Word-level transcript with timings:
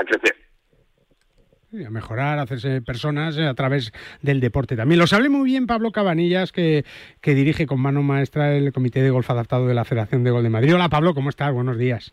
a 0.00 0.04
crecer. 0.04 0.36
a 1.86 1.90
mejorar, 1.90 2.38
a 2.38 2.42
hacerse 2.42 2.82
personas 2.82 3.38
a 3.38 3.54
través 3.54 3.92
del 4.22 4.40
deporte 4.40 4.76
también. 4.76 4.98
Lo 4.98 5.06
sabe 5.06 5.28
muy 5.28 5.44
bien 5.44 5.66
Pablo 5.66 5.92
Cabanillas, 5.92 6.52
que, 6.52 6.84
que 7.20 7.34
dirige 7.34 7.66
con 7.66 7.80
mano 7.80 8.02
maestra 8.02 8.56
el 8.56 8.72
Comité 8.72 9.02
de 9.02 9.10
Golf 9.10 9.30
Adaptado 9.30 9.66
de 9.66 9.74
la 9.74 9.84
Federación 9.84 10.24
de 10.24 10.30
Gol 10.30 10.42
de 10.42 10.50
Madrid. 10.50 10.74
Hola 10.74 10.88
Pablo, 10.88 11.14
¿cómo 11.14 11.30
estás? 11.30 11.52
Buenos 11.52 11.78
días. 11.78 12.12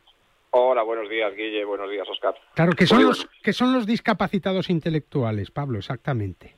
Hola, 0.51 0.81
buenos 0.83 1.10
días, 1.10 1.35
Guille. 1.35 1.65
Buenos 1.65 1.89
días, 1.92 2.08
Oscar. 2.10 2.33
Claro, 2.55 2.71
¿qué 2.71 2.87
son, 2.87 3.03
los, 3.03 3.28
¿qué 3.44 3.53
son 3.53 3.73
los 3.73 3.85
discapacitados 3.85 4.69
intelectuales, 4.69 5.51
Pablo, 5.51 5.78
exactamente? 5.78 6.56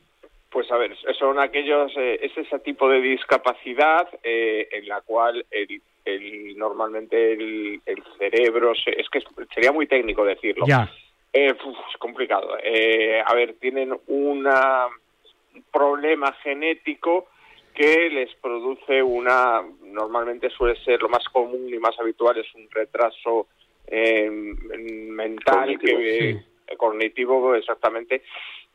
Pues 0.51 0.71
a 0.71 0.77
ver, 0.77 0.95
son 1.17 1.39
aquellos, 1.39 1.91
eh, 1.97 2.19
es 2.21 2.37
ese 2.37 2.59
tipo 2.59 2.89
de 2.89 3.01
discapacidad 3.01 4.07
eh, 4.23 4.67
en 4.71 4.87
la 4.87 5.01
cual 5.01 5.45
el, 5.51 5.81
el 6.05 6.57
normalmente 6.57 7.33
el, 7.33 7.81
el 7.85 8.03
cerebro, 8.17 8.73
se, 8.75 8.91
es 8.91 9.09
que 9.09 9.21
sería 9.53 9.71
muy 9.71 9.87
técnico 9.87 10.23
decirlo. 10.23 10.65
Ya. 10.67 10.89
Eh, 11.31 11.51
uf, 11.53 11.77
es 11.91 11.97
complicado. 11.97 12.57
Eh, 12.63 13.21
a 13.25 13.33
ver, 13.35 13.55
tienen 13.59 13.97
una, 14.07 14.87
un 15.55 15.63
problema 15.71 16.33
genético 16.43 17.27
que 17.73 18.09
les 18.09 18.33
produce 18.35 19.01
una, 19.01 19.63
normalmente 19.83 20.49
suele 20.49 20.75
ser 20.83 21.01
lo 21.01 21.09
más 21.09 21.23
común 21.29 21.69
y 21.69 21.77
más 21.77 21.97
habitual, 21.99 22.37
es 22.37 22.53
un 22.55 22.69
retraso 22.69 23.47
eh, 23.87 24.29
mental, 24.29 25.77
Cognitivo, 25.77 25.99
que, 25.99 26.41
sí. 26.67 26.75
cognitivo 26.75 27.55
exactamente, 27.55 28.23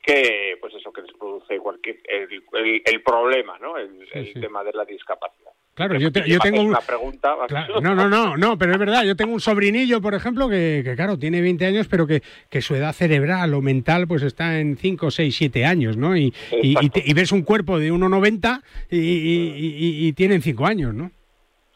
que 0.00 0.56
pues 0.60 0.74
eso 0.74 0.92
que 0.92 1.02
les 1.02 1.12
produce 1.12 1.58
cualquier 1.58 2.00
el, 2.04 2.42
el, 2.52 2.82
el 2.84 3.02
problema, 3.02 3.58
¿no? 3.58 3.76
El, 3.76 4.06
el 4.12 4.32
sí. 4.32 4.40
tema 4.40 4.62
de 4.62 4.72
la 4.72 4.84
discapacidad. 4.84 5.53
Claro, 5.74 5.98
yo, 5.98 6.12
te- 6.12 6.28
yo 6.28 6.38
tengo 6.38 6.60
un... 6.60 6.68
una 6.68 6.80
pregunta. 6.80 7.34
Claro, 7.48 7.80
no, 7.82 7.94
no, 7.94 8.08
no, 8.08 8.36
no, 8.36 8.56
pero 8.56 8.72
es 8.72 8.78
verdad, 8.78 9.02
yo 9.04 9.16
tengo 9.16 9.34
un 9.34 9.40
sobrinillo, 9.40 10.00
por 10.00 10.14
ejemplo, 10.14 10.48
que, 10.48 10.82
que, 10.84 10.94
claro, 10.94 11.18
tiene 11.18 11.40
20 11.40 11.66
años, 11.66 11.88
pero 11.88 12.06
que, 12.06 12.22
que 12.48 12.60
su 12.62 12.74
edad 12.76 12.92
cerebral 12.92 13.52
o 13.54 13.60
mental 13.60 14.06
pues 14.06 14.22
está 14.22 14.60
en 14.60 14.76
5, 14.76 15.10
6, 15.10 15.34
7 15.36 15.64
años, 15.64 15.96
¿no? 15.96 16.16
Y, 16.16 16.32
y, 16.62 16.76
y, 16.80 16.90
te- 16.90 17.02
y 17.04 17.12
ves 17.12 17.32
un 17.32 17.42
cuerpo 17.42 17.78
de 17.80 17.92
1,90 17.92 18.62
y, 18.90 18.98
y, 18.98 19.54
y- 19.56 20.06
y 20.08 20.12
tienen 20.12 20.42
5 20.42 20.64
años, 20.66 20.94
¿no? 20.94 21.10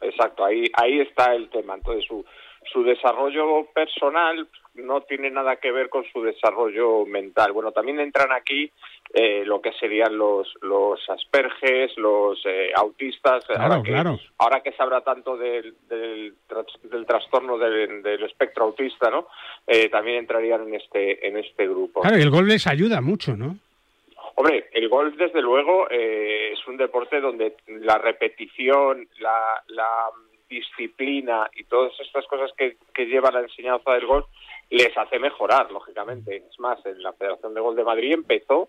Exacto, 0.01 0.45
ahí, 0.45 0.65
ahí 0.75 1.01
está 1.01 1.35
el 1.35 1.49
tema. 1.51 1.75
Entonces, 1.75 2.05
su, 2.07 2.25
su 2.73 2.85
desarrollo 2.85 3.67
personal 3.75 4.47
no 4.79 5.03
tiene 5.03 5.31
nada 5.31 5.57
que 5.57 5.71
ver 5.71 5.89
con 5.89 6.05
su 6.13 6.23
desarrollo 6.23 7.05
mental. 7.07 7.53
Bueno, 7.53 7.73
también 7.73 8.01
entran 8.01 8.33
aquí 8.33 8.71
eh, 9.13 9.43
lo 9.45 9.61
que 9.61 9.73
serían 9.73 10.17
los, 10.17 10.53
los 10.63 11.09
asperges, 11.11 11.97
los 11.97 12.41
eh, 12.47 12.71
autistas. 12.75 13.45
Claro, 13.45 13.63
ahora 13.63 13.83
que, 13.83 13.91
claro. 13.91 14.19
Ahora 14.39 14.61
que 14.63 14.73
se 14.73 14.83
habla 14.83 15.01
tanto 15.03 15.37
del, 15.37 15.75
del, 15.89 16.35
del 16.85 17.07
trastorno 17.07 17.59
del, 17.59 18.03
del 18.03 18.23
espectro 18.25 18.65
autista, 18.65 19.11
¿no? 19.11 19.29
Eh, 19.67 19.89
también 19.89 20.19
entrarían 20.19 20.69
en 20.69 20.75
este, 20.75 21.27
en 21.27 21.37
este 21.37 21.67
grupo. 21.69 22.01
Claro, 22.01 22.19
y 22.19 22.23
el 22.23 22.31
gol 22.31 22.49
les 22.49 22.67
ayuda 22.67 23.01
mucho, 23.01 23.37
¿no? 23.37 23.57
Hombre, 24.37 24.69
el 24.73 24.89
golf, 24.89 25.17
desde 25.17 25.43
luego, 25.43 25.89
eh, 25.91 26.53
es 26.53 26.65
un 26.69 26.77
deporte 26.77 27.21
donde 27.21 27.57
la 27.67 27.99
repetición, 27.99 29.09
la, 29.19 29.65
la 29.67 29.89
disciplina 30.49 31.51
y 31.57 31.65
todas 31.65 31.93
estas 31.99 32.25
cosas 32.27 32.53
que, 32.57 32.77
que 32.95 33.07
lleva 33.07 33.33
la 33.33 33.41
enseñanza 33.41 33.93
del 33.93 34.07
golf 34.07 34.27
les 34.71 34.97
hace 34.97 35.19
mejorar, 35.19 35.71
lógicamente. 35.73 36.45
Es 36.51 36.59
más, 36.59 36.79
en 36.87 37.03
la 37.03 37.13
Federación 37.13 37.55
de 37.55 37.61
Golf 37.61 37.77
de 37.77 37.85
Madrid 37.85 38.13
empezó 38.13 38.69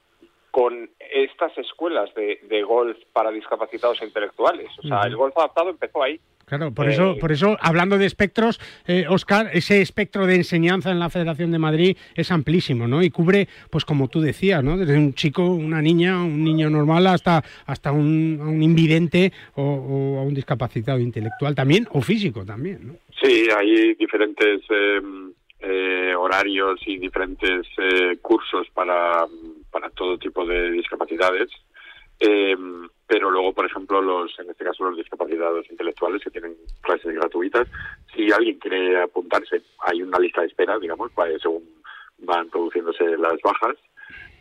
con 0.52 0.90
estas 1.12 1.56
escuelas 1.60 2.14
de, 2.16 2.40
de 2.50 2.64
golf 2.64 2.98
para 3.14 3.30
discapacitados 3.32 4.02
intelectuales. 4.02 4.68
O 4.80 4.88
sea, 4.88 5.02
el 5.04 5.16
golf 5.16 5.38
adaptado 5.38 5.70
empezó 5.70 6.02
ahí. 6.02 6.20
Claro, 6.46 6.72
por 6.74 6.88
Eh, 6.88 6.94
eso, 6.94 7.16
por 7.20 7.32
eso, 7.32 7.56
hablando 7.62 8.00
de 8.00 8.08
espectros, 8.08 8.60
eh, 8.88 9.06
Oscar, 9.08 9.52
ese 9.54 9.82
espectro 9.84 10.26
de 10.26 10.34
enseñanza 10.38 10.90
en 10.90 10.98
la 10.98 11.12
Federación 11.12 11.52
de 11.52 11.60
Madrid 11.60 11.96
es 12.16 12.32
amplísimo, 12.32 12.88
¿no? 12.88 13.04
Y 13.04 13.12
cubre, 13.12 13.48
pues 13.70 13.86
como 13.86 14.08
tú 14.08 14.20
decías, 14.22 14.64
¿no? 14.64 14.76
Desde 14.76 14.98
un 14.98 15.14
chico, 15.14 15.46
una 15.46 15.80
niña, 15.84 16.18
un 16.18 16.44
niño 16.44 16.72
normal 16.72 17.06
hasta, 17.06 17.44
hasta 17.68 17.92
un, 17.92 18.40
a 18.42 18.46
un 18.48 18.64
invidente 18.64 19.32
o, 19.54 19.62
o 19.64 20.20
a 20.20 20.24
un 20.24 20.34
discapacitado 20.34 20.98
intelectual 21.00 21.54
también, 21.54 21.88
o 21.92 22.02
físico 22.02 22.44
también, 22.44 22.88
¿no? 22.88 22.94
Sí, 23.22 23.48
hay 23.56 23.94
diferentes 23.94 24.62
eh, 24.72 25.00
eh, 25.60 26.14
horarios 26.16 26.80
y 26.86 26.98
diferentes 26.98 27.68
eh, 27.78 28.18
cursos 28.22 28.68
para, 28.74 29.26
para 29.72 29.90
todo 29.90 30.18
tipo 30.18 30.46
de 30.46 30.72
discapacidades. 30.72 31.50
Eh, 32.20 32.56
pero 33.08 33.32
luego, 33.32 33.54
por 33.54 33.66
ejemplo, 33.66 34.02
los 34.02 34.38
en 34.40 34.50
este 34.50 34.66
caso 34.66 34.84
los 34.84 34.98
discapacitados 34.98 35.70
intelectuales 35.72 36.24
que 36.24 36.30
tienen 36.30 36.56
clases 36.82 37.14
gratuitas, 37.16 37.68
si 38.14 38.32
alguien 38.32 38.60
quiere 38.60 39.02
apuntarse, 39.02 39.62
hay 39.80 40.02
una 40.02 40.20
lista 40.20 40.42
de 40.42 40.48
espera, 40.48 40.78
digamos, 40.78 41.12
según 41.42 41.64
van 42.20 42.50
produciéndose 42.50 43.18
las 43.18 43.42
bajas. 43.42 43.78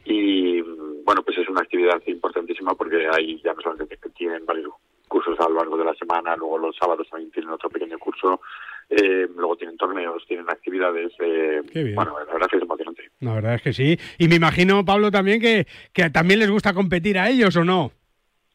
Y 0.04 0.60
bueno, 1.04 1.22
pues 1.22 1.38
es 1.38 1.48
una 1.48 1.60
actividad 1.60 2.00
importantísima 2.06 2.74
porque 2.74 3.08
hay 3.12 3.40
ya 3.42 3.54
solamente 3.62 3.96
que 3.96 4.08
tienen 4.10 4.44
varios 4.46 4.72
cursos 5.06 5.38
a 5.40 5.48
lo 5.48 5.56
largo 5.56 5.76
de 5.76 5.84
la 5.84 5.94
semana, 5.94 6.36
luego 6.36 6.58
los 6.58 6.76
sábados 6.76 7.08
también 7.08 7.30
tienen 7.30 7.50
otro 7.50 7.70
pequeño 7.70 7.98
curso, 7.98 8.40
eh, 8.90 9.28
luego 9.36 9.56
tienen 9.56 9.76
torneos, 9.76 10.24
tienen 10.26 10.48
actividades. 10.48 11.12
Eh, 11.20 11.62
bueno, 11.94 12.14
la 12.18 12.32
verdad 12.32 12.42
es 12.42 12.48
que 12.48 12.56
es 12.56 12.62
emocionante. 12.62 13.02
La 13.20 13.34
verdad 13.34 13.54
es 13.54 13.62
que 13.62 13.72
sí. 13.72 13.98
Y 14.18 14.28
me 14.28 14.36
imagino, 14.36 14.84
Pablo, 14.84 15.10
también 15.10 15.40
que, 15.40 15.66
que 15.92 16.08
también 16.10 16.40
les 16.40 16.50
gusta 16.50 16.72
competir 16.72 17.18
a 17.18 17.28
ellos, 17.28 17.56
¿o 17.56 17.64
no? 17.64 17.92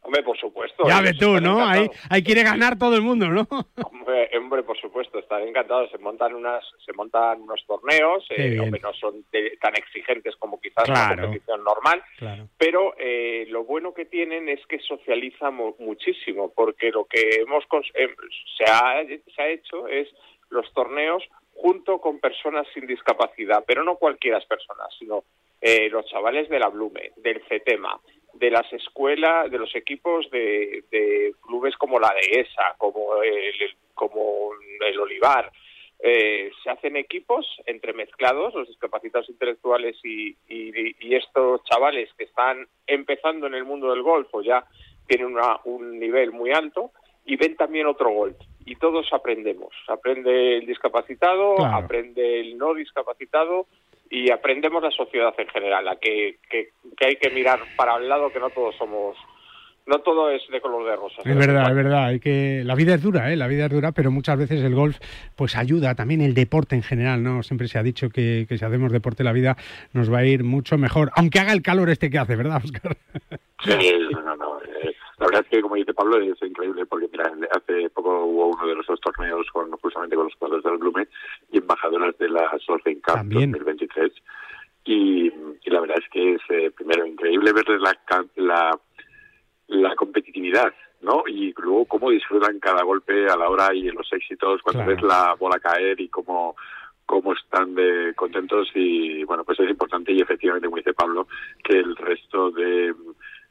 Hombre, 0.03 0.21
por 0.23 0.37
supuesto. 0.37 0.83
ya 0.87 1.01
ves 1.01 1.17
tú, 1.17 1.39
¿no? 1.39 1.65
Ahí, 1.65 1.89
ahí 2.09 2.21
quiere 2.23 2.43
ganar 2.43 2.77
todo 2.77 2.95
el 2.95 3.01
mundo, 3.01 3.27
¿no? 3.27 3.47
Hombre, 3.91 4.29
hombre, 4.37 4.63
por 4.63 4.77
supuesto, 4.79 5.17
están 5.19 5.47
encantados. 5.47 5.89
Se 5.91 5.97
montan 5.97 6.33
unas, 6.35 6.63
se 6.85 6.91
montan 6.93 7.41
unos 7.41 7.63
torneos, 7.65 8.25
eh, 8.31 8.59
hombre, 8.59 8.81
no 8.81 8.93
son 8.93 9.23
de- 9.31 9.57
tan 9.61 9.75
exigentes 9.77 10.35
como 10.35 10.59
quizás 10.59 10.83
Claro. 10.85 11.13
una 11.13 11.21
competición 11.23 11.63
normal, 11.63 12.03
Claro. 12.17 12.47
pero 12.57 12.93
eh, 12.97 13.45
lo 13.49 13.63
bueno 13.63 13.93
que 13.93 14.05
tienen 14.05 14.49
es 14.49 14.59
que 14.67 14.79
socializan 14.79 15.55
mu- 15.55 15.75
muchísimo, 15.79 16.51
porque 16.53 16.91
lo 16.91 17.05
que 17.05 17.37
hemos 17.39 17.63
eh, 17.95 18.09
se, 18.57 18.65
ha, 18.65 19.03
se 19.33 19.41
ha 19.41 19.47
hecho 19.47 19.87
es 19.87 20.09
los 20.49 20.71
torneos 20.73 21.23
junto 21.55 21.99
con 22.01 22.19
personas 22.19 22.67
sin 22.73 22.85
discapacidad, 22.87 23.63
pero 23.65 23.83
no 23.83 23.95
cualquiera 23.95 24.39
personas, 24.41 24.87
sino 24.99 25.23
eh, 25.65 25.87
los 25.89 26.05
chavales 26.07 26.49
de 26.49 26.59
la 26.59 26.67
Blume, 26.67 27.11
del 27.15 27.41
CETEMA, 27.47 27.97
de 28.33 28.51
las 28.51 28.71
escuelas, 28.73 29.49
de 29.49 29.57
los 29.59 29.73
equipos 29.75 30.29
de, 30.29 30.83
de 30.91 31.33
clubes 31.41 31.75
como 31.77 31.99
la 31.99 32.13
Dehesa, 32.19 32.75
como 32.77 33.21
el, 33.23 33.53
como 33.93 34.49
el 34.85 34.99
Olivar. 34.99 35.49
Eh, 36.05 36.51
se 36.61 36.69
hacen 36.69 36.97
equipos 36.97 37.45
entremezclados, 37.65 38.53
los 38.53 38.67
discapacitados 38.67 39.29
intelectuales 39.29 39.95
y, 40.03 40.35
y- 40.49 40.95
y 40.99 41.15
estos 41.15 41.63
chavales 41.63 42.09
que 42.17 42.25
están 42.25 42.67
empezando 42.87 43.47
en 43.47 43.53
el 43.53 43.63
mundo 43.63 43.89
del 43.91 44.01
golf 44.01 44.27
o 44.33 44.41
ya 44.41 44.65
tienen 45.07 45.27
una- 45.27 45.59
un 45.63 45.97
nivel 45.97 46.31
muy 46.33 46.51
alto 46.51 46.91
y 47.25 47.37
ven 47.37 47.55
también 47.55 47.87
otro 47.87 48.09
golf. 48.09 48.35
Y 48.65 48.75
todos 48.75 49.07
aprendemos. 49.13 49.73
Aprende 49.87 50.57
el 50.57 50.65
discapacitado, 50.65 51.55
Claro. 51.55 51.77
aprende 51.85 52.41
el 52.41 52.57
no 52.57 52.73
discapacitado 52.73 53.67
y 54.13 54.29
aprendemos 54.29 54.83
la 54.83 54.91
sociedad 54.91 55.33
en 55.39 55.47
general, 55.47 55.87
a 55.87 55.95
que, 55.95 56.37
que, 56.47 56.69
que 56.95 57.05
hay 57.07 57.15
que 57.15 57.31
mirar 57.31 57.59
para 57.75 57.97
el 57.97 58.07
lado, 58.07 58.31
que 58.31 58.39
no 58.39 58.51
todos 58.51 58.75
somos, 58.75 59.17
no 59.87 60.01
todo 60.01 60.29
es 60.29 60.43
de 60.51 60.61
color 60.61 60.87
de 60.87 60.95
rosa. 60.95 61.15
Es 61.25 61.35
verdad, 61.35 61.67
es 61.67 61.75
verdad. 61.75 62.05
Hay 62.05 62.19
que 62.19 62.61
la 62.63 62.75
vida 62.75 62.93
es 62.93 63.01
dura, 63.01 63.33
¿eh? 63.33 63.35
La 63.35 63.47
vida 63.47 63.65
es 63.65 63.71
dura, 63.71 63.91
pero 63.91 64.11
muchas 64.11 64.37
veces 64.37 64.61
el 64.61 64.75
golf 64.75 64.99
pues 65.35 65.55
ayuda 65.55 65.95
también 65.95 66.21
el 66.21 66.35
deporte 66.35 66.75
en 66.75 66.83
general, 66.83 67.23
¿no? 67.23 67.41
Siempre 67.41 67.67
se 67.67 67.79
ha 67.79 67.83
dicho 67.83 68.09
que, 68.09 68.45
que 68.47 68.59
si 68.59 68.63
hacemos 68.63 68.91
deporte 68.91 69.23
la 69.23 69.33
vida 69.33 69.57
nos 69.93 70.13
va 70.13 70.19
a 70.19 70.25
ir 70.25 70.43
mucho 70.43 70.77
mejor, 70.77 71.09
aunque 71.15 71.39
haga 71.39 71.51
el 71.51 71.63
calor 71.63 71.89
este 71.89 72.11
que 72.11 72.19
hace, 72.19 72.35
¿verdad, 72.35 72.61
Oscar? 72.63 72.95
Sí, 73.65 73.93
no, 74.11 74.21
no, 74.21 74.35
no. 74.35 74.52
La 75.23 75.27
verdad 75.27 75.45
es 75.45 75.49
que, 75.55 75.61
como 75.61 75.75
dice 75.75 75.93
Pablo, 75.93 76.19
es 76.19 76.41
increíble 76.41 76.85
porque, 76.85 77.07
mira, 77.09 77.31
hace 77.51 77.89
poco 77.91 78.25
hubo 78.25 78.47
uno 78.47 78.67
de 78.67 78.75
nuestros 78.75 78.99
torneos 78.99 79.47
con, 79.53 79.71
justamente 79.71 80.17
con 80.17 80.25
los 80.25 80.35
jugadores 80.35 80.65
del 80.65 80.77
Blume 80.79 81.07
y 81.49 81.59
embajadoras 81.59 82.17
de 82.17 82.27
la 82.27 82.51
Surfing 82.59 82.99
Cup 82.99 83.15
También. 83.15 83.51
2023. 83.53 84.11
Y, 84.83 85.27
y 85.63 85.69
la 85.69 85.79
verdad 85.79 85.97
es 86.03 86.09
que 86.09 86.33
es, 86.33 86.41
eh, 86.49 86.71
primero, 86.75 87.05
increíble 87.05 87.53
ver 87.53 87.69
la, 87.79 87.97
la, 88.35 88.77
la 89.67 89.95
competitividad, 89.95 90.73
¿no? 91.01 91.23
Y 91.25 91.53
luego 91.57 91.85
cómo 91.85 92.09
disfrutan 92.09 92.59
cada 92.59 92.83
golpe 92.83 93.25
a 93.29 93.37
la 93.37 93.47
hora 93.47 93.73
y 93.73 93.83
los 93.91 94.11
éxitos, 94.11 94.61
cuando 94.61 94.83
Claro. 94.83 94.95
ves 94.95 95.03
la 95.03 95.35
bola 95.39 95.57
caer 95.59 96.01
y 96.01 96.09
cómo 96.09 96.57
cómo 97.05 97.33
están 97.33 97.75
de 97.75 98.13
contentos 98.15 98.69
y 98.73 99.25
bueno 99.25 99.43
pues 99.43 99.59
es 99.59 99.69
importante 99.69 100.13
y 100.13 100.21
efectivamente 100.21 100.67
como 100.67 100.77
dice 100.77 100.93
Pablo 100.93 101.27
que 101.61 101.77
el 101.77 101.97
resto 101.97 102.49
de 102.51 102.93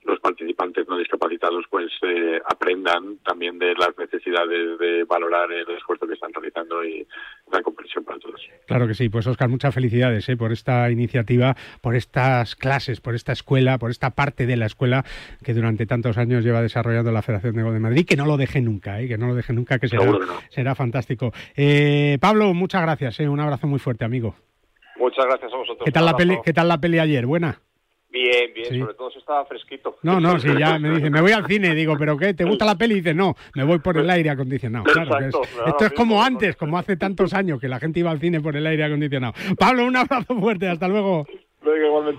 los 0.04 0.20
participantes 0.20 0.86
no 0.88 0.98
discapacitados 0.98 1.64
pues 1.70 1.90
eh, 2.02 2.40
aprendan 2.48 3.18
también 3.24 3.58
de 3.58 3.74
las 3.74 3.96
necesidades 3.98 4.78
de 4.78 5.04
valorar 5.04 5.50
el 5.52 5.68
esfuerzo 5.76 6.06
que 6.06 6.14
están 6.14 6.32
realizando 6.32 6.84
y 6.84 7.06
la 7.50 7.62
comprensión 7.62 8.04
para 8.04 8.18
todos. 8.18 8.40
Claro 8.66 8.86
que 8.86 8.94
sí, 8.94 9.08
pues 9.08 9.26
Oscar, 9.26 9.48
muchas 9.48 9.74
felicidades 9.74 10.28
¿eh? 10.28 10.36
por 10.36 10.52
esta 10.52 10.90
iniciativa, 10.90 11.54
por 11.80 11.94
estas 11.94 12.56
clases, 12.56 13.00
por 13.00 13.14
esta 13.14 13.32
escuela, 13.32 13.78
por 13.78 13.90
esta 13.90 14.10
parte 14.10 14.46
de 14.46 14.56
la 14.56 14.66
escuela 14.66 15.04
que 15.44 15.54
durante 15.54 15.86
tantos 15.86 16.18
años 16.18 16.44
lleva 16.44 16.62
desarrollando 16.62 17.12
la 17.12 17.22
Federación 17.22 17.54
de 17.56 17.62
de 17.72 17.80
Madrid, 17.80 18.06
que 18.06 18.16
no 18.16 18.26
lo 18.26 18.36
deje 18.36 18.60
nunca, 18.60 19.00
¿eh? 19.00 19.08
que 19.08 19.18
no 19.18 19.28
lo 19.28 19.34
deje 19.34 19.52
nunca, 19.52 19.78
que 19.78 19.88
será, 19.88 20.04
que 20.04 20.10
no. 20.10 20.40
será 20.50 20.74
fantástico. 20.74 21.32
Eh, 21.56 22.18
Pablo, 22.20 22.52
muchas 22.54 22.82
gracias, 22.82 23.20
¿eh? 23.20 23.28
un 23.28 23.40
abrazo 23.40 23.66
muy 23.66 23.78
fuerte, 23.78 24.04
amigo. 24.04 24.34
Muchas 24.96 25.24
gracias 25.26 25.52
a 25.52 25.56
vosotros. 25.56 25.84
¿Qué 25.84 25.92
tal, 25.92 26.04
la 26.04 26.16
peli, 26.16 26.38
¿Qué 26.44 26.52
tal 26.52 26.68
la 26.68 26.78
peli 26.78 26.98
ayer? 26.98 27.26
¿Buena? 27.26 27.60
Bien, 28.12 28.52
bien, 28.54 28.78
sobre 28.78 28.92
todo 28.92 29.10
si 29.10 29.18
estaba 29.20 29.46
fresquito. 29.46 29.96
No, 30.02 30.20
no, 30.20 30.38
sí, 30.38 30.48
ya 30.58 30.78
me 30.78 30.90
dice, 30.90 31.08
me 31.08 31.22
voy 31.22 31.32
al 31.32 31.46
cine, 31.46 31.74
digo, 31.74 31.96
¿pero 31.98 32.18
qué? 32.18 32.34
¿Te 32.34 32.44
gusta 32.44 32.66
la 32.66 32.76
peli? 32.76 32.94
Y 32.94 32.96
dice, 32.98 33.14
no, 33.14 33.34
me 33.54 33.64
voy 33.64 33.78
por 33.78 33.96
el 33.96 34.08
aire 34.10 34.28
acondicionado. 34.28 34.84
Claro, 34.84 35.18
esto 35.18 35.84
es 35.86 35.92
como 35.92 36.22
antes, 36.22 36.54
como 36.56 36.76
hace 36.76 36.98
tantos 36.98 37.32
años 37.32 37.58
que 37.58 37.68
la 37.68 37.80
gente 37.80 38.00
iba 38.00 38.10
al 38.10 38.20
cine 38.20 38.42
por 38.42 38.54
el 38.54 38.66
aire 38.66 38.84
acondicionado. 38.84 39.32
Pablo, 39.58 39.86
un 39.86 39.96
abrazo 39.96 40.38
fuerte, 40.38 40.68
hasta 40.68 40.88
luego. 40.88 41.26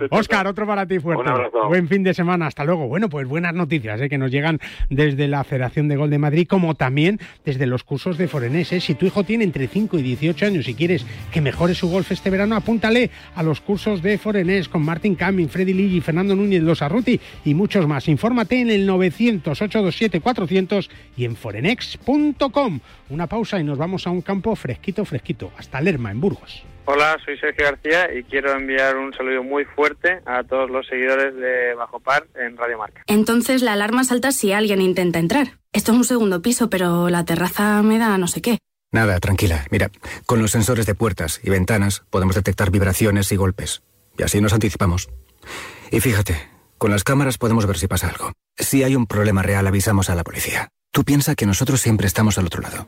Oscar, 0.10 0.48
otro 0.48 0.66
para 0.66 0.86
ti 0.86 1.00
fuerte. 1.00 1.32
Buen 1.68 1.88
fin 1.88 2.04
de 2.04 2.14
semana, 2.14 2.48
hasta 2.48 2.64
luego. 2.64 2.88
Bueno, 2.88 3.10
pues 3.10 3.28
buenas 3.28 3.54
noticias 3.54 4.00
¿eh? 4.02 4.10
que 4.10 4.18
nos 4.18 4.32
llegan 4.32 4.60
desde 4.90 5.28
la 5.28 5.44
Federación 5.44 5.88
de 5.88 5.98
Gol 5.98 6.10
de 6.10 6.18
Madrid, 6.18 6.48
como 6.48 6.76
también 6.76 7.20
desde 7.44 7.66
los 7.66 7.84
cursos 7.84 8.18
de 8.18 8.28
Forenés. 8.28 8.72
¿eh? 8.72 8.80
Si 8.80 8.96
tu 8.96 9.06
hijo 9.06 9.24
tiene 9.24 9.44
entre 9.44 9.68
5 9.68 10.00
y 10.00 10.02
18 10.02 10.46
años 10.46 10.68
y 10.68 10.76
quieres 10.76 11.06
que 11.32 11.42
mejore 11.42 11.76
su 11.76 11.90
golf 11.90 12.12
este 12.12 12.30
verano, 12.30 12.56
apúntale 12.56 13.10
a 13.36 13.44
los 13.44 13.62
cursos 13.62 14.02
de 14.02 14.18
Forenés 14.18 14.70
con 14.70 14.84
Martín 14.84 15.16
Camin, 15.16 15.50
Freddy 15.50 15.74
Ligi, 15.74 16.02
Fernando 16.02 16.36
Núñez, 16.36 16.64
Los 16.64 16.82
Arruti 16.82 17.20
y 17.46 17.54
muchos 17.54 17.88
más. 17.88 18.08
Infórmate 18.08 18.62
en 18.62 18.70
el 18.70 18.88
900-827-400 18.88 20.90
y 21.18 21.26
en 21.26 21.36
forenex.com. 21.36 22.80
Una 23.10 23.28
pausa 23.28 23.60
y 23.60 23.64
nos 23.64 23.78
vamos 23.78 24.08
a 24.08 24.12
un 24.12 24.22
campo 24.22 24.56
fresquito, 24.56 25.06
fresquito, 25.06 25.52
hasta 25.58 25.82
Lerma, 25.82 26.12
en 26.12 26.22
Burgos. 26.22 26.64
Hola, 26.86 27.18
soy 27.24 27.38
Sergio 27.38 27.66
García 27.66 28.14
y 28.14 28.24
quiero 28.24 28.52
enviar 28.52 28.98
un 28.98 29.14
saludo 29.14 29.42
muy 29.42 29.64
fuerte 29.64 30.20
a 30.26 30.44
todos 30.44 30.70
los 30.70 30.86
seguidores 30.86 31.34
de 31.36 31.74
Bajo 31.76 32.00
Par 32.02 32.28
en 32.36 32.58
Radio 32.58 32.78
Marca. 32.78 33.04
Entonces 33.08 33.62
la 33.62 33.74
alarma 33.74 34.04
salta 34.04 34.34
si 34.34 34.52
alguien 34.52 34.82
intenta 34.82 35.20
entrar. 35.20 35.60
Esto 35.72 35.94
es 35.94 35.98
un 35.98 36.04
segundo 36.04 36.42
piso, 36.42 36.70
pero 36.70 37.10
la 37.10 37.24
terraza 37.24 37.82
me 37.84 38.00
da 38.00 38.18
no 38.18 38.28
sé 38.28 38.42
qué. 38.42 38.58
Nada, 38.92 39.20
tranquila. 39.20 39.66
Mira, 39.72 39.90
con 40.26 40.42
los 40.42 40.52
sensores 40.52 40.86
de 40.86 40.94
puertas 40.94 41.40
y 41.42 41.50
ventanas 41.50 42.04
podemos 42.10 42.36
detectar 42.36 42.70
vibraciones 42.70 43.32
y 43.32 43.38
golpes. 43.38 43.82
Y 44.18 44.24
así 44.24 44.42
nos 44.42 44.54
anticipamos. 44.54 45.10
Y 45.90 46.02
fíjate, 46.02 46.36
con 46.78 46.92
las 46.92 47.04
cámaras 47.04 47.38
podemos 47.38 47.66
ver 47.66 47.78
si 47.78 47.88
pasa 47.88 48.10
algo. 48.10 48.34
Si 48.58 48.84
hay 48.84 48.96
un 48.96 49.08
problema 49.08 49.42
real, 49.42 49.66
avisamos 49.66 50.10
a 50.10 50.16
la 50.16 50.24
policía. 50.24 50.70
Tú 50.92 51.04
piensa 51.04 51.34
que 51.34 51.46
nosotros 51.46 51.82
siempre 51.82 52.06
estamos 52.06 52.38
al 52.38 52.46
otro 52.46 52.62
lado. 52.62 52.88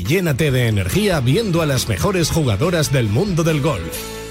llénate 0.03 0.51
de 0.51 0.67
energía 0.67 1.19
viendo 1.19 1.61
a 1.61 1.65
las 1.65 1.87
mejores 1.87 2.31
jugadoras 2.31 2.91
del 2.91 3.07
mundo 3.07 3.43
del 3.43 3.61
golf. 3.61 4.30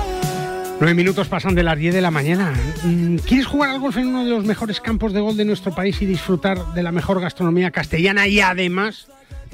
Nueve 0.81 0.95
minutos 0.95 1.27
pasan 1.27 1.53
de 1.53 1.61
las 1.61 1.77
10 1.77 1.93
de 1.93 2.01
la 2.01 2.09
mañana. 2.09 2.55
Mm, 2.83 3.17
¿Quieres 3.17 3.45
jugar 3.45 3.69
al 3.69 3.79
golf 3.79 3.97
en 3.97 4.07
uno 4.07 4.23
de 4.23 4.31
los 4.31 4.45
mejores 4.45 4.81
campos 4.81 5.13
de 5.13 5.19
gol 5.19 5.37
de 5.37 5.45
nuestro 5.45 5.75
país 5.75 6.01
y 6.01 6.07
disfrutar 6.07 6.73
de 6.73 6.81
la 6.81 6.91
mejor 6.91 7.21
gastronomía 7.21 7.69
castellana 7.69 8.27
y 8.27 8.39
además 8.39 9.07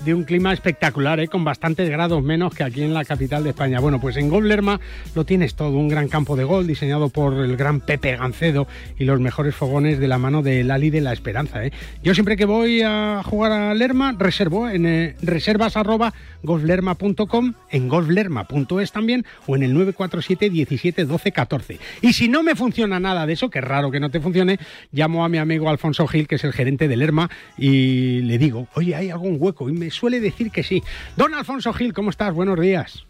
de 0.03 0.13
un 0.13 0.23
clima 0.23 0.53
espectacular, 0.53 1.19
¿eh? 1.19 1.27
con 1.27 1.43
bastantes 1.43 1.89
grados 1.89 2.23
menos 2.23 2.53
que 2.53 2.63
aquí 2.63 2.83
en 2.83 2.93
la 2.93 3.05
capital 3.05 3.43
de 3.43 3.49
España. 3.49 3.79
Bueno, 3.79 3.99
pues 3.99 4.17
en 4.17 4.29
Golf 4.29 4.45
Lerma 4.45 4.79
lo 5.15 5.25
tienes 5.25 5.55
todo, 5.55 5.77
un 5.77 5.87
gran 5.87 6.07
campo 6.07 6.35
de 6.35 6.43
gol 6.43 6.67
diseñado 6.67 7.09
por 7.09 7.33
el 7.33 7.57
gran 7.57 7.81
Pepe 7.81 8.15
Gancedo 8.15 8.67
y 8.97 9.05
los 9.05 9.19
mejores 9.19 9.55
fogones 9.55 9.99
de 9.99 10.07
la 10.07 10.17
mano 10.17 10.41
de 10.41 10.63
Lali 10.63 10.89
de 10.89 11.01
la 11.01 11.13
Esperanza. 11.13 11.65
¿eh? 11.65 11.71
Yo 12.03 12.13
siempre 12.13 12.37
que 12.37 12.45
voy 12.45 12.81
a 12.81 13.21
jugar 13.25 13.51
a 13.51 13.73
Lerma 13.73 14.15
reservo 14.17 14.69
en 14.69 14.85
eh, 14.85 15.15
reservas 15.21 15.77
arroba 15.77 16.13
golflerma.com, 16.43 17.53
en 17.71 17.87
golflerma.es 17.87 18.91
también 18.91 19.25
o 19.47 19.55
en 19.55 19.63
el 19.63 19.73
947 19.73 20.49
17 20.49 21.05
12 21.05 21.31
14. 21.31 21.79
Y 22.01 22.13
si 22.13 22.29
no 22.29 22.43
me 22.43 22.55
funciona 22.55 22.99
nada 22.99 23.25
de 23.25 23.33
eso, 23.33 23.49
que 23.49 23.61
raro 23.61 23.91
que 23.91 23.99
no 23.99 24.09
te 24.09 24.19
funcione, 24.19 24.59
llamo 24.91 25.25
a 25.25 25.29
mi 25.29 25.37
amigo 25.37 25.69
Alfonso 25.69 26.07
Gil, 26.07 26.27
que 26.27 26.35
es 26.35 26.43
el 26.43 26.53
gerente 26.53 26.87
de 26.87 26.97
Lerma, 26.97 27.29
y 27.57 28.21
le 28.21 28.37
digo, 28.37 28.67
oye, 28.75 28.95
¿hay 28.95 29.09
algún 29.09 29.37
hueco? 29.39 29.69
Y 29.69 29.73
me 29.73 29.86
suele 29.91 30.19
decir 30.19 30.51
que 30.51 30.63
sí. 30.63 30.81
Don 31.15 31.33
Alfonso 31.33 31.73
Gil, 31.73 31.93
¿cómo 31.93 32.09
estás? 32.09 32.33
Buenos 32.33 32.59
días. 32.59 33.05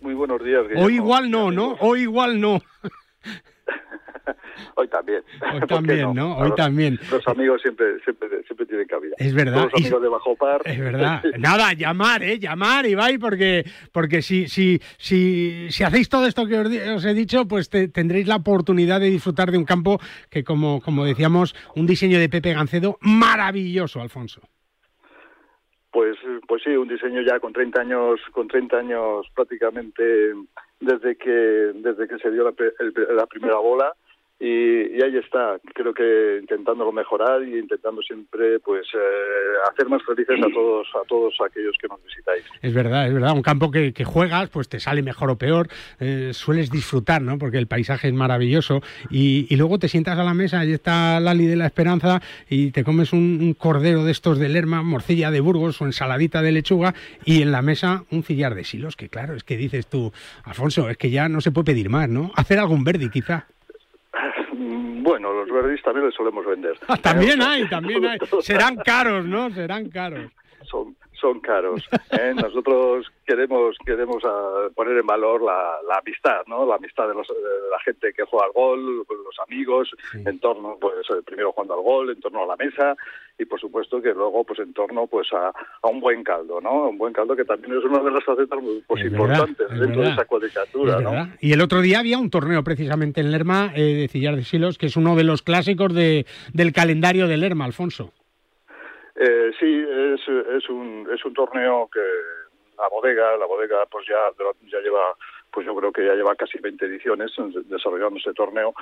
Muy 0.00 0.14
buenos 0.14 0.42
días. 0.44 0.64
O 0.76 0.90
igual 0.90 1.30
no, 1.30 1.50
¿no? 1.50 1.76
O 1.80 1.96
igual 1.96 2.40
no. 2.40 2.60
Hoy 4.74 4.88
también. 4.88 5.22
Hoy 5.54 5.60
también, 5.66 6.14
no? 6.14 6.36
Hoy 6.36 6.52
también. 6.54 6.98
Los 7.10 7.26
amigos 7.28 7.60
siempre, 7.62 7.98
siempre, 8.04 8.28
siempre 8.46 8.66
tienen 8.66 8.86
cabida. 8.86 9.14
Es 9.18 9.34
verdad. 9.34 9.64
Los 9.64 9.74
amigos 9.74 10.02
de 10.02 10.08
Bajo 10.08 10.36
Par. 10.36 10.60
Es 10.64 10.78
verdad. 10.78 11.22
Nada, 11.38 11.72
llamar, 11.72 12.22
¿eh? 12.22 12.38
Llamar, 12.38 12.86
Ibai, 12.86 13.18
porque, 13.18 13.64
porque 13.92 14.22
si, 14.22 14.48
si, 14.48 14.80
si, 14.98 15.66
si 15.70 15.84
hacéis 15.84 16.08
todo 16.08 16.26
esto 16.26 16.46
que 16.46 16.58
os, 16.58 17.04
he 17.04 17.14
dicho, 17.14 17.46
pues 17.46 17.70
tendréis 17.70 18.26
la 18.26 18.36
oportunidad 18.36 19.00
de 19.00 19.10
disfrutar 19.10 19.50
de 19.50 19.58
un 19.58 19.64
campo 19.64 20.00
que, 20.30 20.44
como, 20.44 20.80
como 20.80 21.04
decíamos, 21.04 21.54
un 21.74 21.86
diseño 21.86 22.18
de 22.18 22.28
Pepe 22.28 22.52
Gancedo 22.52 22.98
maravilloso, 23.00 24.00
Alfonso. 24.00 24.42
Pues, 25.96 26.18
pues 26.46 26.62
sí, 26.62 26.76
un 26.76 26.88
diseño 26.88 27.22
ya 27.22 27.40
con 27.40 27.54
30 27.54 27.80
años, 27.80 28.20
con 28.32 28.46
30 28.48 28.76
años 28.76 29.26
prácticamente 29.34 30.34
desde 30.78 31.16
que, 31.16 31.30
desde 31.30 32.06
que 32.06 32.18
se 32.18 32.30
dio 32.30 32.44
la, 32.44 32.52
la 33.14 33.24
primera 33.24 33.56
bola 33.56 33.94
y, 34.38 35.02
ahí 35.02 35.16
está, 35.16 35.58
creo 35.74 35.94
que 35.94 36.38
intentándolo 36.42 36.92
mejorar 36.92 37.42
y 37.42 37.58
intentando 37.58 38.02
siempre 38.02 38.60
pues 38.60 38.86
eh, 38.94 39.70
hacer 39.70 39.88
más 39.88 40.02
felices 40.02 40.38
a 40.38 40.52
todos 40.52 40.86
a 40.94 41.06
todos 41.08 41.34
aquellos 41.40 41.74
que 41.80 41.88
nos 41.88 42.02
visitáis. 42.04 42.44
Es 42.60 42.74
verdad, 42.74 43.06
es 43.06 43.14
verdad, 43.14 43.32
un 43.32 43.42
campo 43.42 43.70
que, 43.70 43.92
juegas 44.04 44.50
pues 44.50 44.68
te 44.68 44.78
sale 44.78 45.02
mejor 45.02 45.30
o 45.30 45.36
peor, 45.36 45.68
eh, 46.00 46.30
sueles 46.34 46.70
disfrutar, 46.70 47.22
¿no? 47.22 47.38
Porque 47.38 47.56
el 47.56 47.66
paisaje 47.66 48.08
es 48.08 48.14
maravilloso 48.14 48.82
y, 49.10 49.54
luego 49.56 49.78
te 49.78 49.88
sientas 49.88 50.18
a 50.18 50.24
la 50.24 50.34
mesa 50.34 50.66
y 50.66 50.72
está 50.72 51.18
Lali 51.18 51.46
de 51.46 51.56
la 51.56 51.66
Esperanza 51.66 52.20
y 52.50 52.72
te 52.72 52.84
comes 52.84 53.14
un, 53.14 53.54
cordero 53.58 54.04
de 54.04 54.12
estos 54.12 54.38
de 54.38 54.50
Lerma, 54.50 54.82
morcilla 54.82 55.30
de 55.30 55.40
Burgos 55.40 55.80
o 55.80 55.86
ensaladita 55.86 56.42
de 56.42 56.52
lechuga 56.52 56.94
y 57.24 57.40
en 57.40 57.52
la 57.52 57.62
mesa 57.62 58.04
un 58.10 58.22
cillar 58.22 58.54
de 58.54 58.64
silos, 58.64 58.96
que 58.96 59.08
claro, 59.08 59.34
es 59.34 59.44
que 59.44 59.56
dices 59.56 59.86
tú, 59.86 60.12
Alfonso, 60.44 60.90
es 60.90 60.98
que 60.98 61.08
ya 61.10 61.30
no 61.30 61.40
se 61.40 61.52
puede 61.52 61.66
pedir 61.66 61.88
más, 61.88 62.08
¿no? 62.10 62.32
Hacer 62.36 62.58
algún 62.58 62.84
verde 62.84 63.08
quizá. 63.10 63.46
Los 65.46 65.62
verdis 65.62 65.82
también 65.82 66.06
les 66.06 66.14
solemos 66.14 66.44
vender. 66.44 66.76
Ah, 66.88 66.96
también 67.02 67.40
hay, 67.40 67.68
también 67.68 68.04
hay. 68.04 68.18
Serán 68.40 68.76
caros, 68.76 69.24
¿no? 69.24 69.50
Serán 69.50 69.88
caros. 69.88 70.30
Son, 70.62 70.96
son 71.20 71.40
caros. 71.40 71.82
¿eh? 72.10 72.34
Nosotros 72.36 73.06
queremos 73.26 73.76
queremos 73.84 74.22
ah, 74.24 74.68
poner 74.74 74.98
en 74.98 75.06
valor 75.06 75.42
la, 75.42 75.78
amistad, 75.98 76.42
¿no? 76.46 76.66
La 76.66 76.76
amistad 76.76 77.08
de, 77.08 77.14
la 77.14 77.80
gente 77.84 78.12
que 78.12 78.24
juega 78.24 78.46
al 78.46 78.52
gol, 78.52 79.06
los 79.08 79.38
amigos, 79.46 79.90
en 80.14 80.38
torno, 80.38 80.76
pues 80.80 80.94
eh, 81.10 81.22
primero 81.24 81.52
jugando 81.52 81.74
al 81.74 81.82
gol, 81.82 82.10
en 82.10 82.20
torno 82.20 82.44
a 82.44 82.46
la 82.46 82.56
mesa 82.56 82.96
y 83.38 83.44
por 83.44 83.60
supuesto 83.60 84.00
que 84.00 84.14
luego 84.14 84.44
pues 84.44 84.60
en 84.60 84.72
torno 84.72 85.06
pues 85.06 85.28
a, 85.32 85.52
un 85.88 86.00
buen 86.00 86.24
caldo, 86.24 86.60
¿no? 86.60 86.88
Un 86.88 86.98
buen 86.98 87.12
caldo 87.12 87.36
que 87.36 87.44
también 87.44 87.76
es 87.78 87.84
una 87.84 88.00
de 88.00 88.10
las 88.10 88.24
facetas 88.24 88.58
pues, 88.86 89.04
importantes 89.04 89.68
dentro 89.78 90.02
de 90.02 90.10
esa 90.10 90.24
cuadricatura, 90.24 91.00
¿no? 91.00 91.28
Y 91.40 91.52
el 91.52 91.60
otro 91.60 91.80
día 91.80 91.98
había 91.98 92.18
un 92.18 92.30
torneo 92.30 92.62
precisamente 92.62 93.20
en 93.20 93.30
Lerma 93.30 93.72
eh, 93.74 93.94
de 93.94 94.08
Cillar 94.08 94.36
de 94.36 94.44
Silos, 94.44 94.78
que 94.78 94.86
es 94.86 94.96
uno 94.96 95.16
de 95.16 95.24
los 95.24 95.42
clásicos 95.42 95.94
de, 95.94 96.26
del 96.52 96.72
calendario 96.72 97.28
de 97.28 97.36
Lerma, 97.36 97.64
Alfonso. 97.64 98.12
Eh, 99.16 99.50
sí, 99.58 99.84
es, 99.88 100.20
es, 100.28 100.68
un, 100.68 101.08
es 101.12 101.24
un 101.24 101.34
torneo 101.34 101.88
que 101.92 102.00
la 102.76 102.88
bodega, 102.88 103.36
la 103.36 103.46
bodega 103.46 103.86
pues 103.86 104.06
ya, 104.06 104.18
ya 104.70 104.80
lleva, 104.80 105.14
pues 105.50 105.64
yo 105.64 105.74
creo 105.74 105.92
que 105.92 106.04
ya 106.04 106.14
lleva 106.14 106.36
casi 106.36 106.58
20 106.58 106.84
ediciones 106.84 107.32
desarrollando 107.64 108.18
ese 108.18 108.34
torneo 108.34 108.74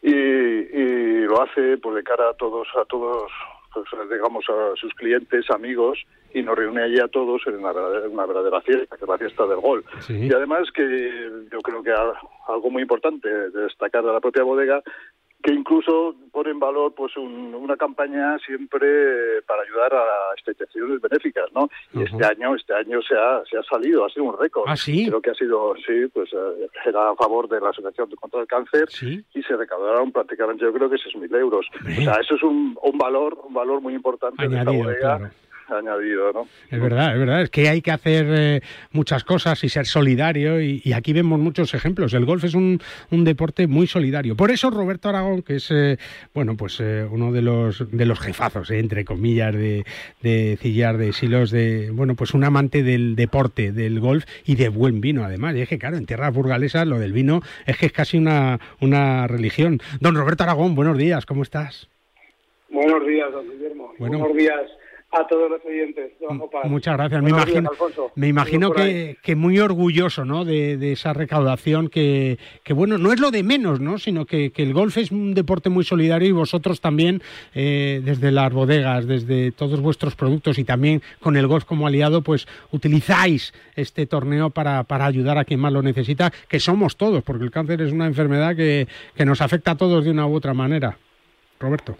y, 0.00 0.12
y 0.12 1.20
lo 1.22 1.42
hace 1.42 1.76
pues 1.78 1.96
de 1.96 2.04
cara 2.04 2.30
a 2.30 2.34
todos, 2.34 2.68
a 2.76 2.84
todos 2.84 3.32
pues, 3.72 3.86
digamos, 4.10 4.44
a 4.48 4.76
sus 4.76 4.92
clientes, 4.94 5.48
amigos, 5.50 5.98
y 6.34 6.42
nos 6.42 6.56
reúne 6.56 6.82
allí 6.82 6.98
a 6.98 7.08
todos 7.08 7.42
en 7.46 7.56
una 7.56 7.72
verdadera, 7.72 8.08
una 8.08 8.26
verdadera 8.26 8.60
fiesta, 8.62 8.96
que 8.96 9.04
es 9.04 9.08
la 9.08 9.18
fiesta 9.18 9.46
del 9.46 9.60
gol. 9.60 9.84
Y 10.08 10.32
además 10.32 10.70
que 10.72 11.30
yo 11.50 11.58
creo 11.60 11.82
que 11.82 11.92
algo 11.92 12.70
muy 12.70 12.82
importante 12.82 13.28
de 13.28 13.62
destacar 13.62 14.04
de 14.04 14.12
la 14.12 14.20
propia 14.20 14.42
bodega 14.42 14.82
que 15.42 15.52
incluso 15.52 16.14
pone 16.32 16.50
en 16.50 16.60
valor 16.60 16.94
pues 16.94 17.16
una 17.16 17.76
campaña 17.76 18.38
siempre 18.38 19.42
para 19.46 19.62
ayudar 19.62 19.94
a 19.94 20.06
instituciones 20.36 21.00
benéficas, 21.00 21.46
¿no? 21.54 21.68
Y 21.94 22.02
este 22.02 22.24
año 22.24 22.54
este 22.54 22.74
año 22.74 23.00
se 23.02 23.14
ha, 23.16 23.42
se 23.50 23.56
ha 23.56 23.62
salido, 23.62 24.04
ha 24.04 24.10
sido 24.10 24.24
un 24.24 24.38
récord. 24.38 24.64
¿Ah, 24.68 24.76
sí? 24.76 25.06
Creo 25.06 25.20
que 25.20 25.30
ha 25.30 25.34
sido, 25.34 25.74
sí, 25.76 26.06
pues 26.12 26.30
eh, 26.32 26.68
era 26.86 27.10
a 27.10 27.14
favor 27.16 27.48
de 27.48 27.60
la 27.60 27.70
Asociación 27.70 28.10
contra 28.20 28.40
el 28.40 28.46
Cáncer 28.46 28.88
y 29.02 29.42
se 29.42 29.56
recaudaron 29.56 30.12
prácticamente, 30.12 30.64
yo 30.64 30.72
creo 30.72 30.90
que 30.90 30.96
6.000 30.96 31.36
euros. 31.38 31.66
O 31.74 32.02
sea, 32.02 32.14
eso 32.20 32.34
es 32.34 32.42
un, 32.42 32.78
un 32.82 32.98
valor 32.98 33.38
un 33.44 33.54
valor 33.54 33.80
muy 33.80 33.94
importante 33.94 34.48
de 34.48 34.58
esta 34.58 34.70
bodega 34.70 35.30
añadido, 35.70 36.32
¿no? 36.32 36.48
Es 36.70 36.80
verdad, 36.80 37.12
es 37.12 37.18
verdad, 37.18 37.42
es 37.42 37.50
que 37.50 37.68
hay 37.68 37.82
que 37.82 37.90
hacer 37.90 38.26
eh, 38.28 38.60
muchas 38.92 39.24
cosas 39.24 39.62
y 39.64 39.68
ser 39.68 39.86
solidario 39.86 40.60
y, 40.60 40.92
aquí 40.92 41.12
vemos 41.12 41.38
muchos 41.38 41.72
ejemplos. 41.74 42.14
El 42.14 42.24
golf 42.24 42.44
es 42.44 42.54
un, 42.54 42.80
un, 43.10 43.24
deporte 43.24 43.66
muy 43.66 43.86
solidario. 43.86 44.36
Por 44.36 44.50
eso 44.50 44.70
Roberto 44.70 45.08
Aragón, 45.08 45.42
que 45.42 45.56
es 45.56 45.70
eh, 45.70 45.98
bueno, 46.34 46.56
pues 46.56 46.80
eh, 46.80 47.06
uno 47.10 47.32
de 47.32 47.42
los 47.42 47.90
de 47.90 48.04
los 48.06 48.18
jefazos, 48.18 48.70
entre 48.70 49.04
comillas, 49.04 49.54
de, 49.54 49.84
de 50.22 50.58
Cillar 50.60 50.98
de 50.98 51.12
Silos, 51.12 51.50
de 51.50 51.90
bueno, 51.92 52.14
pues 52.14 52.34
un 52.34 52.44
amante 52.44 52.82
del 52.82 53.16
deporte, 53.16 53.72
del 53.72 54.00
golf 54.00 54.24
y 54.44 54.56
de 54.56 54.68
buen 54.68 55.00
vino, 55.00 55.24
además. 55.24 55.54
Y 55.56 55.60
es 55.60 55.68
que 55.68 55.78
claro, 55.78 55.96
en 55.96 56.06
tierras 56.06 56.34
burgalesas 56.34 56.86
lo 56.86 56.98
del 56.98 57.12
vino 57.12 57.40
es 57.66 57.76
que 57.78 57.86
es 57.86 57.92
casi 57.92 58.18
una, 58.18 58.58
una 58.80 59.26
religión. 59.26 59.78
Don 60.00 60.14
Roberto 60.14 60.42
Aragón, 60.42 60.74
buenos 60.74 60.98
días, 60.98 61.26
¿cómo 61.26 61.42
estás? 61.42 61.88
Buenos 62.68 63.06
días, 63.06 63.32
don 63.32 63.48
Guillermo. 63.48 63.92
Buenos 63.98 64.36
días 64.36 64.79
a 65.12 65.26
todos 65.26 65.50
los 65.50 65.64
oyentes. 65.64 66.12
Muchas 66.64 66.96
gracias. 66.96 67.22
Me 67.22 67.30
imagino, 67.30 67.70
me 68.14 68.28
imagino 68.28 68.72
que, 68.72 69.16
que, 69.22 69.34
muy 69.34 69.58
orgulloso 69.58 70.24
¿no? 70.24 70.44
de, 70.44 70.92
esa 70.92 71.12
recaudación 71.12 71.88
que, 71.88 72.38
que, 72.62 72.72
bueno, 72.72 72.96
no 72.96 73.12
es 73.12 73.18
lo 73.18 73.30
de 73.30 73.42
menos, 73.42 73.80
¿no? 73.80 73.98
sino 73.98 74.24
que, 74.24 74.50
que 74.52 74.62
el 74.62 74.72
golf 74.72 74.96
es 74.98 75.10
un 75.10 75.34
deporte 75.34 75.68
muy 75.68 75.84
solidario 75.84 76.28
y 76.28 76.32
vosotros 76.32 76.80
también, 76.80 77.22
eh, 77.54 78.00
desde 78.04 78.30
las 78.30 78.52
bodegas, 78.52 79.06
desde 79.06 79.50
todos 79.50 79.80
vuestros 79.80 80.14
productos 80.14 80.58
y 80.58 80.64
también 80.64 81.02
con 81.20 81.36
el 81.36 81.46
golf 81.48 81.64
como 81.64 81.86
aliado, 81.86 82.22
pues 82.22 82.46
utilizáis 82.70 83.52
este 83.74 84.06
torneo 84.06 84.50
para, 84.50 84.84
para 84.84 85.06
ayudar 85.06 85.38
a 85.38 85.44
quien 85.44 85.58
más 85.58 85.72
lo 85.72 85.82
necesita, 85.82 86.32
que 86.48 86.60
somos 86.60 86.96
todos, 86.96 87.24
porque 87.24 87.44
el 87.44 87.50
cáncer 87.50 87.82
es 87.82 87.92
una 87.92 88.06
enfermedad 88.06 88.54
que, 88.54 88.86
que 89.16 89.24
nos 89.24 89.40
afecta 89.40 89.72
a 89.72 89.76
todos 89.76 90.04
de 90.04 90.10
una 90.12 90.26
u 90.26 90.34
otra 90.34 90.54
manera. 90.54 90.98
Roberto. 91.58 91.96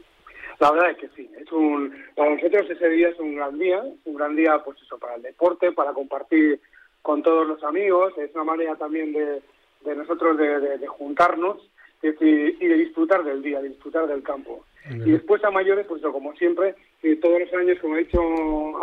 La 0.61 0.71
verdad 0.73 0.90
es 0.90 0.99
que 0.99 1.09
sí, 1.17 1.31
es 1.40 1.50
un, 1.52 1.95
para 2.14 2.35
nosotros 2.35 2.69
ese 2.69 2.88
día 2.90 3.09
es 3.09 3.19
un 3.19 3.35
gran 3.35 3.59
día, 3.59 3.83
un 4.05 4.14
gran 4.14 4.37
día 4.37 4.62
pues 4.62 4.81
eso, 4.83 4.99
para 4.99 5.14
el 5.14 5.23
deporte, 5.23 5.73
para 5.73 5.95
compartir 5.95 6.61
con 7.00 7.23
todos 7.23 7.47
los 7.49 7.64
amigos, 7.64 8.12
es 8.19 8.35
una 8.35 8.45
manera 8.45 8.76
también 8.76 9.12
de, 9.14 9.40
de 9.85 9.97
nosotros 9.97 10.37
de, 10.37 10.87
juntarnos 10.87 11.57
y, 12.02 12.11
de 12.11 12.75
disfrutar 12.75 13.25
del 13.25 13.43
día, 13.43 13.61
de 13.61 13.71
disfrutar 13.71 14.07
del 14.07 14.23
campo. 14.23 14.64
Y 14.90 15.11
después 15.11 15.43
a 15.45 15.50
mayores, 15.50 15.87
pues 15.87 16.00
eso, 16.00 16.12
como 16.12 16.35
siempre, 16.35 16.75
todos 17.23 17.40
los 17.40 17.52
años, 17.55 17.79
como 17.81 17.95
ha 17.95 17.99
dicho 17.99 18.21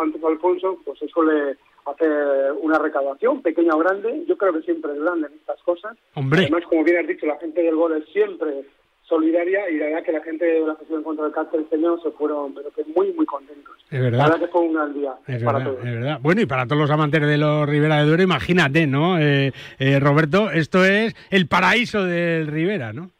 antes 0.00 0.22
Alfonso, 0.22 0.80
pues 0.84 0.98
se 0.98 1.08
suele 1.08 1.56
hacer 1.86 2.52
una 2.60 2.78
recaudación, 2.78 3.42
pequeña 3.42 3.74
o 3.74 3.78
grande. 3.78 4.24
Yo 4.26 4.36
creo 4.36 4.52
que 4.52 4.62
siempre 4.62 4.92
es 4.92 5.00
grande 5.00 5.28
en 5.28 5.34
estas 5.34 5.60
cosas. 5.62 5.96
Hombre. 6.14 6.42
Además, 6.42 6.64
como 6.68 6.84
bien 6.84 6.98
has 6.98 7.06
dicho, 7.06 7.26
la 7.26 7.38
gente 7.38 7.62
del 7.62 7.76
gol 7.76 7.96
es 7.96 8.08
siempre 8.12 8.64
solidaria 9.08 9.70
y 9.70 9.78
la 9.78 9.86
verdad 9.86 10.02
que 10.04 10.12
la 10.12 10.20
gente 10.20 10.44
de 10.44 10.60
la 10.60 10.72
Asociación 10.72 11.02
contra 11.02 11.26
el 11.26 11.32
Cáncer 11.32 11.60
este 11.60 11.76
año 11.76 11.98
se 12.00 12.10
fueron 12.10 12.54
pero 12.54 12.70
que 12.70 12.84
muy 12.94 13.12
muy 13.12 13.24
contentos. 13.24 13.74
Es 13.90 14.00
verdad. 14.00 14.18
La 14.18 14.24
verdad 14.24 14.40
que 14.40 14.48
fue 14.48 14.60
un 14.60 14.74
gran 14.74 14.92
día 14.92 15.14
es 15.26 15.42
para 15.42 15.58
verdad, 15.58 15.72
todos. 15.72 15.86
Es 15.86 15.94
verdad. 15.94 16.18
Bueno, 16.20 16.40
y 16.42 16.46
para 16.46 16.66
todos 16.66 16.82
los 16.82 16.90
amantes 16.90 17.20
de 17.22 17.38
los 17.38 17.68
Rivera 17.68 17.98
de 17.98 18.04
Duero, 18.04 18.22
imagínate, 18.22 18.86
¿no? 18.86 19.18
Eh, 19.18 19.52
eh, 19.78 19.98
Roberto, 19.98 20.50
esto 20.50 20.84
es 20.84 21.16
el 21.30 21.48
paraíso 21.48 22.04
del 22.04 22.46
Rivera, 22.48 22.92
¿no? 22.92 23.10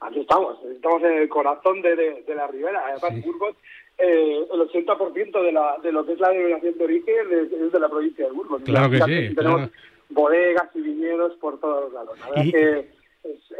Aquí 0.00 0.20
estamos, 0.20 0.58
estamos 0.64 1.02
en 1.02 1.12
el 1.14 1.28
corazón 1.28 1.82
de, 1.82 1.96
de, 1.96 2.34
la 2.34 2.46
Ribera. 2.46 2.80
Además, 2.86 3.24
Burgos, 3.24 3.56
eh, 3.98 4.46
el 4.52 4.60
80% 4.60 5.42
de, 5.42 5.52
la, 5.52 5.76
de 5.82 5.90
lo 5.90 6.06
que 6.06 6.12
es 6.12 6.20
la 6.20 6.28
denominación 6.28 6.78
de 6.78 6.84
origen 6.84 7.14
es, 7.32 7.72
de 7.72 7.80
la 7.80 7.88
provincia 7.88 8.26
de 8.26 8.30
Burgos. 8.30 8.62
Claro 8.64 8.90
que 8.90 8.98
sí. 8.98 9.34
Tenemos 9.34 9.70
bodegas 10.10 10.68
y 10.74 10.82
viñedos 10.82 11.34
por 11.38 11.58
todos 11.58 11.92
lados. 11.92 12.16
La 12.20 12.28
verdad 12.28 12.52
que 12.52 12.95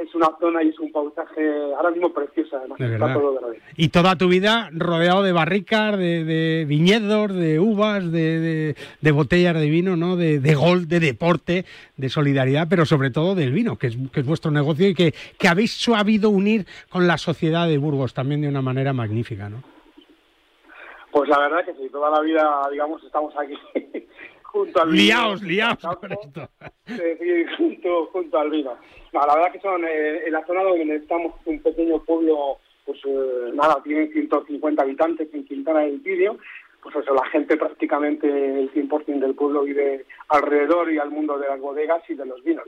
es, 0.01 0.15
una 0.15 0.29
zona 0.41 0.63
y 0.63 0.69
es 0.69 0.79
un 0.79 0.93
paisaje 0.93 1.75
ahora 1.77 1.91
mismo 1.91 2.13
precioso, 2.13 2.57
además. 2.57 2.81
Está 2.81 3.13
todo 3.13 3.35
verde. 3.35 3.61
Y 3.77 3.89
toda 3.89 4.17
tu 4.17 4.29
vida 4.29 4.71
rodeado 4.73 5.23
de 5.23 5.33
barricas, 5.33 5.99
de, 5.99 6.65
viñedos, 6.67 7.35
de 7.35 7.61
uvas, 7.61 8.11
de, 8.11 8.75
botellas 9.13 9.55
de 9.55 9.69
vino, 9.69 9.97
¿no? 9.97 10.17
De, 10.17 10.55
gol, 10.55 10.89
de 10.89 11.01
deporte, 11.01 11.65
de 11.97 12.09
solidaridad, 12.09 12.67
pero 12.69 12.87
sobre 12.87 13.11
todo 13.11 13.35
del 13.35 13.53
vino, 13.53 13.77
que 13.77 13.89
es, 13.89 13.97
que 14.13 14.21
es 14.21 14.27
vuestro 14.27 14.51
negocio 14.51 14.89
y 14.89 14.95
que, 14.95 15.15
que 15.39 15.49
habéis 15.49 15.73
sabido 15.73 16.31
unir 16.31 16.67
con 16.89 17.07
la 17.07 17.19
sociedad 17.19 17.69
de 17.69 17.79
Burgos 17.79 18.15
también 18.15 18.41
de 18.41 18.49
una 18.49 18.63
manera 18.63 18.93
magnífica, 18.93 19.49
¿no? 19.49 19.63
Pues 21.17 21.31
la 21.31 21.39
verdad 21.39 21.65
que 21.65 21.73
sí, 21.73 21.89
toda 21.91 22.11
la 22.11 22.21
vida, 22.21 22.69
digamos, 22.71 23.03
estamos 23.03 23.33
aquí 23.39 23.55
junto 24.53 24.83
al 24.83 24.91
vino. 24.91 25.05
Liaos, 25.05 25.43
liaos 25.43 25.79
esto. 26.23 26.49
Sí, 26.87 27.45
junto, 27.57 28.07
junto 28.07 28.38
al 28.38 28.50
vino. 28.50 28.76
No, 29.12 29.26
la 29.26 29.35
verdad 29.35 29.53
que 29.53 29.61
son, 29.61 29.85
eh, 29.85 30.26
en 30.26 30.33
la 30.33 30.45
zona 30.47 30.62
donde 30.62 30.97
estamos, 30.97 31.35
un 31.45 31.61
pequeño 31.61 31.99
pueblo, 32.05 32.59
pues 32.85 32.99
eh, 33.05 33.50
nada, 33.55 33.81
tiene 33.83 34.09
150 34.09 34.83
habitantes 34.83 35.29
en 35.33 35.45
Quintana 35.45 35.81
del 35.81 36.00
Pidio, 36.00 36.38
pues 36.83 36.95
eso, 36.97 37.15
la 37.15 37.26
gente 37.26 37.57
prácticamente, 37.57 38.29
el 38.29 38.73
100% 38.73 39.19
del 39.19 39.35
pueblo 39.35 39.62
vive 39.62 40.07
alrededor 40.29 40.93
y 40.93 40.99
al 40.99 41.11
mundo 41.11 41.38
de 41.38 41.49
las 41.49 41.61
bodegas 41.61 42.03
y 42.09 42.15
de 42.15 42.26
los 42.26 42.43
vinos. 42.45 42.67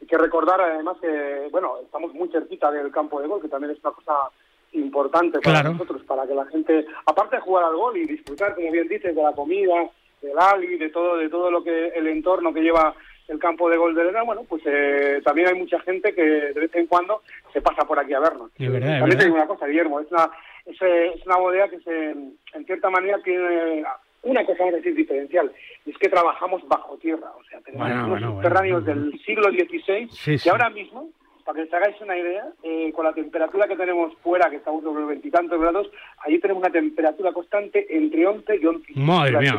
Hay 0.00 0.06
que 0.06 0.16
recordar 0.16 0.60
además 0.60 0.96
que, 1.00 1.48
bueno, 1.50 1.74
estamos 1.82 2.14
muy 2.14 2.28
cerquita 2.28 2.70
del 2.70 2.92
campo 2.92 3.20
de 3.20 3.26
gol, 3.26 3.42
que 3.42 3.48
también 3.48 3.72
es 3.72 3.82
una 3.82 3.92
cosa 3.92 4.30
importante 4.72 5.40
para 5.40 5.62
nosotros, 5.62 6.02
para 6.02 6.26
que 6.26 6.34
la 6.34 6.46
gente, 6.46 6.86
aparte 7.06 7.36
de 7.36 7.42
jugar 7.42 7.64
al 7.64 7.76
gol 7.76 7.96
y 7.96 8.06
disfrutar, 8.06 8.54
como 8.54 8.70
bien 8.70 8.86
dices, 8.86 9.14
de 9.14 9.22
la 9.22 9.32
comida, 9.32 9.90
del 10.22 10.38
ali, 10.38 10.76
de 10.78 10.90
todo, 10.90 11.16
de 11.16 11.28
todo 11.28 11.50
lo 11.50 11.62
que 11.62 11.88
el 11.88 12.06
entorno 12.06 12.52
que 12.52 12.62
lleva 12.62 12.94
el 13.28 13.38
campo 13.38 13.68
de 13.68 13.76
gol 13.76 13.94
de 13.94 14.10
bueno, 14.24 14.44
pues 14.48 14.62
eh, 14.64 15.20
también 15.22 15.48
hay 15.48 15.54
mucha 15.54 15.78
gente 15.80 16.14
que 16.14 16.22
de 16.22 16.60
vez 16.60 16.74
en 16.74 16.86
cuando 16.86 17.22
se 17.52 17.60
pasa 17.60 17.84
por 17.84 17.98
aquí 17.98 18.14
a 18.14 18.20
vernos. 18.20 18.50
también 18.52 19.18
te 19.18 19.30
una 19.30 19.46
cosa, 19.46 19.66
Guillermo, 19.66 20.00
es 20.00 20.10
una, 20.10 20.30
es, 20.64 21.26
una 21.26 21.36
bodega 21.36 21.68
que 21.68 21.78
se, 21.80 22.10
en 22.10 22.64
cierta 22.64 22.88
manera 22.88 23.18
tiene 23.22 23.84
una 24.22 24.44
cosa, 24.44 24.60
vamos 24.60 24.74
a 24.74 24.76
decir, 24.78 24.94
diferencial, 24.94 25.52
y 25.84 25.90
es 25.90 25.98
que 25.98 26.08
trabajamos 26.08 26.66
bajo 26.68 26.96
tierra, 26.96 27.30
o 27.38 27.44
sea, 27.44 27.60
tenemos 27.60 28.18
unos 28.18 28.22
subterráneos 28.22 28.84
del 28.84 29.20
siglo 29.24 29.50
XVI 29.50 30.40
y 30.44 30.48
ahora 30.48 30.70
mismo 30.70 31.10
para 31.48 31.62
que 31.62 31.66
os 31.66 31.72
hagáis 31.72 31.96
una 32.02 32.18
idea, 32.18 32.44
eh, 32.62 32.92
con 32.94 33.06
la 33.06 33.14
temperatura 33.14 33.66
que 33.66 33.74
tenemos 33.74 34.12
fuera, 34.22 34.50
que 34.50 34.56
estamos 34.56 34.82
sobre 34.82 35.00
los 35.00 35.08
veintitantos 35.08 35.58
grados, 35.58 35.86
allí 36.18 36.38
tenemos 36.40 36.62
una 36.62 36.70
temperatura 36.70 37.32
constante 37.32 37.86
entre 37.88 38.26
11 38.26 38.56
y 38.60 38.66
11. 38.66 38.92
Madre 38.96 39.38
mía, 39.38 39.58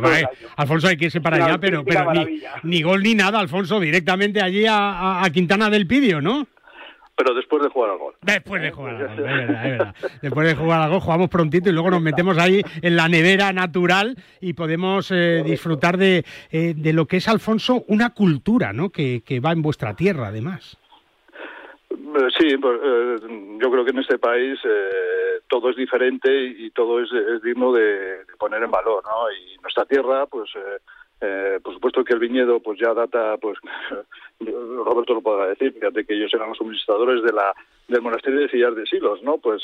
Alfonso, 0.56 0.88
hay 0.88 0.98
que 0.98 1.06
irse 1.06 1.20
para 1.20 1.44
allá, 1.44 1.58
pero, 1.58 1.84
pero 1.84 2.12
ni, 2.62 2.84
gol 2.84 3.02
ni 3.02 3.16
nada, 3.16 3.40
Alfonso, 3.40 3.80
directamente 3.80 4.40
allí 4.40 4.66
a, 4.70 5.28
Quintana 5.34 5.72
del 5.72 5.88
Pidio, 5.88 6.22
¿no? 6.22 6.46
pero 7.16 7.34
después 7.34 7.62
de 7.64 7.70
jugar 7.70 7.90
al 7.90 7.98
gol. 7.98 8.14
Después 8.22 8.62
de 8.62 8.72
jugar 8.72 8.96
al 8.96 9.08
gol, 9.08 9.10
es 9.10 9.18
verdad, 9.18 9.66
es 9.66 9.78
verdad. 9.78 9.96
Después 10.22 10.48
de 10.48 10.56
jugar 10.56 10.82
al 10.82 10.90
gol 10.92 11.00
jugamos 11.02 11.30
prontito 11.30 11.70
y 11.70 11.74
luego 11.74 11.90
nos 11.90 12.02
metemos 12.02 12.38
ahí 12.38 12.62
en 12.82 12.96
la 12.96 13.10
nevera 13.10 13.52
natural 13.52 14.16
y 14.40 14.54
podemos 14.54 15.12
eh, 15.12 15.42
disfrutar 15.44 15.98
de, 15.98 16.24
eh, 16.52 16.76
de 16.78 16.94
lo 16.94 17.08
que 17.08 17.18
es, 17.18 17.28
Alfonso, 17.28 17.84
una 17.88 18.12
cultura, 18.12 18.72
¿no? 18.74 18.92
Que, 18.92 19.22
que 19.26 19.42
va 19.42 19.52
en 19.52 19.64
vuestra 19.64 19.96
tierra, 19.96 20.28
además. 20.28 20.79
Eh, 21.90 22.28
sí, 22.38 22.58
pues, 22.58 22.80
eh, 22.84 23.16
yo 23.60 23.72
creo 23.72 23.84
que 23.84 23.92
en 23.92 24.00
este 24.00 24.20
país 24.20 24.60
eh, 24.64 25.42
todo 25.48 25.70
es 25.70 25.76
diferente 25.76 26.30
y, 26.32 26.70
todo 26.72 27.02
es, 27.02 27.10
digno 27.44 27.74
de, 27.74 28.20
poner 28.38 28.64
en 28.64 28.72
valor, 28.72 29.04
¿no? 29.04 29.32
Y 29.32 29.58
nuestra 29.62 29.86
tierra, 29.86 30.26
pues, 30.28 30.52
por 31.64 31.74
supuesto 31.74 32.04
que 32.04 32.14
el 32.14 32.20
viñedo, 32.20 32.60
pues 32.62 32.80
ya 32.80 32.94
data, 32.94 33.38
pues, 33.38 33.58
Roberto 34.40 35.16
lo 35.16 35.22
podrá 35.22 35.48
decir, 35.48 35.74
fíjate 35.74 36.06
que 36.06 36.14
ellos 36.14 36.34
eran 36.34 36.50
los 36.50 36.62
administradores 36.62 37.24
de 37.24 37.34
la 37.34 37.54
del 37.88 38.02
monasterio 38.04 38.42
de 38.42 38.50
Sillar 38.50 38.76
de 38.76 38.86
Silos, 38.86 39.22
¿no? 39.24 39.40
Pues 39.40 39.64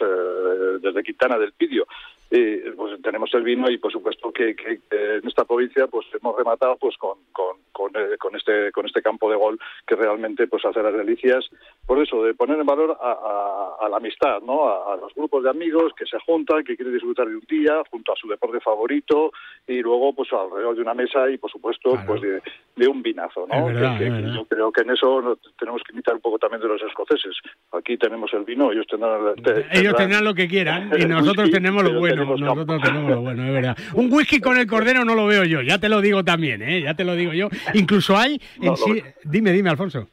desde 0.82 1.04
Quintana 1.04 1.38
del 1.38 1.54
Pidio. 1.54 1.86
Y 2.32 2.72
pues 2.72 3.00
tenemos 3.04 3.32
el 3.36 3.44
vino 3.44 3.70
y 3.70 3.78
por 3.78 3.92
supuesto 3.92 4.32
que, 4.32 4.56
en 4.90 5.28
esta 5.28 5.46
provincia 5.46 5.86
pues 5.86 6.08
hemos 6.20 6.36
rematado 6.36 6.76
pues 6.78 6.98
con, 6.98 7.20
con, 7.32 7.58
con, 7.76 8.36
este 8.36 8.72
con 8.72 8.86
este 8.86 9.02
campo 9.02 9.30
de 9.30 9.36
gol 9.36 9.60
que 9.86 9.96
realmente 9.96 10.48
pues 10.48 10.64
hace 10.66 10.82
las 10.82 10.94
delicias. 10.94 11.46
Por 11.86 12.02
eso 12.02 12.24
de 12.24 12.34
poner 12.34 12.60
en 12.60 12.66
valor 12.66 12.98
a, 13.00 13.88
la 13.90 13.98
amistad 13.98 14.42
no 14.42 14.68
a, 14.68 14.96
los 14.96 15.14
grupos 15.14 15.44
de 15.44 15.50
amigos 15.50 15.94
que 15.98 16.06
se 16.06 16.18
juntan 16.20 16.64
que 16.64 16.76
quieren 16.76 16.94
disfrutar 16.94 17.28
de 17.28 17.36
un 17.36 17.46
día 17.48 17.84
junto 17.92 18.14
a 18.14 18.16
su 18.16 18.28
deporte 18.28 18.60
favorito 18.62 19.32
y 19.68 19.82
luego 19.82 20.14
pues 20.14 20.32
alrededor 20.32 20.76
de 20.76 20.82
una 20.82 20.94
mesa 20.94 21.30
y 21.30 21.38
por 21.38 21.52
supuesto 21.52 22.00
pues 22.08 22.22
de, 22.22 22.88
un 22.88 23.02
vinazo 23.02 23.48
no 23.48 23.72
yo 23.72 24.46
creo 24.46 24.72
que 24.72 24.82
en 24.82 24.92
eso 24.92 25.38
tenemos 25.58 25.82
que 25.84 25.92
imitar 25.94 26.16
un 26.16 26.22
poco 26.22 26.38
también 26.38 26.62
de 26.62 26.68
los 26.68 26.82
escoceses. 26.82 27.36
Aquí 27.72 27.98
tenemos 27.98 28.32
el 28.34 28.44
vino 28.44 28.72
ellos 28.72 28.88
tendrán, 28.88 29.36
ellos 29.72 29.96
tendrán 29.96 30.24
lo 30.24 30.34
que 30.34 30.48
quieran 30.48 30.92
y 30.98 31.06
nosotros 31.06 31.50
tenemos 31.52 31.84
lo 31.84 32.00
bueno 32.00 32.36
nosotros 32.36 32.82
tenemos 32.82 33.12
lo 33.12 33.22
bueno 33.22 33.44
es 33.46 33.54
verdad. 33.54 33.78
Un 33.94 34.12
whisky 34.12 34.40
con 34.40 34.58
el 34.58 34.68
cordero 34.68 35.04
no 35.04 35.16
lo 35.16 35.26
veo 35.26 35.44
yo 35.44 35.62
ya 35.62 35.80
te 35.80 35.90
lo 35.90 36.02
digo 36.02 36.24
también 36.24 36.62
eh 36.62 36.82
ya 36.82 36.94
te 36.94 37.04
lo 37.04 37.16
digo 37.16 37.34
yo 37.34 37.50
Incluso 37.74 38.18
hay 38.18 38.42
en 38.62 38.76
sí... 38.78 39.04
Dime, 39.24 39.52
dime, 39.52 39.70
Alfonso. 39.70 40.08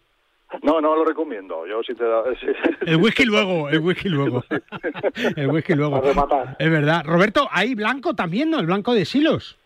No, 0.62 0.80
no 0.80 0.94
lo 0.94 1.04
recomiendo. 1.04 1.66
Yo 1.66 1.82
sí 1.82 1.94
te 1.94 2.04
da... 2.04 2.22
El 2.86 2.96
whisky 2.96 3.24
luego, 3.24 3.68
el 3.68 3.80
whisky 3.80 4.08
luego. 4.08 4.44
el 5.36 5.48
whisky 5.48 5.74
luego. 5.74 6.02
Es 6.58 6.70
verdad. 6.70 7.04
Roberto, 7.06 7.48
hay 7.50 7.74
blanco 7.74 8.14
también, 8.14 8.50
¿no? 8.50 8.58
El 8.58 8.66
blanco 8.66 8.92
de 8.92 9.04
silos. 9.04 9.56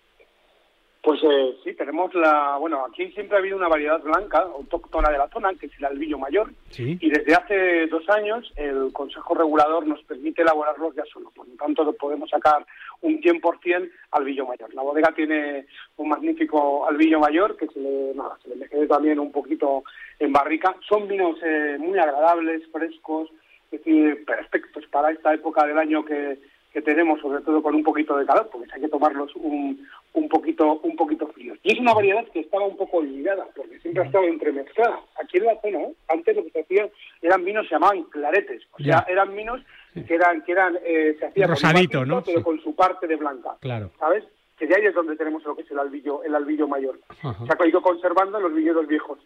Pues 1.06 1.20
eh, 1.22 1.54
sí, 1.62 1.72
tenemos 1.74 2.12
la. 2.14 2.56
Bueno, 2.58 2.84
aquí 2.84 3.12
siempre 3.12 3.36
ha 3.36 3.38
habido 3.38 3.56
una 3.56 3.68
variedad 3.68 4.02
blanca, 4.02 4.38
autóctona 4.38 5.08
de 5.08 5.18
la 5.18 5.28
zona, 5.28 5.54
que 5.54 5.66
es 5.66 5.72
el 5.78 5.84
albillo 5.84 6.18
mayor. 6.18 6.50
Y 6.76 7.08
desde 7.08 7.32
hace 7.32 7.86
dos 7.86 8.02
años 8.10 8.52
el 8.56 8.92
Consejo 8.92 9.32
Regulador 9.36 9.86
nos 9.86 10.02
permite 10.02 10.42
elaborarlos 10.42 10.96
ya 10.96 11.04
solo. 11.04 11.30
Por 11.30 11.46
lo 11.46 11.54
tanto, 11.54 11.92
podemos 11.92 12.28
sacar 12.28 12.66
un 13.02 13.20
100% 13.22 13.88
albillo 14.10 14.46
mayor. 14.46 14.74
La 14.74 14.82
bodega 14.82 15.12
tiene 15.14 15.66
un 15.96 16.08
magnífico 16.08 16.88
albillo 16.88 17.20
mayor 17.20 17.56
que 17.56 17.68
se 17.68 17.78
le, 17.78 18.12
nada, 18.12 18.36
se 18.42 18.56
le 18.56 18.86
también 18.88 19.20
un 19.20 19.30
poquito 19.30 19.84
en 20.18 20.32
barrica. 20.32 20.74
Son 20.88 21.06
vinos 21.06 21.38
eh, 21.40 21.76
muy 21.78 21.96
agradables, 22.00 22.66
frescos, 22.72 23.30
es 23.70 23.78
decir, 23.78 24.24
perfectos 24.24 24.84
para 24.90 25.12
esta 25.12 25.32
época 25.32 25.64
del 25.68 25.78
año 25.78 26.04
que 26.04 26.36
que 26.76 26.82
tenemos, 26.82 27.18
sobre 27.22 27.42
todo 27.42 27.62
con 27.62 27.74
un 27.74 27.82
poquito 27.82 28.18
de 28.18 28.26
calor, 28.26 28.50
porque 28.52 28.68
hay 28.70 28.82
que 28.82 28.88
tomarlos 28.90 29.34
un, 29.36 29.88
un 30.12 30.28
poquito 30.28 30.78
un 30.82 30.94
poquito 30.94 31.26
fríos. 31.28 31.58
Y 31.62 31.72
es 31.72 31.80
una 31.80 31.94
variedad 31.94 32.22
que 32.34 32.40
estaba 32.40 32.66
un 32.66 32.76
poco 32.76 32.98
olvidada, 32.98 33.46
porque 33.56 33.78
siempre 33.78 34.02
ha 34.02 34.06
estado 34.06 34.24
entremezclada. 34.26 35.00
Aquí 35.18 35.38
en 35.38 35.46
la 35.46 35.58
zona, 35.62 35.78
¿eh? 35.78 35.94
antes 36.08 36.36
lo 36.36 36.44
que 36.44 36.50
se 36.50 36.60
hacía 36.60 36.86
eran 37.22 37.46
vinos 37.46 37.66
se 37.66 37.76
llamaban 37.76 38.02
claretes, 38.04 38.60
o 38.72 38.82
sea, 38.82 39.06
eran 39.08 39.34
vinos 39.34 39.62
que 40.06 40.14
eran 40.14 40.42
que 40.42 40.52
eran 40.52 40.76
eh, 40.84 41.16
se 41.18 41.24
hacía 41.24 41.46
Rosadito, 41.46 42.04
¿no? 42.04 42.22
pero 42.22 42.42
con 42.42 42.60
su 42.60 42.74
parte 42.74 43.06
de 43.06 43.16
blanca, 43.16 43.56
claro. 43.60 43.90
¿sabes? 43.98 44.24
Que 44.58 44.66
de 44.66 44.76
ahí 44.76 44.84
es 44.84 44.94
donde 44.94 45.16
tenemos 45.16 45.42
lo 45.44 45.56
que 45.56 45.62
es 45.62 45.70
el 45.70 45.78
albillo 45.78 46.24
el 46.24 46.34
albillo 46.34 46.68
mayor. 46.68 46.98
Se 47.22 47.54
ha 47.58 47.66
ido 47.66 47.80
conservando 47.80 48.38
los 48.38 48.52
viñedos 48.52 48.86
viejos. 48.86 49.18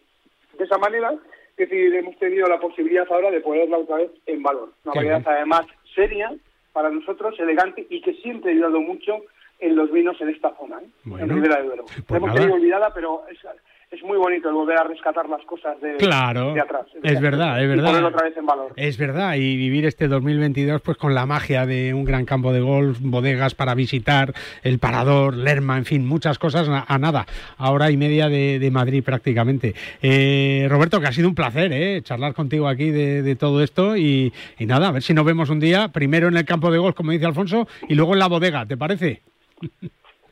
De 0.57 0.63
esa 0.63 0.77
manera, 0.77 1.11
es 1.57 1.69
decir, 1.69 1.93
hemos 1.95 2.17
tenido 2.17 2.47
la 2.47 2.61
posibilidad 2.61 3.05
ahora 3.11 3.29
de 3.29 3.41
ponerla 3.41 3.77
otra 3.77 3.97
vez 3.97 4.11
en 4.25 4.41
valor. 4.41 4.69
Una 4.85 4.93
variedad 4.93 5.23
además 5.25 5.65
seria, 5.93 6.33
para 6.73 6.89
nosotros 6.89 7.39
elegante 7.39 7.85
y 7.89 8.01
que 8.01 8.13
siempre 8.15 8.51
ha 8.51 8.53
ayudado 8.53 8.81
mucho 8.81 9.23
en 9.59 9.75
los 9.75 9.91
vinos 9.91 10.19
en 10.21 10.29
esta 10.29 10.55
zona, 10.57 10.79
¿eh? 10.81 10.89
en 11.05 11.29
Ribera 11.29 11.57
de 11.57 11.67
Duero. 11.67 11.85
Pues 11.85 12.17
hemos 12.17 12.33
tenido 12.33 12.55
olvidada, 12.55 12.91
pero 12.93 13.23
es, 13.29 13.37
es 14.01 14.07
muy 14.07 14.17
bonito 14.17 14.49
el 14.49 14.55
volver 14.55 14.77
a 14.77 14.83
rescatar 14.83 15.29
las 15.29 15.43
cosas 15.45 15.79
de, 15.79 15.97
claro, 15.97 16.53
de 16.53 16.61
atrás. 16.61 16.87
Es, 17.03 17.21
verdad, 17.21 17.61
es 17.61 17.69
verdad. 17.69 17.85
ponerlo 17.85 18.07
otra 18.09 18.23
vez 18.23 18.37
en 18.37 18.45
valor. 18.45 18.73
Es 18.75 18.97
verdad, 18.97 19.35
y 19.35 19.55
vivir 19.55 19.85
este 19.85 20.07
2022 20.07 20.81
pues 20.81 20.97
con 20.97 21.13
la 21.13 21.25
magia 21.25 21.65
de 21.65 21.93
un 21.93 22.03
gran 22.03 22.25
campo 22.25 22.51
de 22.51 22.61
golf, 22.61 22.97
bodegas 23.01 23.53
para 23.53 23.75
visitar, 23.75 24.33
el 24.63 24.79
Parador, 24.79 25.35
Lerma, 25.35 25.77
en 25.77 25.85
fin, 25.85 26.07
muchas 26.07 26.39
cosas 26.39 26.67
a, 26.69 26.97
nada, 26.97 27.25
a 27.57 27.71
hora 27.71 27.91
y 27.91 27.97
media 27.97 28.27
de, 28.27 28.69
Madrid 28.71 29.03
prácticamente. 29.03 29.75
Eh, 30.01 30.65
Roberto, 30.69 30.99
que 31.01 31.07
ha 31.07 31.11
sido 31.11 31.27
un 31.27 31.35
placer 31.35 31.71
eh, 31.73 32.01
charlar 32.01 32.33
contigo 32.33 32.67
aquí 32.67 32.89
de, 32.89 33.35
todo 33.35 33.63
esto 33.63 33.97
y, 33.97 34.33
y 34.59 34.65
nada, 34.65 34.89
a 34.89 34.91
ver 34.91 35.01
si 35.01 35.13
nos 35.13 35.25
vemos 35.25 35.49
un 35.49 35.59
día, 35.59 35.89
primero 35.89 36.27
en 36.27 36.37
el 36.37 36.45
campo 36.45 36.71
de 36.71 36.77
golf, 36.77 36.95
como 36.95 37.11
dice 37.11 37.25
Alfonso, 37.25 37.67
y 37.87 37.95
luego 37.95 38.13
en 38.13 38.19
la 38.19 38.27
bodega, 38.27 38.65
¿te 38.65 38.77
parece? 38.77 39.21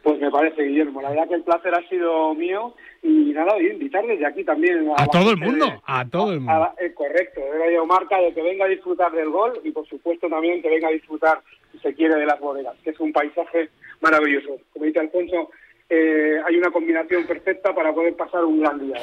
Pues 0.03 0.19
me 0.19 0.31
parece, 0.31 0.63
Guillermo. 0.63 1.01
La 1.01 1.09
verdad 1.09 1.27
que 1.27 1.35
el 1.35 1.43
placer 1.43 1.73
ha 1.75 1.87
sido 1.89 2.33
mío 2.33 2.73
y 3.01 3.31
nada, 3.33 3.59
y 3.61 3.67
invitar 3.67 4.05
desde 4.05 4.25
aquí 4.25 4.43
también. 4.43 4.91
A, 4.97 5.07
todo 5.07 5.31
el 5.31 5.37
mundo, 5.37 5.65
a 5.85 6.07
todo 6.07 6.33
el 6.33 6.41
mundo. 6.41 6.73
Eh, 6.79 6.93
correcto, 6.93 7.39
de 7.39 7.59
Radio 7.59 7.85
Marca, 7.85 8.17
de 8.19 8.33
que 8.33 8.41
venga 8.41 8.65
a 8.65 8.69
disfrutar 8.69 9.11
del 9.11 9.29
gol 9.29 9.59
y 9.63 9.71
por 9.71 9.87
supuesto 9.87 10.27
también 10.27 10.61
que 10.61 10.69
venga 10.69 10.87
a 10.87 10.91
disfrutar, 10.91 11.41
si 11.71 11.79
se 11.79 11.93
quiere, 11.93 12.15
de 12.15 12.25
las 12.25 12.39
bodegas, 12.39 12.75
que 12.83 12.91
es 12.91 12.99
un 12.99 13.11
paisaje 13.13 13.69
maravilloso. 14.01 14.57
Como 14.73 14.85
dice 14.85 14.99
Alfonso, 14.99 15.49
eh, 15.89 16.39
hay 16.45 16.55
una 16.55 16.71
combinación 16.71 17.25
perfecta 17.25 17.73
para 17.73 17.93
poder 17.93 18.15
pasar 18.15 18.43
un 18.45 18.59
gran 18.59 18.79
día. 18.79 18.97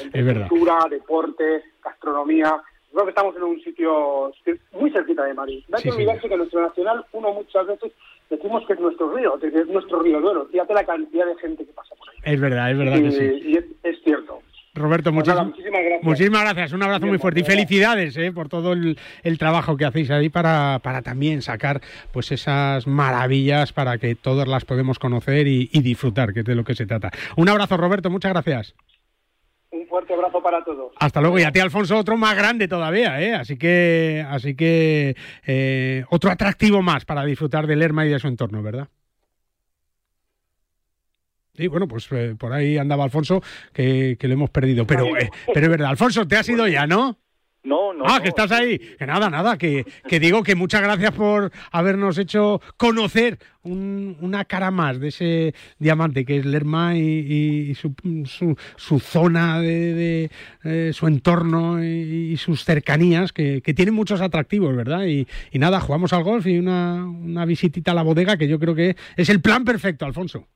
cultura, 0.49 0.87
deporte, 0.89 1.63
gastronomía. 1.83 2.63
Creo 2.93 3.05
que 3.05 3.11
estamos 3.11 3.37
en 3.37 3.43
un 3.43 3.61
sitio 3.61 4.33
muy 4.73 4.91
cerquita 4.91 5.25
de 5.25 5.35
Madrid. 5.35 5.65
No 5.69 5.77
hay 5.77 5.83
que 5.83 5.91
olvidarse 5.91 6.29
que 6.29 6.37
nuestro 6.37 6.63
nacional, 6.63 7.05
uno 7.13 7.33
muchas 7.33 7.67
veces 7.67 7.93
decimos 8.31 8.65
que 8.67 8.73
es 8.73 8.81
nuestro 8.81 9.15
río, 9.15 9.39
que 9.39 9.47
es 9.49 9.67
nuestro 9.69 10.01
río 10.01 10.21
Duero. 10.21 10.47
Fíjate 10.51 10.75
la 10.75 10.85
cantidad 10.85 11.27
de 11.27 11.37
gente 11.37 11.65
que 11.65 11.73
pasa 11.73 11.95
por 11.97 12.09
ahí. 12.09 12.35
Es 12.35 12.41
verdad, 12.41 12.71
es 12.71 12.79
verdad 12.79 12.97
y, 12.97 13.03
que 13.03 13.11
sí. 13.13 13.25
Y 13.51 13.57
es, 13.57 14.03
cierto. 14.03 14.41
Roberto, 14.75 15.11
pues 15.11 15.27
muchísimas, 15.27 15.47
muchísimas 15.47 15.81
gracias 15.81 16.03
Muchísimas 16.05 16.43
gracias, 16.43 16.73
un 16.73 16.83
abrazo 16.83 17.07
muy 17.07 17.19
fuerte 17.19 17.41
y 17.41 17.45
felicidades 17.45 18.15
eh, 18.19 18.31
por 18.31 18.51
todo 18.51 18.75
el, 18.75 18.99
trabajo 19.39 19.79
que 19.79 19.87
hacéis 19.87 20.11
ahí 20.11 20.29
para, 20.29 20.81
para 20.83 21.01
también 21.01 21.41
sacar 21.41 21.81
pues 22.13 22.31
esas 22.31 22.87
maravillas 22.87 23.73
para 23.73 23.97
que 23.97 24.15
todas 24.15 24.47
las 24.47 24.67
podemos 24.67 24.99
conocer 24.99 25.47
y, 25.47 25.67
disfrutar, 25.81 26.35
que 26.35 26.41
es 26.41 26.47
de 26.47 26.55
lo 26.55 26.65
que 26.65 26.75
se 26.75 26.85
trata. 26.85 27.11
Un 27.37 27.49
abrazo, 27.49 27.79
Roberto, 27.79 28.11
muchas 28.11 28.33
gracias. 28.33 28.75
Un 29.77 29.87
fuerte 29.87 30.15
abrazo 30.15 30.43
para 30.43 30.65
todos. 30.65 30.93
Hasta 30.99 31.21
luego. 31.21 31.39
Y 31.39 31.43
a 31.43 31.53
ti, 31.53 31.61
Alfonso, 31.61 31.97
otro 31.99 32.17
más 32.17 32.35
grande 32.35 32.67
todavía, 32.67 33.21
¿eh? 33.21 33.35
Así 33.35 33.59
que, 33.59 34.25
así 34.27 34.57
que 34.57 35.15
eh, 35.47 36.05
otro 36.09 36.31
atractivo 36.31 36.81
más 36.81 37.05
para 37.05 37.25
disfrutar 37.25 37.67
del 37.67 37.81
Lerma 37.81 38.07
y 38.07 38.09
de 38.09 38.19
su 38.19 38.29
entorno, 38.29 38.63
¿verdad? 38.63 38.89
Sí, 41.55 41.69
bueno, 41.69 41.87
pues 41.89 42.09
eh, 42.13 42.35
por 42.39 42.53
ahí 42.53 42.79
andaba 42.79 43.05
Alfonso, 43.05 43.43
que, 43.73 44.17
lo 44.21 44.33
hemos 44.33 44.51
perdido. 44.51 44.87
Pero, 44.87 45.17
eh, 45.17 45.31
pero 45.53 45.67
es 45.67 45.71
verdad, 45.71 45.91
Alfonso, 45.91 46.27
te 46.27 46.37
has 46.37 46.49
ido 46.49 46.67
ya, 46.67 46.87
¿no? 46.87 47.19
No, 47.67 47.93
no. 47.93 48.05
Ah, 48.07 48.21
que 48.23 48.29
estás 48.29 48.53
ahí. 48.53 48.79
Que 48.79 49.07
nada, 49.07 49.29
nada, 49.29 49.59
que, 49.59 49.85
que 50.09 50.21
digo 50.21 50.45
que 50.45 50.55
muchas 50.55 50.83
gracias 50.83 51.13
por 51.13 51.51
habernos 51.73 52.17
hecho 52.17 52.61
conocer 52.77 53.41
una 53.65 54.45
cara 54.45 54.71
más 54.71 55.01
de 55.01 55.09
ese 55.09 55.55
diamante 55.81 56.25
que 56.25 56.37
es 56.37 56.47
Lerma 56.47 56.97
y, 56.97 57.75
su, 57.75 57.93
su, 58.77 59.01
zona 59.01 59.61
de, 59.61 60.31
eh, 60.63 60.91
su 60.95 61.09
entorno 61.09 61.85
y, 61.85 62.37
sus 62.37 62.65
cercanías, 62.65 63.33
que, 63.33 63.61
que, 63.63 63.75
tienen 63.75 63.95
muchos 63.95 64.21
atractivos, 64.21 64.77
¿verdad? 64.77 65.07
Y, 65.07 65.27
y 65.51 65.59
nada, 65.59 65.81
jugamos 65.81 66.13
al 66.13 66.23
golf 66.23 66.47
y 66.47 66.59
una, 66.59 67.05
una 67.05 67.45
visitita 67.45 67.91
a 67.91 67.95
la 67.95 68.03
bodega 68.03 68.37
que 68.37 68.47
yo 68.47 68.61
creo 68.61 68.77
que 68.77 68.95
es 69.17 69.29
el 69.29 69.41
plan 69.41 69.65
perfecto, 69.65 70.07
Alfonso 70.07 70.47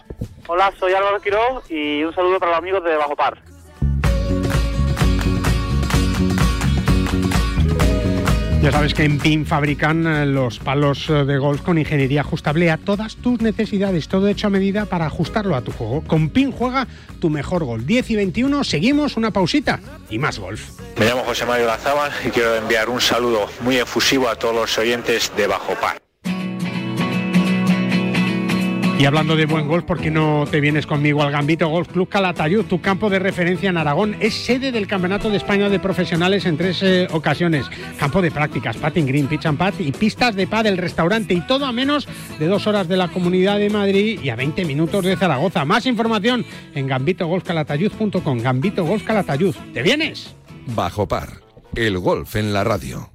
Hola, 0.47 0.71
soy 0.79 0.93
Álvaro 0.93 1.19
Quiró 1.21 1.63
y 1.69 2.03
un 2.03 2.13
saludo 2.13 2.39
para 2.39 2.51
los 2.51 2.59
amigos 2.59 2.83
de 2.83 2.95
Bajo 2.95 3.15
Par. 3.15 3.41
Ya 8.65 8.71
sabes 8.71 8.95
que 8.95 9.03
en 9.03 9.19
PIN 9.19 9.45
fabrican 9.45 10.07
eh, 10.07 10.25
los 10.25 10.57
palos 10.57 11.07
eh, 11.11 11.23
de 11.23 11.37
golf 11.37 11.61
con 11.61 11.77
ingeniería 11.77 12.21
ajustable 12.21 12.71
a 12.71 12.77
todas 12.77 13.15
tus 13.15 13.39
necesidades, 13.39 14.07
todo 14.07 14.27
hecho 14.27 14.47
a 14.47 14.49
medida 14.49 14.87
para 14.87 15.05
ajustarlo 15.05 15.55
a 15.55 15.61
tu 15.61 15.71
juego. 15.71 16.01
Con 16.01 16.29
PIN 16.29 16.51
juega 16.51 16.87
tu 17.21 17.29
mejor 17.29 17.63
gol. 17.63 17.85
10 17.85 18.09
y 18.09 18.15
21, 18.15 18.63
seguimos 18.63 19.17
una 19.17 19.29
pausita 19.29 19.81
y 20.09 20.17
más 20.17 20.39
golf. 20.39 20.79
Me 20.97 21.05
llamo 21.05 21.21
José 21.21 21.45
Mario 21.45 21.67
Lazábal 21.67 22.11
y 22.25 22.29
quiero 22.29 22.55
enviar 22.55 22.89
un 22.89 23.01
saludo 23.01 23.45
muy 23.61 23.77
efusivo 23.77 24.29
a 24.29 24.35
todos 24.35 24.55
los 24.55 24.75
oyentes 24.79 25.31
de 25.37 25.45
Bajo 25.45 25.75
Par. 25.75 26.04
Y 28.97 29.03
hablando 29.03 29.35
de 29.35 29.45
buen 29.45 29.67
golf, 29.67 29.83
¿por 29.83 29.99
qué 29.99 30.09
no 30.09 30.45
te 30.49 30.61
vienes 30.61 30.87
conmigo 30.87 31.21
al 31.21 31.31
Gambito 31.31 31.67
Golf 31.67 31.89
Club 31.89 32.07
Calatayud? 32.07 32.63
Tu 32.63 32.79
campo 32.79 33.09
de 33.09 33.19
referencia 33.19 33.69
en 33.69 33.75
Aragón 33.75 34.15
es 34.21 34.33
sede 34.33 34.71
del 34.71 34.87
Campeonato 34.87 35.29
de 35.29 35.35
España 35.35 35.67
de 35.69 35.79
Profesionales 35.79 36.45
en 36.45 36.55
tres 36.57 36.81
eh, 36.81 37.07
ocasiones. 37.11 37.69
Campo 37.99 38.21
de 38.21 38.31
prácticas, 38.31 38.77
patting 38.77 39.05
green, 39.05 39.27
pitch 39.27 39.47
and 39.47 39.57
pat 39.57 39.75
y 39.79 39.91
pistas 39.91 40.33
de 40.35 40.45
del 40.45 40.77
restaurante 40.77 41.33
y 41.33 41.41
todo 41.41 41.65
a 41.65 41.73
menos 41.73 42.07
de 42.39 42.47
dos 42.47 42.67
horas 42.67 42.87
de 42.87 42.95
la 42.95 43.09
Comunidad 43.09 43.59
de 43.59 43.69
Madrid 43.69 44.19
y 44.23 44.29
a 44.29 44.37
20 44.37 44.63
minutos 44.63 45.03
de 45.03 45.17
Zaragoza. 45.17 45.65
Más 45.65 45.85
información 45.85 46.45
en 46.73 46.87
gambitogolfcalatayud.com. 46.87 48.39
Gambito 48.39 48.85
Golf 48.85 49.03
Calatayud. 49.03 49.55
¿Te 49.73 49.83
vienes? 49.83 50.33
Bajo 50.67 51.05
par. 51.05 51.41
El 51.75 51.99
golf 51.99 52.37
en 52.37 52.53
la 52.53 52.63
radio. 52.63 53.14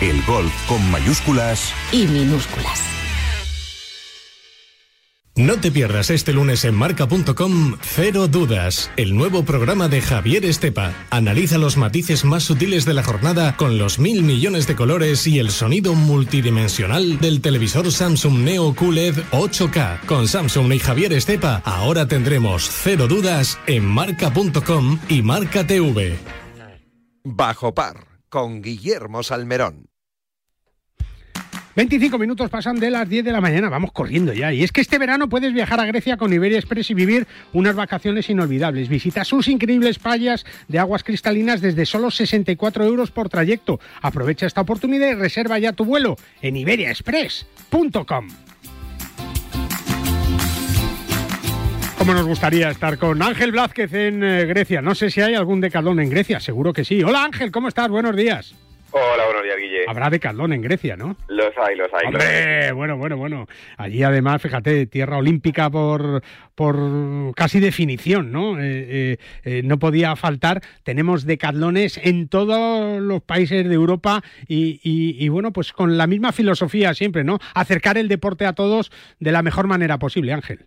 El 0.00 0.22
golf 0.26 0.52
con 0.68 0.88
mayúsculas 0.92 1.74
y 1.90 2.06
minúsculas. 2.06 2.80
No 5.34 5.56
te 5.56 5.72
pierdas 5.72 6.10
este 6.10 6.32
lunes 6.32 6.64
en 6.64 6.76
marca.com 6.76 7.76
Cero 7.80 8.28
Dudas, 8.28 8.92
el 8.96 9.16
nuevo 9.16 9.44
programa 9.44 9.88
de 9.88 10.00
Javier 10.00 10.44
Estepa. 10.44 10.92
Analiza 11.10 11.58
los 11.58 11.76
matices 11.76 12.24
más 12.24 12.44
sutiles 12.44 12.84
de 12.84 12.94
la 12.94 13.02
jornada 13.02 13.56
con 13.56 13.76
los 13.76 13.98
mil 13.98 14.22
millones 14.22 14.68
de 14.68 14.76
colores 14.76 15.26
y 15.26 15.40
el 15.40 15.50
sonido 15.50 15.94
multidimensional 15.94 17.18
del 17.18 17.40
televisor 17.40 17.90
Samsung 17.90 18.38
Neo 18.38 18.74
QLED 18.74 19.16
8K. 19.32 20.06
Con 20.06 20.28
Samsung 20.28 20.74
y 20.74 20.78
Javier 20.78 21.12
Estepa, 21.12 21.60
ahora 21.64 22.06
tendremos 22.06 22.70
Cero 22.70 23.08
Dudas 23.08 23.58
en 23.66 23.84
marca.com 23.84 25.00
y 25.08 25.22
Marca 25.22 25.66
TV. 25.66 26.16
Bajo 27.24 27.74
par 27.74 28.08
con 28.28 28.62
Guillermo 28.62 29.22
Salmerón. 29.22 29.87
25 31.78 32.18
minutos 32.18 32.50
pasan 32.50 32.80
de 32.80 32.90
las 32.90 33.08
10 33.08 33.24
de 33.24 33.30
la 33.30 33.40
mañana, 33.40 33.68
vamos 33.68 33.92
corriendo 33.92 34.32
ya. 34.32 34.52
Y 34.52 34.64
es 34.64 34.72
que 34.72 34.80
este 34.80 34.98
verano 34.98 35.28
puedes 35.28 35.52
viajar 35.52 35.78
a 35.78 35.86
Grecia 35.86 36.16
con 36.16 36.32
Iberia 36.32 36.58
Express 36.58 36.90
y 36.90 36.94
vivir 36.94 37.28
unas 37.52 37.76
vacaciones 37.76 38.28
inolvidables. 38.28 38.88
Visita 38.88 39.24
sus 39.24 39.46
increíbles 39.46 40.00
playas 40.00 40.44
de 40.66 40.80
aguas 40.80 41.04
cristalinas 41.04 41.60
desde 41.60 41.86
solo 41.86 42.10
64 42.10 42.84
euros 42.84 43.12
por 43.12 43.28
trayecto. 43.28 43.78
Aprovecha 44.02 44.46
esta 44.46 44.62
oportunidad 44.62 45.08
y 45.08 45.14
reserva 45.14 45.56
ya 45.60 45.72
tu 45.72 45.84
vuelo 45.84 46.16
en 46.42 46.56
iberiaexpress.com. 46.56 48.28
Como 51.96 52.12
nos 52.12 52.26
gustaría 52.26 52.70
estar 52.70 52.98
con 52.98 53.22
Ángel 53.22 53.52
Blázquez 53.52 53.92
en 53.92 54.24
eh, 54.24 54.46
Grecia. 54.46 54.82
No 54.82 54.96
sé 54.96 55.12
si 55.12 55.20
hay 55.20 55.36
algún 55.36 55.60
decalón 55.60 56.00
en 56.00 56.10
Grecia, 56.10 56.40
seguro 56.40 56.72
que 56.72 56.84
sí. 56.84 57.04
Hola 57.04 57.22
Ángel, 57.22 57.52
¿cómo 57.52 57.68
estás? 57.68 57.88
Buenos 57.88 58.16
días. 58.16 58.56
Hola, 58.90 59.24
buenos 59.26 59.42
días, 59.44 59.56
Guille. 59.58 59.84
Habrá 59.86 60.08
decalón 60.08 60.52
en 60.54 60.62
Grecia, 60.62 60.96
¿no? 60.96 61.14
Los 61.28 61.50
hay, 61.58 61.76
los 61.76 61.88
hay. 61.92 62.06
Hombre, 62.06 62.72
bueno, 62.72 62.96
bueno, 62.96 63.16
bueno. 63.18 63.46
Allí 63.76 64.02
además, 64.02 64.40
fíjate, 64.40 64.86
tierra 64.86 65.18
olímpica 65.18 65.68
por, 65.68 66.22
por 66.54 67.34
casi 67.34 67.60
definición, 67.60 68.32
¿no? 68.32 68.58
Eh, 68.58 68.62
eh, 68.64 69.16
eh, 69.44 69.62
no 69.62 69.78
podía 69.78 70.16
faltar. 70.16 70.62
Tenemos 70.84 71.26
decatlones 71.26 72.00
en 72.02 72.28
todos 72.28 73.00
los 73.02 73.20
países 73.22 73.68
de 73.68 73.74
Europa 73.74 74.22
y, 74.46 74.80
y- 74.82 75.22
y, 75.22 75.28
bueno, 75.28 75.52
pues 75.52 75.72
con 75.74 75.98
la 75.98 76.06
misma 76.06 76.32
filosofía 76.32 76.94
siempre, 76.94 77.24
¿no? 77.24 77.38
Acercar 77.54 77.98
el 77.98 78.08
deporte 78.08 78.46
a 78.46 78.54
todos 78.54 78.90
de 79.20 79.32
la 79.32 79.42
mejor 79.42 79.66
manera 79.66 79.98
posible, 79.98 80.32
Ángel. 80.32 80.64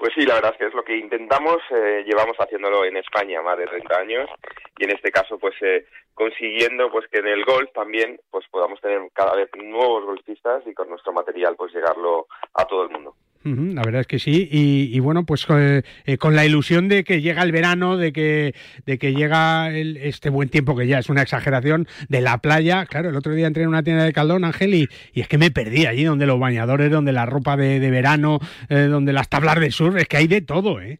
Pues 0.00 0.14
sí, 0.14 0.24
la 0.24 0.36
verdad 0.36 0.52
es 0.52 0.58
que 0.58 0.66
es 0.66 0.72
lo 0.72 0.82
que 0.82 0.96
intentamos, 0.96 1.58
eh, 1.70 2.02
llevamos 2.06 2.34
haciéndolo 2.38 2.86
en 2.86 2.96
España 2.96 3.42
más 3.42 3.58
de 3.58 3.66
30 3.66 3.98
años 3.98 4.30
y 4.78 4.84
en 4.84 4.92
este 4.92 5.12
caso 5.12 5.38
pues 5.38 5.54
eh, 5.60 5.84
consiguiendo 6.14 6.90
pues 6.90 7.06
que 7.08 7.18
en 7.18 7.26
el 7.26 7.44
golf 7.44 7.70
también 7.74 8.18
pues 8.30 8.46
podamos 8.50 8.80
tener 8.80 8.98
cada 9.12 9.36
vez 9.36 9.50
nuevos 9.56 10.06
golfistas 10.06 10.66
y 10.66 10.72
con 10.72 10.88
nuestro 10.88 11.12
material 11.12 11.54
pues 11.54 11.74
llegarlo 11.74 12.28
a 12.54 12.64
todo 12.64 12.84
el 12.84 12.88
mundo. 12.88 13.14
La 13.42 13.82
verdad 13.82 14.02
es 14.02 14.06
que 14.06 14.18
sí, 14.18 14.48
y, 14.52 14.94
y 14.94 15.00
bueno, 15.00 15.24
pues 15.24 15.46
eh, 15.48 15.82
eh, 16.04 16.18
con 16.18 16.36
la 16.36 16.44
ilusión 16.44 16.88
de 16.88 17.04
que 17.04 17.22
llega 17.22 17.42
el 17.42 17.52
verano, 17.52 17.96
de 17.96 18.12
que, 18.12 18.54
de 18.84 18.98
que 18.98 19.14
llega 19.14 19.68
el- 19.70 19.96
este 19.96 20.28
buen 20.28 20.50
tiempo 20.50 20.76
que 20.76 20.86
ya 20.86 20.98
es 20.98 21.08
una 21.08 21.22
exageración, 21.22 21.88
de 22.10 22.20
la 22.20 22.36
playa. 22.38 22.84
Claro, 22.84 23.08
el 23.08 23.16
otro 23.16 23.32
día 23.32 23.46
entré 23.46 23.62
en 23.62 23.70
una 23.70 23.82
tienda 23.82 24.04
de 24.04 24.12
Caldón, 24.12 24.44
Ángel, 24.44 24.74
y, 24.74 24.88
y 25.14 25.22
es 25.22 25.28
que 25.28 25.38
me 25.38 25.50
perdí 25.50 25.86
allí, 25.86 26.04
donde 26.04 26.26
los 26.26 26.38
bañadores, 26.38 26.90
donde 26.90 27.12
la 27.12 27.24
ropa 27.24 27.56
de, 27.56 27.80
de 27.80 27.90
verano, 27.90 28.40
eh, 28.68 28.74
donde 28.90 29.14
las 29.14 29.30
tablas 29.30 29.58
de 29.58 29.70
surf, 29.70 29.96
es 29.96 30.06
que 30.06 30.18
hay 30.18 30.26
de 30.26 30.42
todo, 30.42 30.80
¿eh? 30.82 30.98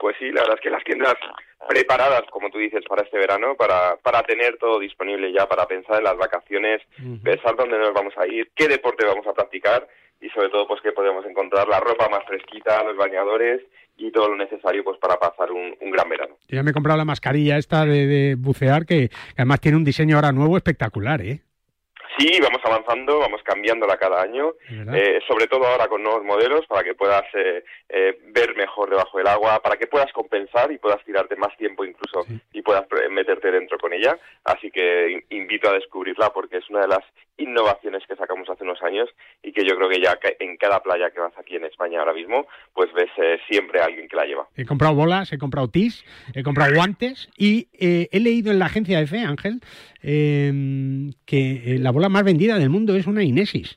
Pues 0.00 0.16
sí, 0.18 0.30
la 0.32 0.40
verdad 0.40 0.56
es 0.56 0.62
que 0.62 0.70
las 0.70 0.82
tiendas 0.84 1.14
preparadas, 1.68 2.22
como 2.30 2.48
tú 2.50 2.56
dices, 2.58 2.82
para 2.88 3.02
este 3.02 3.18
verano, 3.18 3.54
para, 3.58 3.96
para 4.02 4.22
tener 4.22 4.56
todo 4.58 4.78
disponible 4.80 5.30
ya, 5.30 5.46
para 5.46 5.66
pensar 5.66 5.98
en 5.98 6.04
las 6.04 6.16
vacaciones, 6.16 6.80
pensar 7.22 7.54
dónde 7.56 7.78
nos 7.78 7.92
vamos 7.92 8.14
a 8.16 8.26
ir, 8.26 8.50
qué 8.56 8.66
deporte 8.66 9.04
vamos 9.04 9.26
a 9.26 9.34
practicar 9.34 9.86
y 10.20 10.28
sobre 10.30 10.48
todo 10.50 10.66
pues 10.68 10.80
que 10.82 10.92
podemos 10.92 11.24
encontrar 11.26 11.66
la 11.68 11.80
ropa 11.80 12.08
más 12.08 12.24
fresquita, 12.26 12.82
los 12.84 12.96
bañadores 12.96 13.62
y 13.96 14.10
todo 14.10 14.28
lo 14.28 14.36
necesario 14.36 14.82
pues 14.84 14.98
para 14.98 15.16
pasar 15.18 15.50
un, 15.50 15.76
un 15.80 15.90
gran 15.90 16.08
verano. 16.08 16.36
Yo 16.48 16.56
ya 16.56 16.62
me 16.62 16.70
he 16.70 16.74
comprado 16.74 16.98
la 16.98 17.04
mascarilla 17.04 17.58
esta 17.58 17.84
de, 17.84 18.06
de 18.06 18.34
bucear, 18.36 18.86
que, 18.86 19.08
que 19.08 19.14
además 19.38 19.60
tiene 19.60 19.76
un 19.76 19.84
diseño 19.84 20.16
ahora 20.16 20.32
nuevo 20.32 20.56
espectacular, 20.56 21.20
¿eh? 21.20 21.40
Sí, 22.18 22.38
vamos 22.42 22.60
avanzando, 22.64 23.18
vamos 23.20 23.40
cambiándola 23.44 23.96
cada 23.96 24.20
año, 24.20 24.52
eh, 24.68 25.20
sobre 25.26 25.46
todo 25.46 25.64
ahora 25.66 25.86
con 25.86 26.02
nuevos 26.02 26.22
modelos 26.24 26.66
para 26.66 26.82
que 26.82 26.94
puedas 26.94 27.22
eh, 27.34 27.62
eh, 27.88 28.18
ver 28.34 28.54
mejor 28.56 28.90
debajo 28.90 29.16
del 29.18 29.28
agua, 29.28 29.60
para 29.62 29.76
que 29.76 29.86
puedas 29.86 30.12
compensar 30.12 30.70
y 30.72 30.76
puedas 30.78 31.02
tirarte 31.04 31.36
más 31.36 31.56
tiempo 31.56 31.84
incluso 31.84 32.26
y 32.52 32.60
puedas 32.62 32.84
pre- 32.88 33.08
meterte 33.08 33.50
dentro 33.50 33.78
con 33.78 33.92
ella. 33.94 34.18
Así 34.44 34.70
que 34.70 35.10
in- 35.12 35.24
invito 35.30 35.70
a 35.70 35.74
descubrirla 35.74 36.30
porque 36.30 36.58
es 36.58 36.68
una 36.68 36.80
de 36.80 36.88
las 36.88 37.04
innovaciones 37.40 38.02
que 38.06 38.16
sacamos 38.16 38.48
hace 38.48 38.64
unos 38.64 38.82
años 38.82 39.08
y 39.42 39.52
que 39.52 39.64
yo 39.64 39.76
creo 39.76 39.88
que 39.88 40.00
ya 40.00 40.18
en 40.38 40.56
cada 40.56 40.82
playa 40.82 41.10
que 41.10 41.20
vas 41.20 41.36
aquí 41.38 41.56
en 41.56 41.64
España 41.64 42.00
ahora 42.00 42.12
mismo, 42.12 42.46
pues 42.74 42.92
ves 42.92 43.10
eh, 43.16 43.38
siempre 43.48 43.80
a 43.80 43.86
alguien 43.86 44.08
que 44.08 44.16
la 44.16 44.24
lleva. 44.26 44.48
He 44.56 44.66
comprado 44.66 44.94
bolas, 44.94 45.32
he 45.32 45.38
comprado 45.38 45.68
tis, 45.68 46.04
he 46.34 46.42
comprado 46.42 46.74
guantes 46.74 47.30
y 47.36 47.68
eh, 47.78 48.08
he 48.12 48.20
leído 48.20 48.50
en 48.52 48.58
la 48.58 48.66
agencia 48.66 49.00
EFE, 49.00 49.20
Ángel, 49.20 49.60
eh, 50.02 50.52
que 51.26 51.76
la 51.78 51.90
bola 51.90 52.08
más 52.08 52.24
vendida 52.24 52.58
del 52.58 52.70
mundo 52.70 52.94
es 52.94 53.06
una 53.06 53.22
Inesis. 53.22 53.76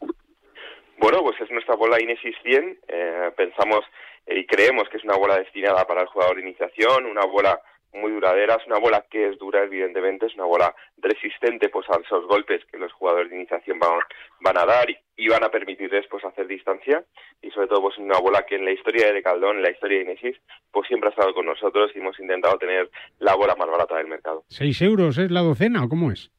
Bueno, 0.98 1.22
pues 1.22 1.40
es 1.42 1.52
nuestra 1.52 1.76
bola 1.76 2.02
Inesis 2.02 2.36
100. 2.44 2.78
eh, 2.88 3.32
pensamos 3.36 3.82
y 4.28 4.46
creemos 4.46 4.88
que 4.90 4.98
es 4.98 5.04
una 5.04 5.18
bola 5.18 5.38
destinada 5.38 5.86
para 5.86 6.02
el 6.02 6.08
jugador 6.08 6.38
de 6.38 6.44
iniciación, 6.44 7.06
una 7.06 7.26
bola 7.26 7.60
muy 7.94 8.12
duradera, 8.12 8.56
es 8.56 8.68
una 8.68 8.80
bola 8.80 9.06
que 9.10 9.30
es 9.30 9.38
dura, 9.38 9.64
evidentemente, 9.64 10.26
es 10.26 10.36
una 10.36 10.46
bola 10.46 10.76
resistente 10.98 11.70
pues, 11.70 11.88
a 11.90 12.00
esos 12.00 12.26
golpes 12.28 12.66
que 12.66 12.78
los 12.78 12.92
jugadores 12.94 13.30
de 13.30 13.38
iniciación 13.38 13.80
van, 13.80 14.00
van 14.42 14.58
a 14.58 14.66
dar 14.66 14.90
y, 14.90 14.98
y 15.16 15.28
van 15.28 15.44
a 15.44 15.50
permitirles 15.50 16.06
pues, 16.10 16.24
hacer 16.26 16.48
distancia. 16.48 17.04
Y 17.42 17.52
sobre 17.52 17.68
todo, 17.68 17.82
pues 17.82 17.98
una 17.98 18.20
bola 18.20 18.46
que 18.46 18.56
en 18.56 18.66
la 18.66 18.72
historia 18.72 19.12
de 19.12 19.22
Caldón, 19.22 19.58
en 19.58 19.64
la 19.64 19.72
historia 19.72 20.00
de 20.00 20.04
Inesis, 20.06 20.38
pues 20.72 20.88
siempre 20.88 21.10
ha 21.10 21.12
estado 21.12 21.34
con 21.34 21.46
nosotros 21.46 21.92
y 21.94 22.00
hemos 22.00 22.20
intentado 22.20 22.58
tener 22.58 22.90
la 23.20 23.36
bola 23.36 23.56
más 23.56 23.70
barata 23.70 23.98
del 23.98 24.08
mercado. 24.08 24.44
¿Seis 24.48 24.82
euros 24.82 25.18
es 25.18 25.32
la 25.32 25.42
docena 25.42 25.84
o 25.84 25.90
cómo 25.90 26.12
es? 26.12 26.32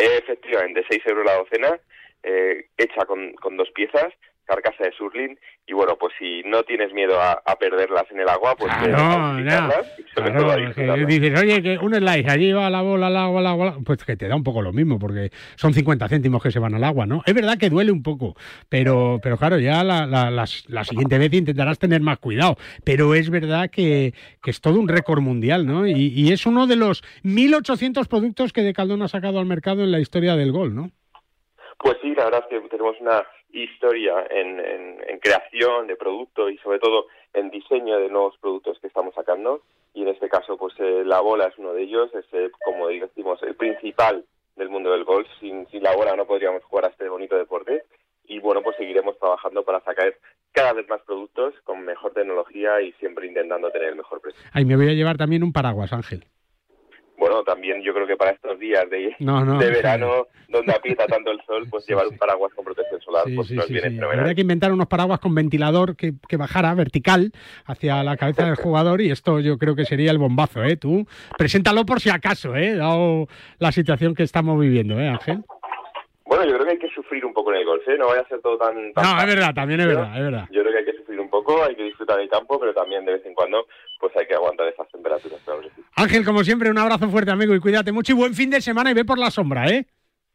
Efectivamente, 0.00 0.82
6 0.88 1.02
euros 1.08 1.26
la 1.26 1.34
docena, 1.34 1.78
eh, 2.22 2.68
hecha 2.78 3.04
con, 3.04 3.34
con 3.34 3.58
dos 3.58 3.70
piezas, 3.72 4.14
carcasa 4.50 4.84
de 4.84 4.92
surling, 4.92 5.38
y 5.66 5.72
bueno, 5.72 5.96
pues 5.98 6.12
si 6.18 6.42
no 6.44 6.64
tienes 6.64 6.92
miedo 6.92 7.20
a, 7.20 7.40
a 7.44 7.56
perderlas 7.56 8.04
en 8.10 8.20
el 8.20 8.28
agua, 8.28 8.56
pues 8.58 8.72
eh, 8.84 8.92
a 8.92 8.96
No, 8.96 9.38
Claro, 10.14 10.74
que 10.74 11.06
dices, 11.06 11.40
oye, 11.40 11.62
que 11.62 11.78
un 11.78 11.94
slice, 11.94 12.28
allí 12.30 12.52
va 12.52 12.68
la 12.68 12.82
bola 12.82 13.06
al 13.06 13.16
agua, 13.16 13.40
al 13.40 13.46
agua, 13.46 13.64
al 13.66 13.72
agua", 13.74 13.82
pues 13.84 14.04
que 14.04 14.16
te 14.16 14.26
da 14.28 14.34
un 14.36 14.42
poco 14.42 14.60
lo 14.60 14.72
mismo, 14.72 14.98
porque 14.98 15.30
son 15.56 15.72
50 15.72 16.08
céntimos 16.08 16.42
que 16.42 16.50
se 16.50 16.58
van 16.58 16.74
al 16.74 16.82
agua, 16.84 17.06
¿no? 17.06 17.22
Es 17.24 17.32
verdad 17.34 17.56
que 17.58 17.70
duele 17.70 17.92
un 17.92 18.02
poco, 18.02 18.34
pero, 18.68 19.20
pero 19.22 19.36
claro, 19.38 19.58
ya 19.58 19.84
la, 19.84 20.06
la- 20.06 20.30
la 20.30 20.84
siguiente 20.84 21.18
vez 21.18 21.32
intentarás 21.32 21.78
tener 21.78 22.00
más 22.00 22.18
cuidado, 22.18 22.56
pero 22.84 23.14
es 23.14 23.30
verdad 23.30 23.70
que, 23.70 24.12
que 24.42 24.50
es 24.50 24.60
todo 24.60 24.80
un 24.80 24.88
récord 24.88 25.20
mundial, 25.20 25.64
¿no? 25.66 25.86
Y, 25.86 26.08
y 26.14 26.32
es 26.32 26.44
uno 26.46 26.66
de 26.66 26.76
los 26.76 27.02
1.800 27.22 28.08
productos 28.08 28.52
que 28.52 28.62
Decaldón 28.62 29.02
ha 29.02 29.08
sacado 29.08 29.38
al 29.38 29.46
mercado 29.46 29.84
en 29.84 29.92
la 29.92 30.00
historia 30.00 30.34
del 30.36 30.50
gol, 30.52 30.74
¿no? 30.74 30.90
Pues 31.78 31.96
sí, 32.02 32.14
la 32.14 32.24
verdad 32.24 32.44
es 32.50 32.60
que 32.60 32.68
tenemos 32.68 32.96
una 33.00 33.22
historia 33.52 34.26
en, 34.30 34.60
creación 35.20 35.86
de 35.86 35.96
producto 35.96 36.48
y 36.48 36.56
sobre 36.58 36.78
todo 36.78 37.06
en 37.34 37.50
diseño 37.50 37.98
de 37.98 38.08
nuevos 38.08 38.36
productos 38.38 38.78
que 38.80 38.86
estamos 38.86 39.14
sacando 39.14 39.60
y 39.92 40.02
en 40.02 40.08
este 40.08 40.30
caso 40.30 40.56
pues 40.56 40.72
eh, 40.78 41.02
la 41.04 41.20
bola 41.20 41.46
es 41.46 41.58
uno 41.58 41.74
de 41.74 41.82
ellos, 41.82 42.10
es 42.14 42.24
eh, 42.32 42.50
como 42.64 42.88
decimos 42.88 43.38
el 43.42 43.54
principal 43.54 44.24
del 44.56 44.70
mundo 44.70 44.92
del 44.92 45.04
golf, 45.04 45.28
sin, 45.38 45.66
sin 45.68 45.82
la 45.82 45.94
bola 45.94 46.16
no 46.16 46.26
podríamos 46.26 46.64
jugar 46.64 46.86
a 46.86 46.88
este 46.88 47.08
bonito 47.08 47.36
deporte 47.36 47.84
y 48.24 48.38
bueno 48.38 48.62
pues 48.62 48.76
seguiremos 48.76 49.18
trabajando 49.18 49.62
para 49.62 49.80
sacar 49.80 50.14
cada 50.52 50.72
vez 50.72 50.88
más 50.88 51.02
productos 51.02 51.54
con 51.64 51.84
mejor 51.84 52.12
tecnología 52.14 52.80
y 52.80 52.92
siempre 52.92 53.26
intentando 53.26 53.70
tener 53.70 53.90
el 53.90 53.96
mejor 53.96 54.20
precio. 54.20 54.40
Ay, 54.52 54.64
me 54.64 54.76
voy 54.76 54.88
a 54.88 54.94
llevar 54.94 55.16
también 55.16 55.42
un 55.42 55.52
paraguas, 55.52 55.92
Ángel. 55.92 56.24
Bueno, 57.20 57.44
también 57.44 57.82
yo 57.82 57.92
creo 57.94 58.06
que 58.06 58.16
para 58.16 58.30
estos 58.32 58.58
días 58.58 58.88
de, 58.90 59.14
No, 59.20 59.44
no, 59.44 59.58
de 59.58 59.66
sí. 59.66 59.72
verano, 59.72 60.26
donde 60.48 60.72
aprieta 60.72 61.06
tanto 61.06 61.30
el 61.30 61.38
sol, 61.46 61.66
pues 61.70 61.86
llevar 61.86 62.08
un 62.08 62.16
paraguas 62.16 62.50
con 62.54 62.64
protección 62.64 63.00
solar, 63.02 63.24
Sí, 63.26 63.36
pues 63.36 63.48
sí, 63.48 63.54
nos 63.54 63.66
sí, 63.66 63.74
viene 63.74 63.90
sí. 63.90 63.94
fenomenal. 63.96 64.20
Habría 64.20 64.34
que 64.34 64.40
inventar 64.40 64.72
unos 64.72 64.86
paraguas 64.88 65.20
con 65.20 65.34
ventilador 65.34 65.94
que, 65.96 66.14
que 66.28 66.36
bajara 66.38 66.72
vertical 66.74 67.30
hacia 67.66 68.02
la 68.02 68.16
cabeza 68.16 68.46
del 68.46 68.56
jugador 68.56 69.00
y 69.02 69.10
esto 69.10 69.38
yo 69.40 69.58
creo 69.58 69.76
que 69.76 69.84
sería 69.84 70.10
el 70.10 70.18
bombazo, 70.18 70.64
¿eh? 70.64 70.76
Tú 70.76 71.06
preséntalo 71.36 71.84
por 71.84 72.00
si 72.00 72.08
acaso, 72.10 72.56
¿eh? 72.56 72.74
Dado 72.74 73.28
la 73.58 73.70
situación 73.70 74.14
que 74.14 74.22
estamos 74.22 74.58
viviendo, 74.58 74.98
¿eh, 74.98 75.08
Ángel? 75.08 75.44
Bueno, 76.30 76.44
yo 76.44 76.52
creo 76.54 76.64
que 76.64 76.72
hay 76.74 76.78
que 76.78 76.94
sufrir 76.94 77.24
un 77.26 77.34
poco 77.34 77.52
en 77.52 77.58
el 77.58 77.66
golf, 77.66 77.82
¿eh? 77.88 77.96
No 77.98 78.06
vaya 78.06 78.20
a 78.20 78.28
ser 78.28 78.40
todo 78.40 78.56
tan... 78.56 78.92
tan 78.92 79.02
No, 79.02 79.20
es 79.20 79.26
verdad, 79.26 79.52
también 79.52 79.80
es 79.80 79.86
¿no? 79.88 79.94
verdad, 79.94 80.16
es 80.16 80.22
verdad. 80.22 80.48
Yo 80.52 80.60
creo 80.60 80.72
que 80.72 80.78
hay 80.78 80.84
que 80.84 80.96
sufrir 80.98 81.18
un 81.18 81.28
poco, 81.28 81.60
hay 81.64 81.74
que 81.74 81.82
disfrutar 81.82 82.18
del 82.18 82.28
campo, 82.28 82.56
pero 82.60 82.72
también 82.72 83.04
de 83.04 83.14
vez 83.14 83.26
en 83.26 83.34
cuando 83.34 83.66
pues 83.98 84.16
hay 84.16 84.26
que 84.28 84.34
aguantar 84.34 84.68
esas 84.68 84.88
temperaturas. 84.90 85.40
Ángel, 85.96 86.24
como 86.24 86.44
siempre, 86.44 86.70
un 86.70 86.78
abrazo 86.78 87.08
fuerte, 87.10 87.32
amigo, 87.32 87.52
y 87.52 87.58
cuídate 87.58 87.90
mucho 87.90 88.12
y 88.12 88.14
buen 88.14 88.34
fin 88.34 88.48
de 88.48 88.60
semana 88.60 88.92
y 88.92 88.94
ve 88.94 89.04
por 89.04 89.18
la 89.18 89.32
sombra, 89.32 89.66
¿eh? 89.66 89.86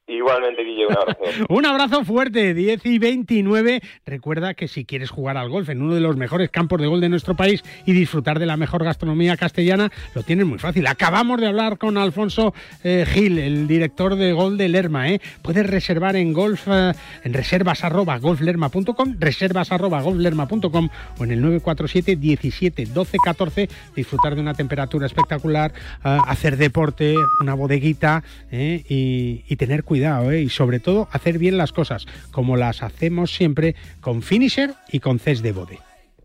Igualmente, 0.08 0.64
Guille, 0.64 0.86
un 0.86 0.96
abrazo. 0.96 1.20
un 1.50 1.66
abrazo 1.66 2.06
fuerte, 2.06 2.54
10 2.54 2.86
y 2.86 3.00
29. 3.00 3.82
Recuerda 4.06 4.54
que 4.54 4.68
si 4.68 4.86
quieres 4.86 5.10
jugar 5.10 5.36
al 5.36 5.50
golf 5.50 5.70
en 5.70 5.82
uno 5.82 5.96
de 5.96 6.00
los 6.00 6.16
mejores 6.16 6.52
campos 6.52 6.80
de 6.80 6.86
gol 6.86 7.02
de 7.02 7.10
nuestro 7.10 7.36
país 7.36 7.64
y 7.88 7.94
disfrutar 7.94 8.38
de 8.38 8.46
la 8.46 8.56
mejor 8.56 8.84
gastronomía 8.84 9.36
castellana, 9.36 9.92
lo 10.14 10.22
tienes 10.22 10.46
muy 10.46 10.60
fácil. 10.60 10.86
Acabamos 10.86 11.42
de 11.42 11.48
hablar 11.48 11.80
con 11.80 11.98
Alfonso 11.98 12.54
eh, 12.84 13.04
Gil, 13.08 13.40
el 13.40 13.68
director 13.68 14.16
de 14.16 14.32
Gol 14.34 14.60
de 14.60 14.70
Lerma. 14.70 15.10
¿eh? 15.10 15.22
Puedes 15.42 15.66
reservar 15.66 16.16
en 16.16 16.34
golf, 16.34 16.68
eh, 16.68 16.94
en 17.24 17.34
reservas 17.34 17.84
arroba 17.84 18.20
golflerma.com, 18.20 19.16
reservas 19.18 19.72
arroba 19.72 20.04
golflerma.com 20.04 20.90
o 21.18 21.24
en 21.24 21.32
el 21.32 21.42
947 21.42 22.16
17 22.16 22.86
12 22.86 23.18
14. 23.26 23.70
Disfrutar 23.96 24.36
de 24.36 24.42
una 24.42 24.54
temperatura 24.54 25.08
espectacular, 25.08 25.74
eh, 26.04 26.18
hacer 26.28 26.58
deporte, 26.58 27.16
una 27.42 27.56
bodeguita 27.56 28.24
y, 28.52 29.44
y 29.48 29.56
tener 29.56 29.84
cuidado 29.84 29.95
cuidado 29.96 30.30
¿eh? 30.32 30.42
y 30.42 30.50
sobre 30.50 30.82
todo 30.82 31.08
hacer 31.14 31.40
bien 31.40 31.58
las 31.58 31.72
cosas, 31.72 32.06
como 32.32 32.58
las 32.58 32.84
hacemos 32.84 33.34
siempre 33.34 33.76
con 34.02 34.22
Finisher 34.22 34.74
y 34.92 35.00
con 35.00 35.20
CES 35.20 35.42
de 35.42 35.54
Bode. 35.54 35.80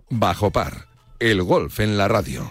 Bajo 0.08 0.50
par, 0.50 0.88
el 1.20 1.40
golf 1.44 1.78
en 1.78 1.96
la 1.96 2.08
radio. 2.08 2.50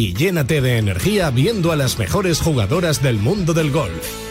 llénate 0.09 0.61
de 0.61 0.77
energía 0.77 1.29
viendo 1.29 1.71
a 1.71 1.75
las 1.75 1.97
mejores 1.99 2.41
jugadoras 2.41 3.01
del 3.01 3.17
mundo 3.17 3.53
del 3.53 3.71
golf. 3.71 4.30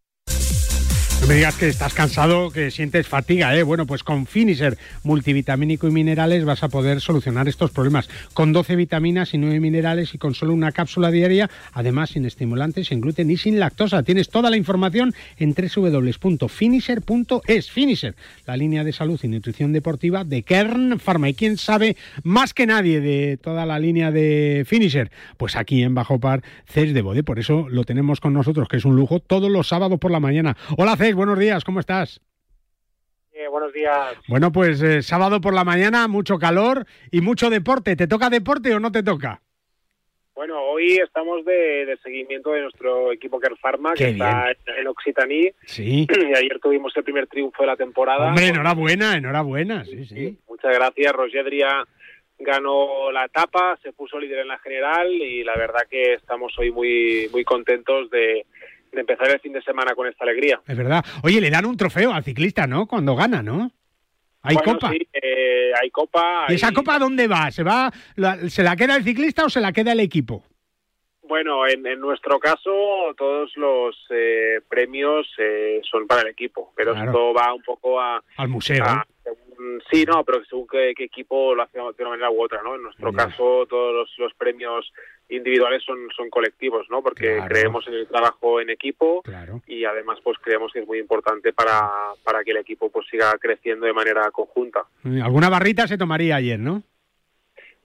No 1.21 1.27
me 1.27 1.35
digas 1.35 1.55
que 1.55 1.67
estás 1.67 1.93
cansado, 1.93 2.49
que 2.49 2.71
sientes 2.71 3.07
fatiga, 3.07 3.55
¿eh? 3.55 3.61
Bueno, 3.61 3.85
pues 3.85 4.03
con 4.03 4.25
Finisher 4.25 4.75
multivitamínico 5.03 5.87
y 5.87 5.91
minerales 5.91 6.45
vas 6.45 6.63
a 6.63 6.69
poder 6.69 6.99
solucionar 6.99 7.47
estos 7.47 7.69
problemas. 7.69 8.09
Con 8.33 8.53
12 8.53 8.75
vitaminas 8.75 9.35
y 9.35 9.37
9 9.37 9.59
minerales 9.59 10.15
y 10.15 10.17
con 10.17 10.33
solo 10.33 10.51
una 10.51 10.71
cápsula 10.71 11.11
diaria, 11.11 11.47
además 11.73 12.09
sin 12.09 12.25
estimulantes, 12.25 12.87
sin 12.87 13.01
gluten 13.01 13.29
y 13.29 13.37
sin 13.37 13.59
lactosa. 13.59 14.01
Tienes 14.01 14.29
toda 14.29 14.49
la 14.49 14.57
información 14.57 15.13
en 15.37 15.53
www.finisher.es. 15.53 17.69
Finisher, 17.69 18.15
la 18.47 18.57
línea 18.57 18.83
de 18.83 18.91
salud 18.91 19.19
y 19.21 19.27
nutrición 19.27 19.73
deportiva 19.73 20.23
de 20.23 20.41
Kern 20.41 20.99
Pharma. 20.99 21.29
¿Y 21.29 21.35
quién 21.35 21.57
sabe 21.57 21.97
más 22.23 22.55
que 22.55 22.65
nadie 22.65 22.99
de 22.99 23.37
toda 23.37 23.67
la 23.67 23.77
línea 23.77 24.09
de 24.09 24.63
Finisher? 24.65 25.11
Pues 25.37 25.55
aquí 25.55 25.83
en 25.83 25.93
Bajo 25.93 26.19
Par, 26.19 26.41
CES 26.65 26.95
de 26.95 27.03
Bode. 27.03 27.21
Por 27.21 27.37
eso 27.37 27.67
lo 27.69 27.83
tenemos 27.83 28.19
con 28.19 28.33
nosotros, 28.33 28.67
que 28.67 28.77
es 28.77 28.85
un 28.85 28.95
lujo, 28.95 29.19
todos 29.19 29.51
los 29.51 29.67
sábados 29.67 29.99
por 29.99 30.09
la 30.09 30.19
mañana. 30.19 30.57
Hola, 30.77 30.97
CES 30.97 31.10
buenos 31.15 31.37
días, 31.39 31.63
¿cómo 31.63 31.79
estás? 31.79 32.21
Eh, 33.33 33.47
buenos 33.47 33.73
días. 33.73 34.15
Bueno, 34.27 34.51
pues 34.51 34.81
eh, 34.81 35.01
sábado 35.01 35.41
por 35.41 35.53
la 35.53 35.63
mañana, 35.63 36.07
mucho 36.07 36.37
calor 36.37 36.85
y 37.11 37.21
mucho 37.21 37.49
deporte. 37.49 37.95
¿Te 37.95 38.07
toca 38.07 38.29
deporte 38.29 38.73
o 38.73 38.79
no 38.79 38.91
te 38.91 39.03
toca? 39.03 39.41
Bueno, 40.35 40.59
hoy 40.61 40.97
estamos 40.97 41.45
de, 41.45 41.85
de 41.85 41.97
seguimiento 41.97 42.51
de 42.51 42.61
nuestro 42.61 43.11
equipo 43.11 43.39
Care 43.39 43.55
Pharma, 43.61 43.93
que 43.93 44.09
está 44.09 44.51
en, 44.51 44.57
en 44.79 44.87
Occitaní. 44.87 45.51
Sí. 45.65 46.07
Y 46.29 46.35
ayer 46.35 46.59
tuvimos 46.61 46.95
el 46.95 47.03
primer 47.03 47.27
triunfo 47.27 47.63
de 47.63 47.67
la 47.67 47.75
temporada. 47.75 48.27
Hombre, 48.27 48.47
enhorabuena, 48.47 49.15
enhorabuena, 49.15 49.85
sí, 49.85 50.05
sí. 50.05 50.37
Muchas 50.47 50.73
gracias. 50.73 51.13
Roger 51.13 51.45
Adrià 51.45 51.85
ganó 52.39 53.11
la 53.11 53.25
etapa, 53.25 53.77
se 53.81 53.93
puso 53.93 54.19
líder 54.19 54.39
en 54.39 54.47
la 54.47 54.59
general 54.59 55.11
y 55.11 55.43
la 55.43 55.55
verdad 55.55 55.87
que 55.89 56.13
estamos 56.13 56.57
hoy 56.57 56.71
muy, 56.71 57.29
muy 57.31 57.43
contentos 57.43 58.09
de, 58.09 58.45
de 58.91 58.99
empezar 59.01 59.29
el 59.31 59.39
fin 59.39 59.53
de 59.53 59.61
semana 59.61 59.95
con 59.95 60.07
esta 60.07 60.23
alegría. 60.23 60.61
Es 60.67 60.77
verdad. 60.77 61.03
Oye, 61.23 61.39
le 61.41 61.49
dan 61.49 61.65
un 61.65 61.77
trofeo 61.77 62.11
al 62.13 62.23
ciclista, 62.23 62.67
¿no? 62.67 62.87
Cuando 62.87 63.15
gana, 63.15 63.41
¿no? 63.41 63.71
¿Hay 64.43 64.55
Bueno, 64.55 64.73
copa? 64.73 64.91
Sí, 64.91 65.07
eh, 65.13 65.71
hay 65.81 65.89
copa. 65.91 66.45
¿Y 66.49 66.55
esa 66.55 66.67
hay- 66.69 66.73
copa 66.73 66.97
dónde 66.99 67.27
va? 67.27 67.51
¿Se 67.51 67.63
va, 67.63 67.91
la- 68.15 68.37
se 68.49 68.63
la 68.63 68.75
queda 68.75 68.95
el 68.95 69.03
ciclista 69.03 69.45
o 69.45 69.49
se 69.49 69.61
la 69.61 69.71
queda 69.71 69.91
el 69.93 69.99
equipo? 69.99 70.43
Bueno, 71.23 71.65
en, 71.67 71.85
en 71.87 71.99
nuestro 71.99 72.39
caso, 72.39 73.13
todos 73.15 73.51
los 73.55 73.95
eh, 74.09 74.59
premios 74.67 75.27
eh, 75.37 75.79
son 75.89 76.05
para 76.05 76.23
el 76.23 76.27
equipo, 76.29 76.73
pero 76.75 76.91
Claro. 76.93 77.07
esto 77.11 77.33
va 77.33 77.53
un 77.53 77.61
poco 77.61 78.01
a, 78.01 78.21
Al 78.37 78.49
museo. 78.49 78.83
a- 78.83 79.05
Sí, 79.91 80.05
no, 80.05 80.23
pero 80.23 80.43
según 80.45 80.67
qué, 80.67 80.93
qué 80.95 81.03
equipo 81.05 81.53
lo 81.55 81.63
hace 81.63 81.77
de 81.77 81.83
una 81.99 82.09
manera 82.09 82.29
u 82.31 82.41
otra, 82.43 82.61
¿no? 82.63 82.75
En 82.75 82.83
nuestro 82.83 83.11
caso, 83.13 83.65
todos 83.69 83.93
los, 83.93 84.13
los 84.17 84.33
premios 84.35 84.91
individuales 85.29 85.83
son, 85.83 86.09
son 86.15 86.29
colectivos, 86.29 86.87
¿no? 86.89 87.01
Porque 87.01 87.35
Claro. 87.35 87.47
creemos 87.47 87.87
en 87.87 87.93
el 87.93 88.07
trabajo 88.07 88.59
en 88.59 88.69
equipo 88.69 89.21
Claro. 89.23 89.61
y 89.67 89.85
además 89.85 90.19
pues 90.23 90.37
creemos 90.39 90.71
que 90.73 90.79
es 90.79 90.87
muy 90.87 90.99
importante 90.99 91.53
para, 91.53 91.89
para 92.23 92.43
que 92.43 92.51
el 92.51 92.57
equipo 92.57 92.89
pues 92.89 93.07
siga 93.09 93.31
creciendo 93.39 93.85
de 93.85 93.93
manera 93.93 94.29
conjunta. 94.31 94.83
Alguna 95.23 95.49
barrita 95.49 95.87
se 95.87 95.97
tomaría 95.97 96.35
ayer, 96.35 96.59
¿no? 96.59 96.83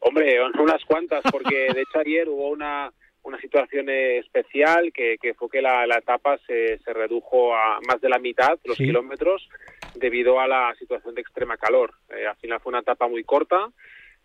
Hombre, 0.01 0.39
unas 0.59 0.85
cuantas, 0.85 1.23
porque 1.31 1.69
de 1.75 1.83
hecho 1.83 1.99
ayer 1.99 2.29
hubo 2.29 2.49
una, 2.51 2.93
una 3.27 3.41
situación 3.41 3.89
especial 3.91 4.93
que, 4.93 5.17
que 5.21 5.35
fue 5.35 5.49
que 5.51 5.61
la, 5.61 5.85
la 5.87 5.99
etapa 5.99 6.39
se, 6.47 6.79
se 6.79 6.93
redujo 6.93 7.55
a 7.55 7.81
más 7.87 8.01
de 8.01 8.09
la 8.09 8.19
mitad, 8.21 8.59
los 8.65 8.77
Sí. 8.77 8.85
kilómetros, 8.85 9.49
debido 9.97 10.39
a 10.41 10.47
la 10.47 10.73
situación 10.79 11.15
de 11.15 11.23
extrema 11.23 11.57
calor. 11.57 11.93
Eh, 12.11 12.27
al 12.27 12.37
final 12.37 12.61
fue 12.61 12.71
una 12.71 12.81
etapa 12.81 13.09
muy 13.09 13.25
corta, 13.25 13.69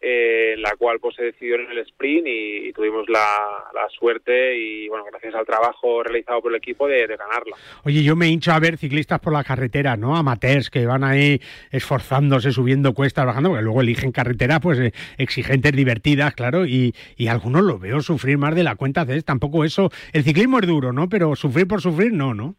eh, 0.01 0.55
la 0.57 0.75
cual 0.77 0.99
pues 0.99 1.15
se 1.15 1.23
decidió 1.23 1.55
en 1.55 1.71
el 1.71 1.77
sprint 1.79 2.25
y, 2.25 2.67
y 2.67 2.73
tuvimos 2.73 3.07
la, 3.07 3.25
la 3.73 3.87
suerte 3.89 4.57
y 4.57 4.87
bueno, 4.89 5.05
gracias 5.05 5.35
al 5.35 5.45
trabajo 5.45 6.03
realizado 6.03 6.41
por 6.41 6.51
el 6.51 6.57
equipo 6.57 6.87
de, 6.87 7.05
de 7.07 7.17
ganarla. 7.17 7.55
Oye, 7.83 8.03
yo 8.03 8.15
me 8.15 8.27
hincho 8.27 8.51
a 8.51 8.59
ver 8.59 8.77
ciclistas 8.77 9.19
por 9.19 9.33
la 9.33 9.43
carretera, 9.43 9.97
¿no? 9.97 10.15
Amateurs 10.15 10.69
que 10.69 10.85
van 10.85 11.03
ahí 11.03 11.39
esforzándose, 11.71 12.51
subiendo 12.51 12.93
cuestas, 12.93 13.25
bajando, 13.25 13.49
porque 13.49 13.63
luego 13.63 13.81
eligen 13.81 14.11
carreteras 14.11 14.59
pues 14.59 14.79
eh, 14.79 14.91
exigentes, 15.17 15.71
divertidas, 15.71 16.33
claro, 16.33 16.65
y, 16.65 16.95
y 17.15 17.27
algunos 17.27 17.63
lo 17.63 17.77
veo 17.77 18.01
sufrir 18.01 18.37
más 18.37 18.55
de 18.55 18.63
la 18.63 18.75
cuenta. 18.75 19.05
¿ves? 19.05 19.23
Tampoco 19.23 19.63
eso. 19.63 19.89
El 20.13 20.23
ciclismo 20.23 20.59
es 20.59 20.67
duro, 20.67 20.91
¿no? 20.91 21.09
Pero 21.09 21.35
sufrir 21.35 21.67
por 21.67 21.81
sufrir, 21.81 22.11
no, 22.11 22.33
¿no? 22.33 22.55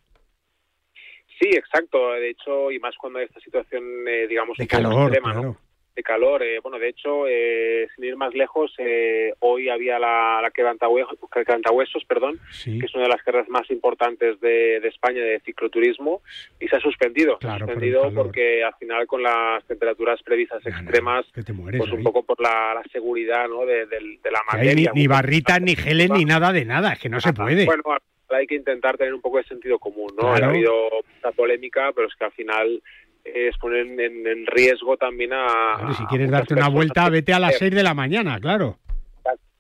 Sí, 1.41 1.49
exacto. 1.49 2.13
De 2.13 2.31
hecho, 2.31 2.71
y 2.71 2.79
más 2.79 2.95
cuando 2.97 3.19
hay 3.19 3.25
esta 3.25 3.41
situación, 3.41 3.83
eh, 4.07 4.27
digamos, 4.29 4.57
De 4.57 4.67
calor, 4.69 5.13
extrema, 5.13 5.35
¿no? 5.35 5.57
De 5.95 6.03
calor. 6.03 6.43
eh, 6.43 6.59
bueno, 6.61 6.79
de 6.79 6.89
hecho, 6.89 7.27
eh, 7.29 7.87
sin 7.95 8.05
ir 8.05 8.17
más 8.17 8.35
lejos, 8.35 8.73
eh, 8.79 9.33
hoy 9.41 9.69
había 9.69 9.99
la, 9.99 10.41
la 10.43 10.51
quebrantahuesos, 10.51 11.19
quebrantahuesos, 11.33 12.05
perdón, 12.05 12.39
que 12.65 12.87
es 12.87 12.95
una 12.95 13.05
de 13.05 13.11
las 13.11 13.23
carreras 13.23 13.49
más 13.49 13.71
importantes 13.71 14.41
de, 14.41 14.81
de 14.81 14.89
España 14.89 15.23
de 15.23 15.41
cicloturismo 15.41 16.23
y 16.61 16.69
se 16.69 16.77
ha 16.77 16.81
suspendido. 16.81 17.39
se 17.41 17.47
ha 17.47 17.51
Claro, 17.51 17.67
por 17.67 17.75
el 17.75 17.81
suspendido 17.81 18.15
porque 18.23 18.65
al 18.65 18.75
final 18.77 19.07
con 19.07 19.23
las 19.23 19.65
temperaturas 19.67 20.23
previstas 20.23 20.65
extremas, 20.67 21.27
mueres 21.53 21.79
pues 21.81 21.93
un 21.93 21.99
ahí. 21.99 22.05
poco 22.05 22.23
por 22.25 22.41
la, 22.41 22.75
la 22.75 22.83
seguridad 22.93 23.49
¿no? 23.49 23.67
de, 23.67 23.87
del- 23.87 24.21
de 24.23 24.31
la 24.31 24.41
hay 24.49 24.61
ni, 24.61 24.67
materia. 24.69 24.93
ni 24.95 25.07
barritas, 25.07 25.61
ni 25.61 25.77
geles, 25.77 26.11
ni 26.11 26.25
nada 26.25 26.53
de 26.53 26.65
nada. 26.65 26.93
Es 26.95 27.01
que 27.01 27.09
no 27.09 27.21
se 27.21 27.33
puede. 27.33 27.65
Bueno, 27.67 27.83
hay 28.31 28.47
que 28.47 28.55
intentar 28.55 28.97
tener 28.97 29.13
un 29.13 29.21
poco 29.21 29.37
de 29.39 29.45
sentido 29.45 29.79
común, 29.79 30.09
¿no? 30.17 30.29
Claro. 30.31 30.47
Ha 30.47 30.49
habido 30.49 30.73
mucha 31.17 31.33
polémica, 31.37 31.93
pero 31.95 32.09
es 32.09 32.15
que 32.15 32.25
al 32.25 32.33
final 32.33 32.83
es 33.25 33.57
poner 33.59 33.87
en, 33.87 34.27
en 34.27 34.47
riesgo 34.47 34.97
también 34.97 35.33
a... 35.33 35.77
Claro, 35.79 35.95
si 35.95 36.05
quieres 36.07 36.31
darte 36.31 36.55
una 36.55 36.69
vuelta, 36.69 37.09
vete 37.09 37.33
a 37.33 37.39
las 37.39 37.57
6 37.59 37.75
de 37.75 37.83
la 37.83 37.95
mañana, 37.95 38.39
claro. 38.41 38.79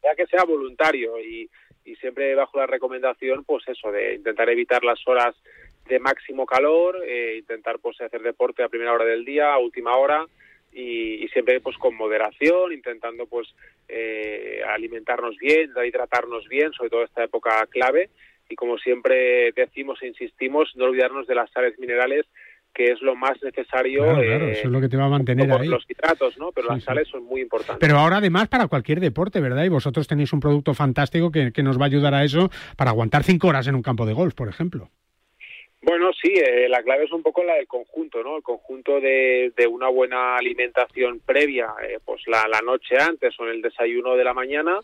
ya 0.02 0.14
que 0.16 0.26
sea 0.26 0.44
voluntario 0.44 1.20
y, 1.20 1.48
y 1.84 1.94
siempre 1.96 2.34
bajo 2.34 2.58
la 2.58 2.66
recomendación, 2.66 3.44
pues 3.44 3.66
eso, 3.68 3.90
de 3.92 4.14
intentar 4.14 4.48
evitar 4.50 4.84
las 4.84 5.00
horas 5.06 5.34
de 5.88 5.98
máximo 5.98 6.46
calor, 6.46 6.98
eh, 7.06 7.36
intentar 7.38 7.78
pues 7.78 8.00
hacer 8.00 8.22
deporte 8.22 8.62
a 8.62 8.68
primera 8.68 8.92
hora 8.92 9.04
del 9.04 9.24
día, 9.24 9.52
a 9.52 9.58
última 9.58 9.96
hora 9.96 10.26
y, 10.72 11.24
y 11.24 11.28
siempre 11.28 11.60
pues 11.60 11.76
con 11.76 11.94
moderación, 11.96 12.72
intentando 12.72 13.26
pues 13.26 13.54
eh, 13.88 14.62
alimentarnos 14.68 15.36
bien, 15.38 15.70
hidratarnos 15.84 16.48
bien, 16.48 16.72
sobre 16.72 16.90
todo 16.90 17.02
esta 17.02 17.24
época 17.24 17.66
clave 17.66 18.10
y 18.48 18.54
como 18.54 18.78
siempre 18.78 19.52
decimos 19.52 20.02
e 20.02 20.08
insistimos, 20.08 20.74
no 20.76 20.84
olvidarnos 20.84 21.26
de 21.26 21.34
las 21.34 21.50
sales 21.50 21.78
minerales 21.78 22.26
que 22.74 22.92
es 22.92 23.00
lo 23.02 23.14
más 23.14 23.40
necesario 23.42 24.02
Claro, 24.02 24.22
claro, 24.22 24.46
eh, 24.46 24.52
eso 24.52 24.62
es 24.68 24.72
lo 24.72 24.80
que 24.80 24.88
te 24.88 24.96
va 24.96 25.04
a 25.04 25.08
mantener 25.08 25.50
ahí. 25.52 25.68
los 25.68 25.84
hidratos, 25.88 26.38
¿no? 26.38 26.52
Pero 26.52 26.68
Sí, 26.68 26.74
las 26.74 26.80
sí. 26.82 26.86
sales 26.86 27.08
son 27.08 27.24
muy 27.24 27.40
importantes. 27.40 27.78
Pero 27.86 27.98
ahora 27.98 28.16
además 28.18 28.48
para 28.48 28.68
cualquier 28.68 29.00
deporte, 29.00 29.40
¿verdad? 29.40 29.64
Y 29.64 29.68
vosotros 29.68 30.06
tenéis 30.08 30.32
un 30.32 30.40
producto 30.40 30.74
fantástico 30.74 31.30
que, 31.30 31.52
que 31.52 31.62
nos 31.62 31.78
va 31.78 31.84
a 31.84 31.86
ayudar 31.86 32.14
a 32.14 32.24
eso 32.24 32.50
para 32.76 32.90
aguantar 32.90 33.22
cinco 33.24 33.48
horas 33.48 33.66
en 33.68 33.74
un 33.74 33.82
campo 33.82 34.06
de 34.06 34.12
golf, 34.14 34.34
por 34.34 34.48
ejemplo. 34.48 34.88
Bueno, 35.84 36.12
sí, 36.12 36.32
eh, 36.32 36.68
la 36.68 36.80
clave 36.84 37.04
es 37.04 37.12
un 37.12 37.22
poco 37.24 37.42
la 37.42 37.54
del 37.54 37.66
conjunto, 37.66 38.22
¿no? 38.22 38.36
El 38.36 38.42
conjunto 38.44 39.00
de, 39.00 39.52
de 39.56 39.66
una 39.66 39.88
buena 39.88 40.36
alimentación 40.36 41.18
previa, 41.26 41.66
eh, 41.82 41.98
pues 42.04 42.22
la, 42.28 42.46
la 42.48 42.60
noche 42.60 42.94
antes 43.00 43.34
o 43.40 43.44
en 43.48 43.56
el 43.56 43.62
desayuno 43.62 44.14
de 44.14 44.22
la 44.22 44.32
mañana 44.32 44.78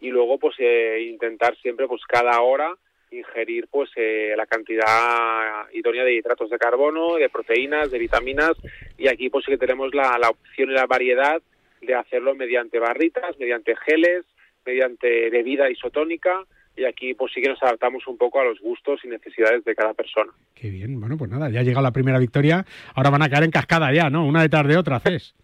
y 0.00 0.10
luego 0.10 0.38
pues 0.38 0.54
eh, 0.60 1.08
intentar 1.10 1.56
siempre 1.56 1.88
pues 1.88 2.02
cada 2.06 2.40
hora 2.40 2.72
ingerir 3.18 3.68
pues 3.70 3.90
eh, 3.96 4.34
la 4.36 4.46
cantidad 4.46 5.70
idónea 5.72 6.04
de 6.04 6.14
hidratos 6.14 6.50
de 6.50 6.58
carbono, 6.58 7.16
de 7.16 7.28
proteínas, 7.28 7.90
de 7.90 7.98
vitaminas 7.98 8.52
y 8.98 9.08
aquí 9.08 9.30
pues 9.30 9.44
sí 9.44 9.52
que 9.52 9.58
tenemos 9.58 9.94
la, 9.94 10.18
la 10.18 10.30
opción 10.30 10.70
y 10.70 10.74
la 10.74 10.86
variedad 10.86 11.40
de 11.80 11.94
hacerlo 11.94 12.34
mediante 12.34 12.78
barritas, 12.78 13.38
mediante 13.38 13.74
geles, 13.76 14.24
mediante 14.64 15.30
bebida 15.30 15.70
isotónica 15.70 16.44
y 16.76 16.84
aquí 16.84 17.14
pues 17.14 17.32
sí 17.32 17.40
que 17.40 17.48
nos 17.48 17.62
adaptamos 17.62 18.06
un 18.06 18.18
poco 18.18 18.40
a 18.40 18.44
los 18.44 18.58
gustos 18.60 19.00
y 19.04 19.08
necesidades 19.08 19.64
de 19.64 19.74
cada 19.74 19.94
persona. 19.94 20.32
Qué 20.54 20.70
bien, 20.70 20.98
bueno, 21.00 21.16
pues 21.16 21.30
nada, 21.30 21.50
ya 21.50 21.60
ha 21.60 21.62
llegado 21.62 21.84
la 21.84 21.92
primera 21.92 22.18
victoria, 22.18 22.64
ahora 22.94 23.10
van 23.10 23.22
a 23.22 23.28
caer 23.28 23.44
en 23.44 23.50
cascada 23.50 23.92
ya, 23.92 24.10
¿no? 24.10 24.26
Una 24.26 24.42
detrás 24.42 24.66
de 24.66 24.76
otra, 24.76 25.00
Cés. 25.00 25.34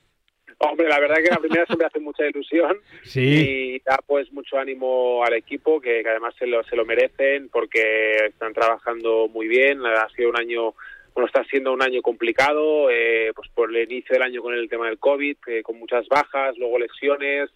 Hombre, 0.63 0.89
la 0.89 1.01
verdad 1.01 1.17
que 1.17 1.31
la 1.31 1.39
primera 1.39 1.65
siempre 1.65 1.87
hace 1.87 2.01
mucha 2.01 2.27
ilusión 2.27 2.79
Sí. 3.03 3.21
y 3.21 3.79
da 3.81 3.99
pues 4.07 4.31
mucho 4.33 4.59
ánimo 4.59 5.25
al 5.25 5.33
equipo 5.33 5.81
que, 5.81 6.03
que 6.03 6.09
además 6.09 6.35
se 6.39 6.47
lo, 6.47 6.63
se 6.65 6.77
lo 6.77 6.85
merecen 6.85 7.49
porque 7.49 8.27
están 8.27 8.53
trabajando 8.53 9.29
muy 9.29 9.49
bien, 9.49 9.85
ha 9.87 10.09
sido 10.11 10.29
un 10.29 10.37
año 10.37 10.75
bueno, 11.15 11.27
está 11.27 11.43
siendo 11.45 11.73
un 11.73 11.83
año 11.83 12.03
complicado, 12.03 12.89
eh, 12.91 13.33
pues 13.35 13.49
por 13.51 13.71
el 13.71 13.91
inicio 13.91 14.15
del 14.15 14.23
año 14.23 14.43
con 14.43 14.55
el 14.55 14.69
tema 14.69 14.87
del 14.87 14.99
COVID, 14.99 15.37
eh, 15.49 15.63
con 15.63 15.79
muchas 15.79 16.07
bajas, 16.09 16.57
luego 16.57 16.79
lesiones, 16.79 17.51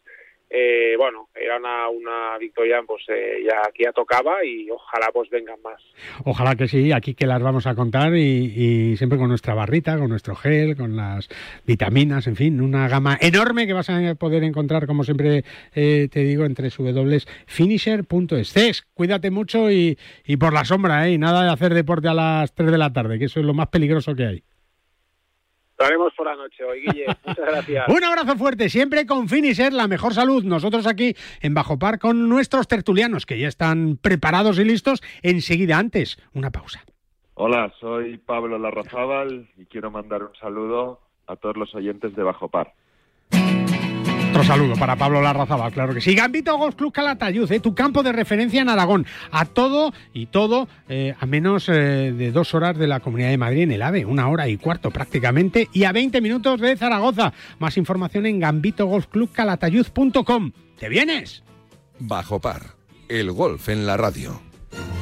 eh, 0.51 0.95
bueno, 0.97 1.29
era 1.35 1.57
una, 1.57 1.89
una 1.89 2.39
victoria 2.39 2.81
pues 2.87 3.03
eh, 3.09 3.43
ya 3.45 3.73
que 3.73 3.85
ya 3.85 3.93
tocaba 3.93 4.45
y 4.45 4.71
ojalá 4.71 5.09
pues 5.13 5.31
vengan 5.31 5.61
más. 5.63 5.81
Ojalá 6.25 6.55
que 6.55 6.69
sí, 6.69 6.93
aquí 6.93 7.15
que 7.15 7.27
las 7.27 7.43
vamos 7.43 7.67
a 7.67 7.75
contar 7.75 8.15
y, 8.15 8.97
siempre 8.97 9.19
con 9.19 9.29
nuestra 9.29 9.55
barrita, 9.55 9.99
con 9.99 10.11
nuestro 10.11 10.37
gel, 10.37 10.77
con 10.77 10.97
las 10.97 11.29
vitaminas, 11.67 12.27
en 12.27 12.37
fin, 12.37 12.61
una 12.61 12.89
gama 12.89 13.17
enorme 13.21 13.67
que 13.67 13.73
vas 13.73 13.89
a 13.91 14.15
poder 14.15 14.45
encontrar, 14.45 14.87
como 14.87 15.03
siempre 15.03 15.45
eh, 15.75 16.09
te 16.11 16.21
digo, 16.21 16.45
entre 16.45 16.69
www.finisher.es. 16.69 18.83
Cuídate 18.95 19.31
mucho 19.31 19.73
y, 19.73 19.99
y 20.25 20.37
por 20.37 20.53
la 20.53 20.65
sombra, 20.65 21.09
¿eh? 21.09 21.13
Y 21.13 21.19
nada 21.19 21.45
de 21.45 21.51
hacer 21.51 21.75
deporte 21.75 22.09
a 22.09 22.15
las 22.15 22.55
3 22.55 22.71
de 22.71 22.79
la 22.79 22.93
tarde, 22.93 23.19
que 23.19 23.25
eso 23.25 23.41
es 23.41 23.47
lo 23.47 23.55
más 23.55 23.69
peligroso 23.69 24.15
que 24.15 24.27
hay. 24.27 24.45
Lo 25.79 25.85
haremos 25.85 26.13
por 26.17 26.27
la 26.27 26.37
noche 26.37 26.63
hoy, 26.65 26.81
Guille. 26.83 27.07
Muchas 27.27 27.47
gracias. 27.47 27.89
Un 27.89 28.05
abrazo 28.05 28.37
fuerte, 28.37 28.69
siempre 28.69 29.07
con 29.07 29.29
Finisher, 29.29 29.73
la 29.73 29.89
mejor 29.89 30.15
salud. 30.15 30.45
Nosotros 30.45 30.87
aquí 30.87 31.15
en 31.41 31.55
Bajo 31.55 31.79
Par 31.79 31.99
con 31.99 32.29
nuestros 32.29 32.69
tertulianos 32.69 33.27
que 33.27 33.39
ya 33.39 33.49
están 33.49 33.97
preparados 33.97 34.59
y 34.59 34.65
listos. 34.65 35.03
Enseguida, 35.23 35.79
antes, 35.79 36.19
una 36.33 36.51
pausa. 36.51 36.85
Hola, 37.35 37.73
soy 37.81 38.19
Pablo 38.19 38.59
Larrazábal 38.59 39.49
y 39.57 39.67
quiero 39.67 39.91
mandar 39.91 40.23
un 40.23 40.35
saludo 40.37 41.01
a 41.27 41.35
todos 41.35 41.57
los 41.57 41.75
oyentes 41.75 42.15
de 42.15 42.23
Bajo 42.23 42.49
Par. 42.49 42.75
Otro 44.35 44.49
saludo 44.49 44.75
para 44.75 44.97
Pablo 44.97 45.23
Larrazaba, 45.23 45.71
claro 45.71 45.95
que 45.95 46.01
sí. 46.01 46.13
Gambito 46.13 46.59
Golf 46.59 46.75
Club 46.75 46.93
Calatayud, 46.93 47.53
eh, 47.53 47.61
tu 47.61 47.73
campo 47.73 48.03
de 48.03 48.11
referencia 48.11 48.61
en 48.61 48.69
Aragón. 48.69 49.07
A 49.31 49.45
todo 49.45 49.93
y 50.13 50.27
todo 50.27 50.67
eh, 50.89 51.15
a 51.21 51.25
menos 51.25 51.69
eh, 51.69 52.13
de 52.13 52.33
dos 52.33 52.53
horas 52.53 52.77
de 52.77 52.89
la 52.89 52.99
Comunidad 52.99 53.29
de 53.29 53.39
Madrid 53.39 53.63
en 53.63 53.71
el 53.71 53.81
AVE, 53.81 54.05
una 54.05 54.29
hora 54.29 54.49
y 54.49 54.57
cuarto 54.57 54.91
prácticamente, 54.91 55.69
y 55.73 55.85
a 55.85 55.93
20 55.93 56.21
minutos 56.21 56.61
de 56.61 56.77
Zaragoza. 56.77 57.33
Más 57.61 57.77
información 57.77 58.27
en 58.27 58.41
gambitogolfclubcalatayud.com. 58.41 60.51
¿Te 60.81 60.89
vienes? 60.89 61.45
Bajo 62.01 62.41
par, 62.41 62.75
el 63.09 63.31
golf 63.31 63.69
en 63.69 63.87
la 63.87 63.97
radio. 63.97 64.44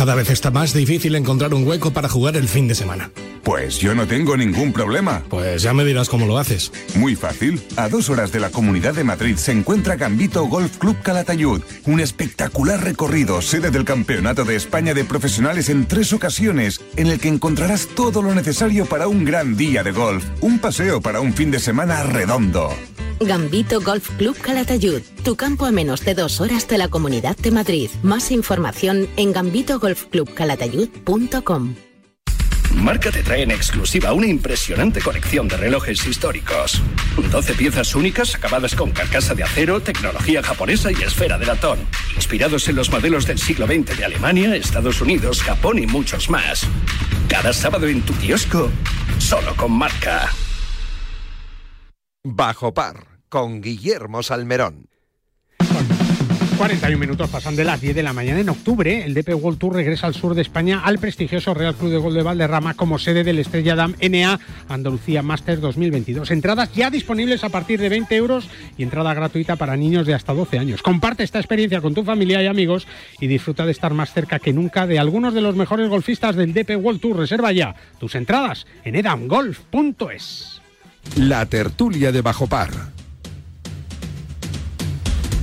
Cada 0.00 0.14
vez 0.14 0.30
está 0.30 0.50
más 0.50 0.72
difícil 0.72 1.14
encontrar 1.14 1.52
un 1.52 1.68
hueco 1.68 1.92
para 1.92 2.08
jugar 2.08 2.34
el 2.34 2.48
fin 2.48 2.66
de 2.66 2.74
semana. 2.74 3.10
Pues 3.44 3.76
yo 3.76 3.94
no 3.94 4.06
tengo 4.06 4.34
ningún 4.34 4.72
problema. 4.72 5.22
Pues 5.28 5.60
ya 5.60 5.74
me 5.74 5.84
dirás 5.84 6.08
cómo 6.08 6.24
lo 6.24 6.38
haces. 6.38 6.72
Muy 6.94 7.16
fácil. 7.16 7.60
A 7.76 7.90
dos 7.90 8.08
horas 8.08 8.32
de 8.32 8.40
la 8.40 8.48
Comunidad 8.48 8.94
de 8.94 9.04
Madrid 9.04 9.36
se 9.36 9.52
encuentra 9.52 9.96
Gambito 9.96 10.42
Golf 10.46 10.78
Club 10.78 10.96
Calatayud. 11.02 11.60
Un 11.84 12.00
espectacular 12.00 12.82
recorrido, 12.82 13.42
sede 13.42 13.70
del 13.70 13.84
Campeonato 13.84 14.46
de 14.46 14.56
España 14.56 14.94
de 14.94 15.04
Profesionales 15.04 15.68
en 15.68 15.86
tres 15.86 16.14
ocasiones, 16.14 16.80
en 16.96 17.08
el 17.08 17.20
que 17.20 17.28
encontrarás 17.28 17.86
todo 17.94 18.22
lo 18.22 18.34
necesario 18.34 18.86
para 18.86 19.06
un 19.06 19.26
gran 19.26 19.54
día 19.54 19.82
de 19.82 19.92
golf. 19.92 20.24
Un 20.40 20.60
paseo 20.60 21.02
para 21.02 21.20
un 21.20 21.34
fin 21.34 21.50
de 21.50 21.60
semana 21.60 22.04
redondo. 22.04 22.70
Gambito 23.20 23.80
Golf 23.82 24.08
Club 24.16 24.38
Calatayud, 24.38 25.02
tu 25.22 25.36
campo 25.36 25.66
a 25.66 25.70
menos 25.70 26.02
de 26.06 26.14
dos 26.14 26.40
horas 26.40 26.66
de 26.68 26.78
la 26.78 26.88
Comunidad 26.88 27.36
de 27.36 27.50
Madrid. 27.50 27.90
Más 28.02 28.30
información 28.30 29.06
en 29.16 29.32
gambitogolfclubcalatayud.com. 29.32 31.74
Marca 32.76 33.10
te 33.10 33.22
trae 33.22 33.42
en 33.42 33.50
exclusiva 33.50 34.14
una 34.14 34.26
impresionante 34.26 35.02
colección 35.02 35.48
de 35.48 35.58
relojes 35.58 36.06
históricos. 36.06 36.80
12 37.30 37.52
piezas 37.54 37.94
únicas 37.94 38.34
acabadas 38.34 38.74
con 38.74 38.92
carcasa 38.92 39.34
de 39.34 39.42
acero, 39.42 39.80
tecnología 39.80 40.42
japonesa 40.42 40.90
y 40.90 41.02
esfera 41.02 41.36
de 41.36 41.44
latón. 41.44 41.80
Inspirados 42.14 42.66
en 42.68 42.76
los 42.76 42.90
modelos 42.90 43.26
del 43.26 43.38
siglo 43.38 43.66
XX 43.66 43.98
de 43.98 44.06
Alemania, 44.06 44.56
Estados 44.56 45.02
Unidos, 45.02 45.42
Japón 45.42 45.78
y 45.78 45.86
muchos 45.86 46.30
más. 46.30 46.66
Cada 47.28 47.52
sábado 47.52 47.86
en 47.86 48.00
tu 48.02 48.14
kiosco, 48.14 48.70
solo 49.18 49.54
con 49.56 49.72
marca. 49.72 50.30
Bajo 52.22 52.74
par, 52.74 53.09
con 53.30 53.62
Guillermo 53.62 54.22
Salmerón. 54.22 54.90
41 56.58 56.98
minutos 56.98 57.30
pasan 57.30 57.56
de 57.56 57.64
las 57.64 57.80
10 57.80 57.94
de 57.94 58.02
la 58.02 58.12
mañana. 58.12 58.38
En 58.38 58.50
octubre, 58.50 59.02
el 59.06 59.14
DP 59.14 59.30
World 59.34 59.58
Tour 59.58 59.76
regresa 59.76 60.06
al 60.06 60.14
sur 60.14 60.34
de 60.34 60.42
España 60.42 60.82
al 60.84 60.98
prestigioso 60.98 61.54
Real 61.54 61.74
Club 61.74 61.90
de 61.90 61.96
Gol 61.96 62.12
de 62.12 62.22
Valderrama 62.22 62.74
como 62.74 62.98
sede 62.98 63.24
del 63.24 63.38
Estrella 63.38 63.74
Damm 63.76 63.94
NA 63.98 64.38
Andalucía 64.68 65.22
Masters 65.22 65.62
2022. 65.62 66.30
Entradas 66.30 66.70
ya 66.74 66.90
disponibles 66.90 67.44
a 67.44 67.48
partir 67.48 67.80
de 67.80 67.88
20 67.88 68.14
euros 68.14 68.46
y 68.76 68.82
entrada 68.82 69.14
gratuita 69.14 69.56
para 69.56 69.74
niños 69.74 70.06
de 70.06 70.12
hasta 70.12 70.34
12 70.34 70.58
años. 70.58 70.82
Comparte 70.82 71.22
esta 71.22 71.38
experiencia 71.38 71.80
con 71.80 71.94
tu 71.94 72.04
familia 72.04 72.42
y 72.42 72.46
amigos 72.46 72.86
y 73.20 73.26
disfruta 73.26 73.64
de 73.64 73.72
estar 73.72 73.94
más 73.94 74.12
cerca 74.12 74.38
que 74.38 74.52
nunca 74.52 74.86
de 74.86 74.98
algunos 74.98 75.32
de 75.32 75.40
los 75.40 75.56
mejores 75.56 75.88
golfistas 75.88 76.36
del 76.36 76.52
DP 76.52 76.76
World 76.76 77.00
Tour. 77.00 77.16
Reserva 77.16 77.52
ya 77.52 77.74
tus 77.98 78.14
entradas 78.16 78.66
en 78.84 78.96
edamgolf.es. 78.96 80.60
La 81.16 81.46
tertulia 81.46 82.12
de 82.12 82.20
Bajo 82.20 82.46
Par. 82.46 82.99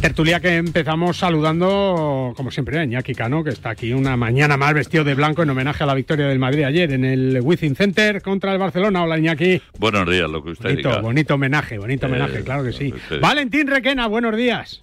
Tertulia 0.02 0.40
que 0.40 0.56
empezamos 0.58 1.18
saludando, 1.18 2.32
como 2.38 2.52
siempre, 2.52 2.78
a 2.80 2.84
Iñaki 2.84 3.14
Cano, 3.16 3.44
que 3.44 3.50
está 3.50 3.72
aquí 3.72 3.94
una 3.94 4.16
mañana 4.16 4.56
más 4.56 4.74
vestido 4.76 5.04
de 5.04 5.16
blanco 5.16 5.42
en 5.42 5.50
homenaje 5.50 5.84
a 5.84 5.88
la 5.88 5.96
victoria 5.96 6.28
del 6.28 6.38
Madrid 6.38 6.64
ayer 6.66 6.94
en 6.94 7.04
el 7.04 7.40
Wizzing 7.42 7.76
Center 7.76 8.22
contra 8.22 8.54
el 8.54 8.60
Barcelona. 8.60 9.04
Hola, 9.04 9.18
Iñaki. 9.18 9.60
Buenos 9.80 10.08
días, 10.10 10.30
lo 10.30 10.44
que 10.44 10.52
usted 10.52 10.70
Bonito, 10.70 10.90
diga. 10.90 11.02
bonito 11.02 11.34
homenaje, 11.34 11.78
bonito 11.80 12.06
Eh, 12.06 12.10
homenaje, 12.10 12.44
claro 12.44 12.64
que 12.64 12.74
sí. 12.74 12.94
usted- 12.96 13.20
Valentín 13.20 13.68
Requena, 13.68 14.08
buenos 14.08 14.36
días. 14.38 14.82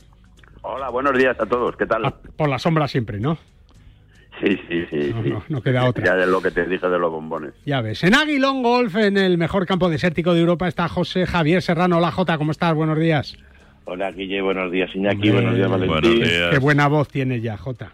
Hola, 0.62 0.90
buenos 0.90 1.16
días 1.16 1.36
a 1.38 1.46
todos. 1.46 1.76
¿Qué 1.76 1.86
tal? 1.86 2.12
Por 2.36 2.48
la 2.48 2.58
sombra 2.58 2.88
siempre, 2.88 3.20
¿no? 3.20 3.38
Sí, 4.42 4.58
sí, 4.68 4.84
sí. 4.90 5.12
No, 5.14 5.22
sí. 5.22 5.30
no, 5.30 5.44
no 5.48 5.62
queda 5.62 5.84
otra. 5.84 6.04
Ya 6.04 6.16
de 6.16 6.26
lo 6.26 6.42
que 6.42 6.50
te 6.50 6.66
dije 6.66 6.88
de 6.88 6.98
los 6.98 7.10
bombones. 7.12 7.54
Ya 7.64 7.80
ves. 7.80 8.02
En 8.02 8.14
Aguilón 8.14 8.64
Golf, 8.64 8.96
en 8.96 9.16
el 9.16 9.38
mejor 9.38 9.64
campo 9.64 9.88
desértico 9.88 10.34
de 10.34 10.40
Europa, 10.40 10.66
está 10.66 10.88
José 10.88 11.24
Javier 11.24 11.62
Serrano. 11.62 11.98
Hola, 11.98 12.10
Jota, 12.10 12.36
¿cómo 12.36 12.50
estás? 12.50 12.74
Buenos 12.74 12.98
días. 12.98 13.36
Hola, 13.86 14.10
Guille, 14.12 14.40
buenos 14.40 14.72
días, 14.72 14.94
Iñaki, 14.94 15.28
Hombre, 15.28 15.32
buenos 15.32 15.56
días, 15.56 15.70
Valentín. 15.70 16.22
Qué 16.50 16.58
buena 16.58 16.88
voz 16.88 17.08
tienes 17.08 17.42
ya, 17.42 17.56
Jota. 17.56 17.92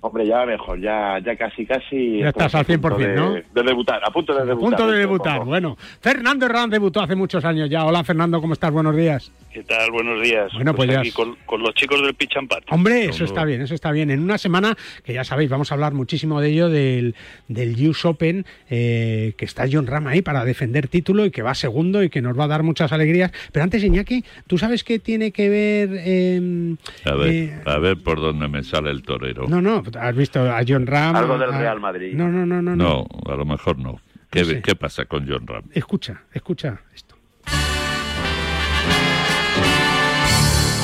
Hombre, 0.00 0.26
ya 0.26 0.44
mejor, 0.46 0.80
ya, 0.80 1.18
ya 1.24 1.36
casi, 1.36 1.64
casi. 1.66 2.18
Ya 2.20 2.28
estás 2.28 2.54
al 2.54 2.62
a 2.62 2.64
punto 2.64 2.88
100%, 2.88 2.98
de- 2.98 3.14
¿no? 3.14 3.32
De 3.34 3.62
debutar, 3.62 4.00
a 4.04 4.10
punto 4.10 4.34
de 4.34 4.42
A 4.42 4.44
debutar. 4.44 4.68
punto 4.78 4.90
de 4.90 4.98
debutar. 4.98 5.34
poco. 5.38 5.46
Bueno, 5.50 5.76
Fernando 6.00 6.46
Herrán 6.46 6.70
debutó 6.70 7.00
hace 7.00 7.14
muchos 7.14 7.44
años 7.44 7.68
ya. 7.70 7.84
Hola, 7.84 8.02
Fernando, 8.04 8.40
¿cómo 8.40 8.52
estás? 8.54 8.70
Buenos 8.70 8.96
días. 8.96 9.30
¿Qué 9.52 9.62
tal? 9.64 9.90
Buenos 9.90 10.22
días. 10.22 10.50
Bueno, 10.54 10.74
pues 10.74 10.90
ya 10.90 11.00
aquí 11.00 11.08
es- 11.08 11.14
con, 11.14 11.36
con 11.46 11.60
los 11.62 11.74
chicos 11.74 12.00
del 12.02 12.14
Pitch 12.14 12.36
and 12.38 12.48
Pat. 12.48 12.62
Hombre, 12.70 13.04
eso 13.06 13.24
está 13.24 13.44
bien, 13.44 13.60
eso 13.62 13.74
está 13.74 13.92
bien. 13.92 14.10
En 14.10 14.20
una 14.20 14.38
semana, 14.38 14.76
que 15.04 15.12
ya 15.12 15.24
sabéis, 15.24 15.50
vamos 15.50 15.70
a 15.70 15.74
hablar 15.74 15.92
muchísimo 15.92 16.40
de 16.40 16.48
ello, 16.48 16.68
del, 16.70 17.14
del 17.48 17.88
US 17.88 18.04
Open, 18.06 18.46
eh, 18.70 19.34
que 19.36 19.44
está 19.44 19.64
John 19.70 19.86
Ram 19.86 20.06
ahí 20.06 20.22
para 20.22 20.44
defender 20.44 20.88
título 20.88 21.26
y 21.26 21.30
que 21.30 21.42
va 21.42 21.54
segundo 21.54 22.02
y 22.02 22.08
que 22.08 22.22
nos 22.22 22.38
va 22.38 22.44
a 22.44 22.48
dar 22.48 22.62
muchas 22.62 22.92
alegrías. 22.92 23.30
Pero 23.52 23.62
antes, 23.64 23.84
Iñaki, 23.84 24.24
¿tú 24.46 24.56
sabes 24.58 24.84
qué 24.84 24.98
tiene 24.98 25.32
que 25.32 25.48
ver? 25.50 25.90
eh, 26.04 26.74
A 27.04 27.14
ver, 27.14 27.28
eh, 27.30 27.60
a 27.66 27.78
ver 27.78 27.98
por 28.02 28.20
dónde 28.20 28.48
me 28.48 28.62
sale 28.62 28.90
el 28.90 29.02
no, 29.34 29.60
no, 29.60 29.82
has 30.00 30.16
visto 30.16 30.40
a 30.50 30.60
John 30.66 30.86
Ram. 30.86 31.16
Algo 31.16 31.38
del 31.38 31.52
a- 31.52 31.58
Real 31.58 31.80
Madrid. 31.80 32.14
No, 32.14 32.28
no, 32.28 32.44
no, 32.46 32.60
no. 32.62 32.76
no. 32.76 33.06
No, 33.26 33.32
a 33.32 33.36
lo 33.36 33.44
mejor 33.44 33.78
no. 33.78 34.00
¿Qué, 34.30 34.40
No 34.40 34.46
sé. 34.46 34.62
qué 34.62 34.74
pasa 34.74 35.04
con 35.06 35.26
John 35.28 35.46
Ram? 35.46 35.64
Escucha, 35.72 36.22
escucha 36.32 36.80
esto. 36.94 37.16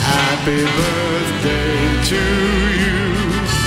Happy 0.05 0.51
birthday 0.51 2.09
to 2.09 2.15
you. 2.15 2.99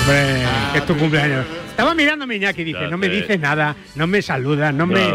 Hombre, 0.02 0.46
que 0.74 0.78
es 0.80 0.86
tu 0.86 0.96
cumpleaños. 0.98 1.46
Estaba 1.70 1.96
mirando 1.96 2.24
a 2.26 2.28
mi 2.28 2.36
Iñaki 2.36 2.62
y 2.62 2.66
dice, 2.66 2.80
Ya 2.82 2.88
no 2.90 2.98
me 2.98 3.08
dice 3.10 3.38
nada, 3.38 3.76
no 3.96 4.06
me 4.06 4.22
saluda, 4.22 4.72
no, 4.72 4.86
me... 4.86 5.08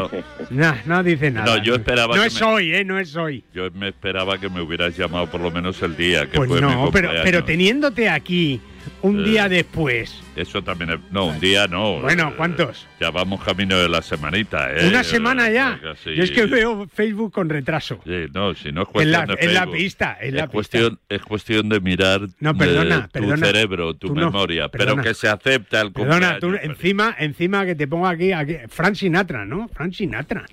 No. 0.50 0.74
No, 0.86 1.02
dice 1.02 1.30
nada. 1.30 1.56
No, 1.56 1.62
yo 1.62 1.74
esperaba 1.76 2.16
No 2.16 2.22
que 2.22 2.28
es 2.28 2.40
me- 2.40 2.46
hoy, 2.46 2.74
¿eh? 2.74 2.84
No 2.84 2.98
es 2.98 3.14
hoy. 3.14 3.44
Yo 3.54 3.68
me 3.72 3.88
esperaba 3.88 4.38
que 4.38 4.48
me 4.48 4.60
hubieras 4.62 4.96
llamado 4.96 5.26
por 5.28 5.40
lo 5.40 5.50
menos 5.50 5.80
el 5.82 5.96
día 5.96 6.26
que 6.26 6.36
Pues 6.38 6.48
fue 6.48 6.60
mi 6.60 6.62
no, 6.62 6.68
pero, 6.90 7.08
cumpleaños. 7.08 7.20
pero 7.24 7.44
teniéndote 7.44 8.08
aquí 8.08 8.60
un 9.02 9.20
Eh. 9.20 9.28
día 9.28 9.48
después, 9.48 10.22
Eso 10.36 10.62
también 10.62 10.90
es... 10.90 10.98
No, 11.10 11.26
un 11.28 11.40
día 11.40 11.66
no. 11.66 12.00
Bueno, 12.00 12.28
Eh, 12.28 12.34
¿cuántos? 12.36 12.86
Ya 13.00 13.10
vamos 13.10 13.42
camino 13.42 13.78
de 13.78 13.88
la 13.88 14.02
semanita, 14.02 14.70
¿eh? 14.70 14.86
una 14.88 15.02
semana 15.02 15.48
ya. 15.50 15.80
Casi- 15.82 16.14
Yo 16.14 16.24
es 16.24 16.30
que 16.30 16.44
veo 16.46 16.86
Facebook 16.92 17.32
con 17.32 17.48
retraso. 17.48 18.00
Sí, 18.04 18.26
no, 18.34 18.52
si 18.54 18.70
no 18.70 18.82
es 18.82 18.88
En 18.88 18.92
cuestión 18.92 19.12
la, 19.28 19.34
de 19.34 19.44
en 19.46 19.54
la 19.54 19.66
pista, 19.66 20.18
en 20.20 20.36
la 20.36 20.44
es 20.44 20.50
cuestión, 20.50 20.98
es 21.08 21.22
cuestión 21.22 21.68
de 21.70 21.80
mirar 21.80 22.20
No, 22.40 22.54
perdona, 22.54 22.96
eh, 22.96 23.00
tu 23.04 23.10
perdona. 23.12 23.46
cerebro, 23.46 23.94
tu 23.94 24.08
Tú 24.08 24.14
no, 24.14 24.26
memoria, 24.26 24.68
pero 24.68 24.96
que 24.96 25.14
se 25.14 25.28
acepta 25.28 25.80
el 25.80 25.92
pista. 25.92 26.02
Perdona, 26.10 26.38
tú 26.38 26.54
encima, 26.62 27.16
encima 27.18 27.64
que 27.64 27.74
te 27.74 27.86
pongo 27.88 28.06
aquí, 28.06 28.32
aquí, 28.32 28.56
Frank 28.68 28.94
Sinatra, 28.94 29.44
¿no? 29.46 29.68
Frank 29.68 29.92
Sinatra. 29.94 30.44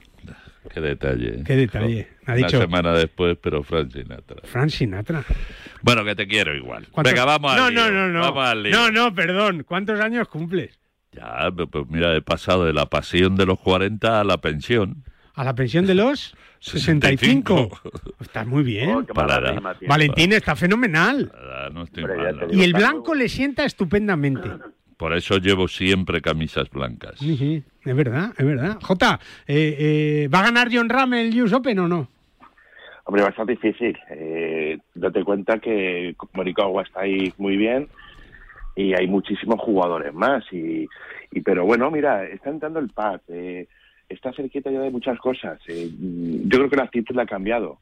Qué 0.74 0.82
detalle. 0.82 1.44
Qué 1.46 1.56
detalle. 1.56 2.08
Me 2.26 2.34
ha 2.34 2.36
Una 2.38 2.48
dicho- 2.48 2.60
semana 2.62 2.94
después, 2.94 3.38
pero 3.42 3.64
Frank 3.64 3.92
Sinatra. 3.92 4.38
Frank 4.44 4.70
Sinatra. 4.70 5.24
Bueno, 5.82 6.04
que 6.04 6.16
te 6.16 6.28
quiero 6.28 6.56
igual. 6.56 6.88
¿Cuántos- 6.92 7.14
Venga, 7.14 7.26
vamos 7.26 7.52
al 7.52 7.58
no, 7.60 7.70
lío, 7.70 7.92
no, 7.92 7.92
no, 7.92 8.10
no. 8.10 8.20
Vamos 8.22 8.46
al 8.48 8.64
lío. 8.64 8.72
No, 8.72 8.90
no, 8.92 9.14
perdón. 9.14 9.64
¿Cuántos 9.68 10.00
años 10.00 10.28
cumples? 10.30 10.80
Ya, 11.12 11.52
pues 11.56 11.70
pues 11.72 11.86
mira, 11.90 12.16
he 12.16 12.22
pasado 12.22 12.66
de 12.66 12.74
la 12.74 12.88
pasión 12.88 13.36
de 13.36 13.46
los 13.46 13.60
40 13.60 14.20
a 14.20 14.24
la 14.24 14.38
pensión. 14.40 15.04
A 15.36 15.44
la 15.44 15.54
pensión 15.54 15.86
de 15.86 15.94
los 15.94 16.36
65. 16.60 17.70
Está 18.20 18.46
muy 18.46 18.64
bien. 18.64 18.90
Oh, 18.92 19.02
rima, 19.02 19.78
tío. 19.78 19.88
Valentín 19.88 20.34
está 20.34 20.56
fenomenal. 20.56 21.32
Ah, 21.36 21.70
No 21.72 21.84
estoy 21.84 22.04
mal, 22.06 22.36
¿no? 22.48 22.54
Y 22.54 22.64
el 22.64 22.74
blanco 22.74 23.14
le 23.14 23.30
sienta 23.30 23.64
estupendamente. 23.66 24.50
Por 25.04 25.12
eso 25.12 25.38
llevo 25.38 25.68
siempre 25.68 26.22
camisas 26.22 26.70
blancas. 26.70 27.16
Sí, 27.20 27.36
sí, 27.36 27.62
es 27.84 27.94
verdad, 27.94 28.32
es 28.38 28.46
verdad. 28.46 28.78
Jota, 28.82 29.20
eh, 29.46 29.76
eh, 29.78 30.30
¿va 30.34 30.40
a 30.40 30.44
ganar 30.44 30.70
John 30.72 30.88
Ram 30.88 31.14
el 31.16 31.42
US 31.42 31.52
Open 31.52 31.78
o 31.80 31.90
no? 31.90 32.08
Hombre, 33.04 33.24
bastante 33.24 33.52
difícil. 33.52 34.00
Eh, 34.10 34.78
date 34.96 35.26
cuenta 35.26 35.60
que 35.60 36.16
Morikawa 36.32 36.84
está 36.84 37.02
ahí 37.02 37.34
muy 37.38 37.58
bien 37.58 37.90
y 38.78 38.94
hay 38.94 39.08
muchísimos 39.08 39.60
jugadores 39.60 40.14
más. 40.14 40.46
Y, 40.54 40.88
y 41.34 41.42
pero 41.42 41.66
bueno, 41.66 41.92
mira, 41.92 42.24
está 42.24 42.50
entrando 42.50 42.80
el 42.80 42.88
pad, 42.88 43.20
eh, 43.28 43.68
está 44.08 44.32
cerquita 44.32 44.72
ya 44.72 44.80
de 44.80 44.90
muchas 44.90 45.20
cosas. 45.20 45.60
Eh, 45.68 45.90
yo 46.00 46.60
creo 46.60 46.70
que 46.70 46.78
la 46.78 46.84
actitud 46.84 47.14
la 47.14 47.24
ha 47.24 47.26
cambiado. 47.26 47.80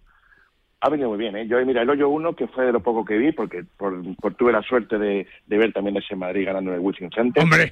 Ha 0.84 0.90
venido 0.90 1.10
muy 1.10 1.20
bien, 1.20 1.36
¿eh? 1.36 1.48
Yo, 1.48 1.64
mira, 1.64 1.84
el 1.84 1.90
hoyo 1.90 2.10
uno, 2.10 2.34
que 2.34 2.48
fue 2.48 2.66
de 2.66 2.72
lo 2.72 2.80
poco 2.80 3.06
que 3.06 3.18
vi, 3.18 3.32
porque 3.32 3.64
por, 3.78 4.02
por 4.16 4.34
tuve 4.34 4.52
la 4.52 4.64
suerte 4.64 4.98
de, 4.98 5.28
de 5.46 5.58
ver 5.58 5.72
también 5.72 5.96
ese 5.98 6.16
Madrid 6.16 6.46
ganando 6.46 6.72
en 6.72 6.78
el 6.78 6.84
Wilson 6.84 7.12
Center. 7.12 7.44
¡Hombre! 7.44 7.72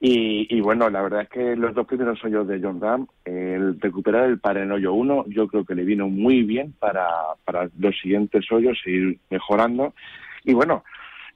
Y, 0.00 0.46
y 0.54 0.60
bueno, 0.60 0.90
la 0.90 1.02
verdad 1.02 1.22
es 1.22 1.28
que 1.28 1.56
los 1.56 1.74
dos 1.74 1.86
primeros 1.86 2.22
hoyos 2.24 2.48
de 2.48 2.60
John 2.60 2.80
Ram, 2.80 3.06
el 3.24 3.80
recuperar 3.80 4.28
el 4.28 4.38
par 4.38 4.58
en 4.58 4.72
hoyo 4.72 4.92
uno, 4.92 5.24
yo 5.28 5.46
creo 5.46 5.64
que 5.64 5.74
le 5.74 5.84
vino 5.84 6.08
muy 6.08 6.42
bien 6.42 6.74
para, 6.78 7.06
para 7.44 7.68
los 7.78 7.98
siguientes 8.00 8.50
hoyos 8.50 8.78
seguir 8.82 9.18
mejorando. 9.30 9.94
Y 10.42 10.52
bueno, 10.52 10.84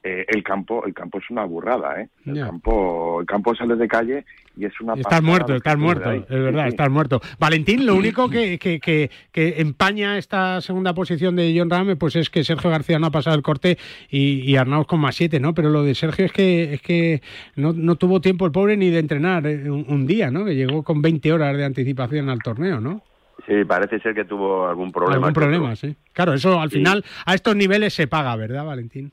eh, 0.03 0.25
el 0.27 0.43
campo 0.43 0.85
el 0.85 0.93
campo 0.93 1.17
es 1.19 1.29
una 1.29 1.43
burrada, 1.45 2.01
¿eh? 2.01 2.09
El 2.25 2.39
campo 2.39 3.19
el 3.21 3.25
campo 3.25 3.53
sale 3.55 3.75
de 3.75 3.87
calle 3.87 4.25
y 4.57 4.65
es 4.65 4.79
una 4.81 4.93
Estás 4.93 5.21
muerto, 5.21 5.55
estás 5.55 5.77
muerto, 5.77 6.11
es 6.11 6.27
verdad, 6.29 6.63
Sí, 6.63 6.69
sí. 6.69 6.69
estás 6.69 6.89
muerto. 6.89 7.21
Valentín, 7.39 7.85
lo 7.85 7.95
único 7.95 8.29
que, 8.29 8.57
que, 8.59 8.79
que, 8.79 9.09
que 9.31 9.61
empaña 9.61 10.17
esta 10.17 10.59
segunda 10.61 10.93
posición 10.93 11.35
de 11.35 11.53
John 11.57 11.69
Ram 11.69 11.97
pues 11.97 12.15
es 12.15 12.29
que 12.29 12.43
Sergio 12.43 12.69
García 12.69 12.99
no 12.99 13.07
ha 13.07 13.11
pasado 13.11 13.35
el 13.35 13.41
corte 13.41 13.77
y, 14.09 14.53
y 14.53 14.57
con 14.87 14.99
más 14.99 15.15
siete, 15.15 15.39
¿no? 15.39 15.53
Pero 15.53 15.69
lo 15.69 15.83
de 15.83 15.95
Sergio 15.95 16.25
es 16.25 16.31
que 16.31 16.73
es 16.73 16.81
que 16.81 17.21
no, 17.55 17.73
no 17.73 17.95
tuvo 17.95 18.21
tiempo 18.21 18.45
el 18.45 18.51
pobre 18.51 18.77
ni 18.77 18.89
de 18.89 18.99
entrenar 18.99 19.45
eh, 19.47 19.69
un, 19.69 19.85
un 19.87 20.05
día, 20.07 20.31
¿no? 20.31 20.45
Que 20.45 20.55
llegó 20.55 20.83
con 20.83 21.01
20 21.01 21.31
horas 21.33 21.55
de 21.55 21.65
anticipación 21.65 22.29
al 22.29 22.39
torneo, 22.39 22.79
¿no? 22.79 23.01
Sí, 23.47 23.63
parece 23.65 23.99
ser 23.99 24.13
que 24.13 24.25
tuvo 24.25 24.67
algún 24.67 24.91
problema. 24.91 25.15
Algún 25.27 25.33
problema, 25.33 25.75
sí. 25.75 25.95
Claro, 26.13 26.33
eso 26.33 26.59
al 26.59 26.69
Sí. 26.69 26.77
final 26.77 27.03
a 27.25 27.33
estos 27.33 27.55
niveles 27.55 27.93
se 27.93 28.07
paga, 28.07 28.35
¿verdad, 28.35 28.65
Valentín? 28.65 29.11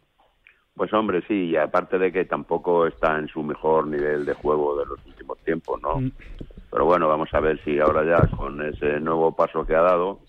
Pues 0.77 0.93
hombre, 0.93 1.23
sí, 1.27 1.51
y 1.51 1.57
aparte 1.57 1.99
de 1.99 2.13
que 2.13 2.27
tampoco 2.27 2.87
está 2.87 3.19
en 3.19 3.29
su 3.29 3.43
mejor 3.43 3.87
nivel 3.87 4.27
de 4.27 4.35
juego 4.35 4.79
de 4.79 4.85
los 4.85 4.99
últimos 5.07 5.39
tiempos, 5.39 5.81
¿no? 5.83 6.01
Mm. 6.01 6.13
Pero 6.71 6.85
bueno, 6.85 7.09
vamos 7.09 7.31
a 7.33 7.41
ver 7.41 7.59
si 7.65 7.79
ahora 7.79 8.05
ya 8.05 8.27
con 8.37 8.61
ese 8.63 9.01
nuevo 9.01 9.35
paso 9.35 9.65
que 9.65 9.75
ha 9.75 9.81
dado 9.81 10.21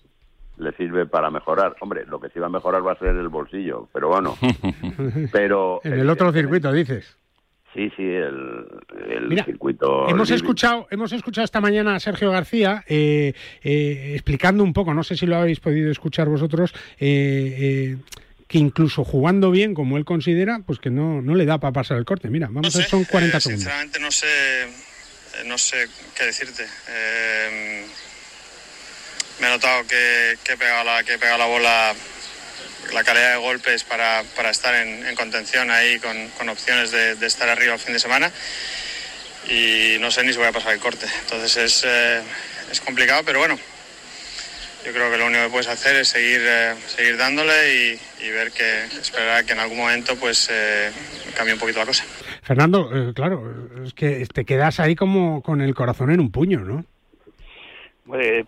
le 0.56 0.72
sirve 0.72 1.06
para 1.06 1.30
mejorar. 1.30 1.76
Hombre, 1.80 2.04
lo 2.06 2.18
que 2.18 2.30
sí 2.30 2.38
va 2.38 2.46
a 2.46 2.50
mejorar 2.50 2.84
va 2.86 2.92
a 2.92 2.98
ser 2.98 3.14
el 3.14 3.28
bolsillo, 3.28 3.88
pero 3.92 4.08
bueno. 4.08 4.36
pero 5.32 5.80
en 5.84 5.92
el 5.92 6.08
otro 6.10 6.32
circuito, 6.32 6.72
dices. 6.72 7.16
sí, 7.74 7.90
sí, 7.96 8.02
el, 8.02 8.66
el 9.08 9.28
Mira, 9.28 9.44
circuito. 9.44 10.08
Hemos 10.08 10.28
libre. 10.30 10.36
escuchado, 10.36 10.86
hemos 10.90 11.12
escuchado 11.12 11.44
esta 11.44 11.60
mañana 11.60 11.94
a 11.94 12.00
Sergio 12.00 12.30
García 12.30 12.82
eh, 12.88 13.34
eh, 13.62 14.12
explicando 14.14 14.64
un 14.64 14.72
poco, 14.72 14.94
no 14.94 15.02
sé 15.02 15.14
si 15.16 15.26
lo 15.26 15.36
habéis 15.36 15.60
podido 15.60 15.90
escuchar 15.90 16.28
vosotros, 16.28 16.74
eh, 16.98 17.56
eh, 17.60 17.96
que 18.48 18.58
incluso 18.58 19.04
jugando 19.04 19.50
bien, 19.50 19.74
como 19.74 19.98
él 19.98 20.04
considera, 20.04 20.60
pues 20.66 20.78
que 20.78 20.90
no, 20.90 21.20
no 21.22 21.34
le 21.34 21.44
da 21.44 21.58
para 21.58 21.72
pasar 21.72 21.98
el 21.98 22.04
corte. 22.06 22.28
Mira, 22.30 22.48
vamos 22.50 22.74
a 22.74 22.78
ver, 22.78 22.88
son 22.88 23.04
40 23.04 23.36
Eh, 23.36 23.40
segundos. 23.40 23.60
Sinceramente 23.62 24.00
no 24.00 24.10
sé, 24.10 24.26
eh, 24.62 24.66
no 25.44 25.58
sé 25.58 25.86
qué 26.16 26.24
decirte. 26.24 26.66
Eh, 26.88 27.84
me 29.40 29.46
he 29.46 29.50
notado 29.50 29.86
que, 29.86 30.38
que 30.42 30.52
he 30.52 30.56
pegado 30.56 30.82
la, 30.84 31.04
que 31.04 31.14
he 31.14 31.18
pegado 31.18 31.38
la 31.38 31.46
bola, 31.46 31.94
la 32.92 33.04
calidad 33.04 33.32
de 33.32 33.36
golpes 33.38 33.84
para, 33.84 34.24
para 34.34 34.50
estar 34.50 34.74
en, 34.74 35.06
en 35.06 35.14
contención 35.14 35.70
ahí 35.70 35.98
con, 35.98 36.28
con 36.30 36.48
opciones 36.48 36.90
de, 36.90 37.16
de 37.16 37.26
estar 37.26 37.48
arriba 37.50 37.74
el 37.74 37.78
fin 37.80 37.92
de 37.92 38.00
semana 38.00 38.32
y 39.48 39.96
no 40.00 40.10
sé 40.10 40.24
ni 40.24 40.32
si 40.32 40.38
voy 40.38 40.46
a 40.48 40.52
pasar 40.52 40.72
el 40.72 40.80
corte. 40.80 41.06
Entonces 41.20 41.56
es, 41.56 41.84
eh, 41.86 42.22
es 42.72 42.80
complicado, 42.80 43.22
pero 43.24 43.38
bueno, 43.40 43.58
yo 44.88 44.94
creo 44.94 45.10
que 45.10 45.18
lo 45.18 45.26
único 45.26 45.44
que 45.44 45.50
puedes 45.50 45.68
hacer 45.68 45.96
es 45.96 46.08
seguir, 46.08 46.40
eh, 46.40 46.72
seguir 46.86 47.18
dándole 47.18 47.52
y, 47.74 48.26
y 48.26 48.30
ver 48.30 48.50
que 48.50 48.84
esperar 48.98 49.44
que 49.44 49.52
en 49.52 49.58
algún 49.58 49.76
momento 49.76 50.14
pues 50.18 50.48
eh, 50.50 50.90
cambie 51.36 51.52
un 51.52 51.60
poquito 51.60 51.80
la 51.80 51.86
cosa. 51.86 52.04
Fernando, 52.42 52.88
eh, 52.94 53.12
claro, 53.12 53.42
es 53.84 53.92
que 53.92 54.24
te 54.32 54.46
quedas 54.46 54.80
ahí 54.80 54.94
como 54.94 55.42
con 55.42 55.60
el 55.60 55.74
corazón 55.74 56.10
en 56.10 56.20
un 56.20 56.30
puño, 56.30 56.60
¿no? 56.60 56.84
Eh, 58.16 58.42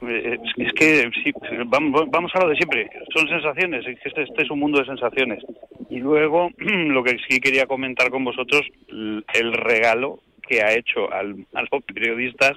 es 0.56 0.72
que 0.72 1.10
sí, 1.22 1.30
vamos, 1.66 2.06
vamos 2.10 2.32
a 2.34 2.40
lo 2.40 2.48
de 2.48 2.56
siempre, 2.56 2.88
son 3.14 3.28
sensaciones, 3.28 3.86
es 3.86 4.00
que 4.00 4.08
este, 4.08 4.22
este 4.22 4.42
es 4.44 4.50
un 4.50 4.60
mundo 4.60 4.78
de 4.78 4.86
sensaciones. 4.86 5.44
Y 5.90 5.98
luego, 5.98 6.48
lo 6.56 7.04
que 7.04 7.18
sí 7.28 7.38
quería 7.38 7.66
comentar 7.66 8.08
con 8.08 8.24
vosotros, 8.24 8.62
el 8.88 9.52
regalo 9.52 10.20
que 10.50 10.62
ha 10.62 10.72
hecho 10.74 11.12
al, 11.12 11.46
a 11.54 11.62
los 11.62 11.84
periodistas 11.84 12.52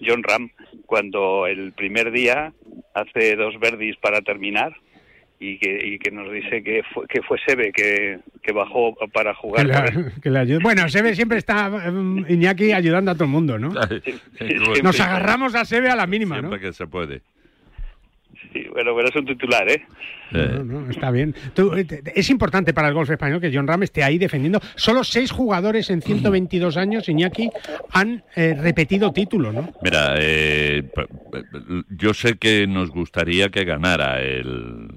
John 0.00 0.22
Ram 0.22 0.50
cuando 0.86 1.46
el 1.46 1.72
primer 1.72 2.12
día 2.12 2.52
hace 2.94 3.34
dos 3.36 3.58
verdis 3.60 3.96
para 3.96 4.20
terminar 4.22 4.72
y 5.40 5.58
que, 5.58 5.76
y 5.84 5.98
que 5.98 6.12
nos 6.12 6.30
dice 6.32 6.62
que 6.62 6.82
fue, 6.94 7.04
que 7.08 7.20
fue 7.22 7.36
Sebe 7.44 7.72
que, 7.72 8.20
que 8.42 8.52
bajó 8.52 8.94
para 9.12 9.32
Que 9.32 9.36
jugar. 9.38 10.12
que 10.22 10.30
le 10.30 10.38
ayude. 10.38 10.60
Bueno, 10.62 10.88
Sebe 10.88 11.16
siempre 11.16 11.38
está 11.38 11.68
mm, 11.68 12.26
Iñaki 12.28 12.70
ayudando 12.70 13.10
a 13.10 13.14
todo 13.14 13.24
el 13.24 13.30
mundo, 13.30 13.58
¿no? 13.58 13.72
Nos 14.84 15.00
agarramos 15.00 15.56
a 15.56 15.64
Sebe 15.64 15.90
a 15.90 15.96
la 15.96 16.06
mínima, 16.06 16.36
¿no? 16.36 16.48
Siempre 16.48 16.60
que 16.68 16.72
se 16.72 16.86
puede. 16.86 17.22
Sí, 18.52 18.66
bueno, 18.72 18.94
pero 18.94 19.08
es 19.08 19.16
un 19.16 19.24
titular, 19.24 19.68
¿eh? 19.70 19.82
No, 20.32 20.64
no, 20.64 20.90
está 20.90 21.10
bien. 21.10 21.34
Tú, 21.54 21.74
eh, 21.74 21.86
es 22.14 22.30
importante 22.30 22.72
para 22.72 22.88
el 22.88 22.94
golf 22.94 23.10
español 23.10 23.40
que 23.40 23.50
John 23.52 23.66
Ram 23.66 23.82
esté 23.82 24.02
ahí 24.02 24.18
defendiendo. 24.18 24.60
Solo 24.76 25.04
seis 25.04 25.30
jugadores 25.30 25.90
en 25.90 26.00
122 26.00 26.76
años, 26.76 27.08
Iñaki, 27.08 27.50
han 27.90 28.24
eh, 28.34 28.54
repetido 28.58 29.12
título, 29.12 29.52
¿no? 29.52 29.72
Mira, 29.82 30.14
eh, 30.18 30.90
yo 31.90 32.14
sé 32.14 32.36
que 32.36 32.66
nos 32.66 32.90
gustaría 32.90 33.50
que 33.50 33.64
ganara 33.64 34.22
el, 34.22 34.88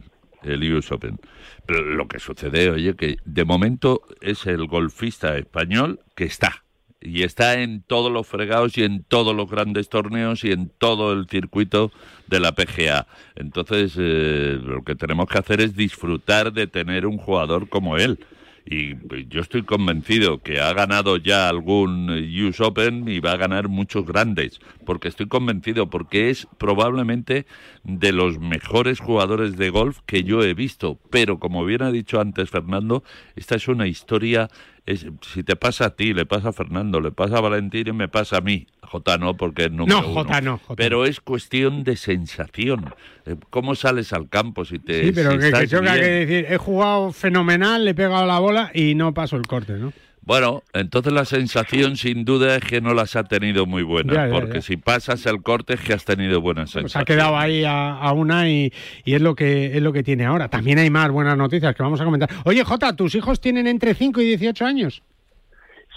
el 0.44 0.74
US 0.74 0.92
Open, 0.92 1.20
pero 1.66 1.82
lo 1.82 2.08
que 2.08 2.20
sucede, 2.20 2.70
oye, 2.70 2.96
que 2.96 3.18
de 3.26 3.46
momento 3.46 4.02
es 4.22 4.46
el 4.46 4.68
golfista 4.68 5.38
español 5.38 6.00
que 6.16 6.26
está. 6.26 6.65
Y 7.06 7.24
está 7.24 7.62
en 7.62 7.84
todos 7.84 8.12
los 8.12 8.26
fregados 8.26 8.78
y 8.78 8.84
en 8.84 9.04
todos 9.04 9.36
los 9.36 9.50
grandes 9.50 9.90
torneos 9.90 10.44
y 10.44 10.52
en 10.52 10.70
todo 10.70 11.14
el 11.14 11.28
circuito 11.30 11.92
de 12.28 12.40
la 12.40 12.54
PGA. 12.54 13.08
Entonces, 13.36 13.94
eh, 13.98 14.60
lo 14.62 14.84
que 14.84 14.96
tenemos 14.96 15.28
que 15.30 15.38
hacer 15.38 15.62
es 15.62 15.76
disfrutar 15.76 16.52
de 16.52 16.68
tener 16.68 17.06
un 17.06 17.18
jugador 17.18 17.70
como 17.70 17.98
él. 17.98 18.20
Y 18.68 18.96
pues, 18.96 19.30
yo 19.30 19.42
estoy 19.42 19.62
convencido 19.62 20.42
que 20.42 20.60
ha 20.60 20.74
ganado 20.74 21.18
ya 21.18 21.50
algún 21.50 22.10
eh, 22.10 22.48
US 22.48 22.60
Open 22.62 23.08
y 23.08 23.20
va 23.20 23.34
a 23.34 23.38
ganar 23.38 23.68
muchos 23.68 24.08
grandes, 24.08 24.60
porque 24.86 25.08
estoy 25.08 25.28
convencido, 25.28 25.92
porque 25.92 26.32
es 26.32 26.48
probablemente 26.58 27.46
de 27.84 28.12
los 28.12 28.40
mejores 28.40 29.00
jugadores 29.00 29.56
de 29.56 29.70
golf 29.70 30.00
que 30.08 30.24
yo 30.24 30.42
he 30.42 30.56
visto. 30.56 31.00
Pero 31.12 31.38
como 31.38 31.64
bien 31.64 31.84
ha 31.84 31.92
dicho 31.92 32.20
antes 32.20 32.50
Fernando, 32.50 33.04
esta 33.36 33.56
es 33.56 33.68
una 33.68 33.86
historia, 33.86 34.50
es, 34.86 35.06
si 35.34 35.44
te 35.44 35.56
pasa 35.56 35.86
a 35.86 35.90
ti, 35.96 36.14
le 36.14 36.26
pasa 36.26 36.50
a 36.50 36.54
Fernando, 36.54 37.02
le 37.02 37.12
pasa 37.12 37.38
a 37.38 37.42
Valentín 37.42 37.88
y 37.88 37.94
me 37.94 38.08
pasa 38.08 38.38
a 38.38 38.42
mí. 38.42 38.68
J 38.84 39.18
no, 39.18 39.36
porque 39.36 39.66
es 39.66 39.72
número 39.72 40.02
No, 40.02 40.08
uno. 40.08 40.24
J 40.24 40.42
no, 40.42 40.58
J 40.60 40.76
Pero 40.76 41.06
es 41.06 41.20
cuestión 41.20 41.84
de 41.84 41.98
sensación. 41.98 42.94
Eh, 43.26 43.36
¿Cómo 43.50 43.74
sales 43.74 44.14
al 44.14 44.30
campo 44.30 44.64
si 44.64 44.78
te 44.78 45.06
Sí, 45.06 45.12
pero 45.12 45.32
si 45.32 45.40
que, 45.40 45.52
que 45.52 45.68
que 45.68 45.80
decir, 45.82 46.46
he 46.50 46.58
jugado 46.58 47.12
fenomenal, 47.12 47.84
le 47.84 47.92
he 47.92 47.96
pegado 47.96 48.28
la 48.28 48.40
bola 48.40 48.72
y 48.74 48.94
no 48.94 49.14
paso 49.14 49.38
el 49.38 49.48
corte, 49.48 49.74
¿no? 49.74 49.92
Bueno, 50.26 50.64
entonces 50.74 51.14
la 51.14 51.24
sensación 51.26 51.98
sin 51.98 52.26
duda 52.26 52.56
es 52.56 52.64
que 52.64 52.82
no 52.82 52.94
las 52.94 53.16
ha 53.16 53.24
tenido 53.26 53.66
muy 53.66 53.84
buenas, 53.84 54.16
Ya, 54.16 54.28
ya, 54.28 54.34
porque 54.34 54.56
ya. 54.56 54.62
si 54.62 54.78
pasas 54.78 55.26
el 55.28 55.42
corte 55.44 55.76
es 55.76 55.82
que 55.82 55.94
has 55.94 56.04
tenido 56.04 56.42
buenas 56.42 56.72
Pues 56.74 56.92
sensaciones. 56.92 57.02
ha 57.02 57.06
quedado 57.06 57.38
ahí 57.38 57.64
a, 57.64 57.94
a 57.94 58.12
una 58.14 58.50
y, 58.50 58.74
y 59.04 59.14
es 59.14 59.22
lo 59.22 59.36
que 59.36 59.78
es 59.78 59.82
lo 59.84 59.94
que 59.94 60.02
tiene 60.04 60.26
ahora. 60.26 60.48
También 60.50 60.80
hay 60.80 60.90
más 60.90 61.12
buenas 61.12 61.38
noticias 61.38 61.76
que 61.76 61.84
vamos 61.84 62.02
a 62.02 62.06
comentar. 62.06 62.30
Oye, 62.44 62.64
Jota, 62.64 62.96
¿tus 62.96 63.14
hijos 63.16 63.40
tienen 63.40 63.68
entre 63.68 63.94
5 63.94 64.20
y 64.22 64.26
18 64.26 64.66
años? 64.66 65.04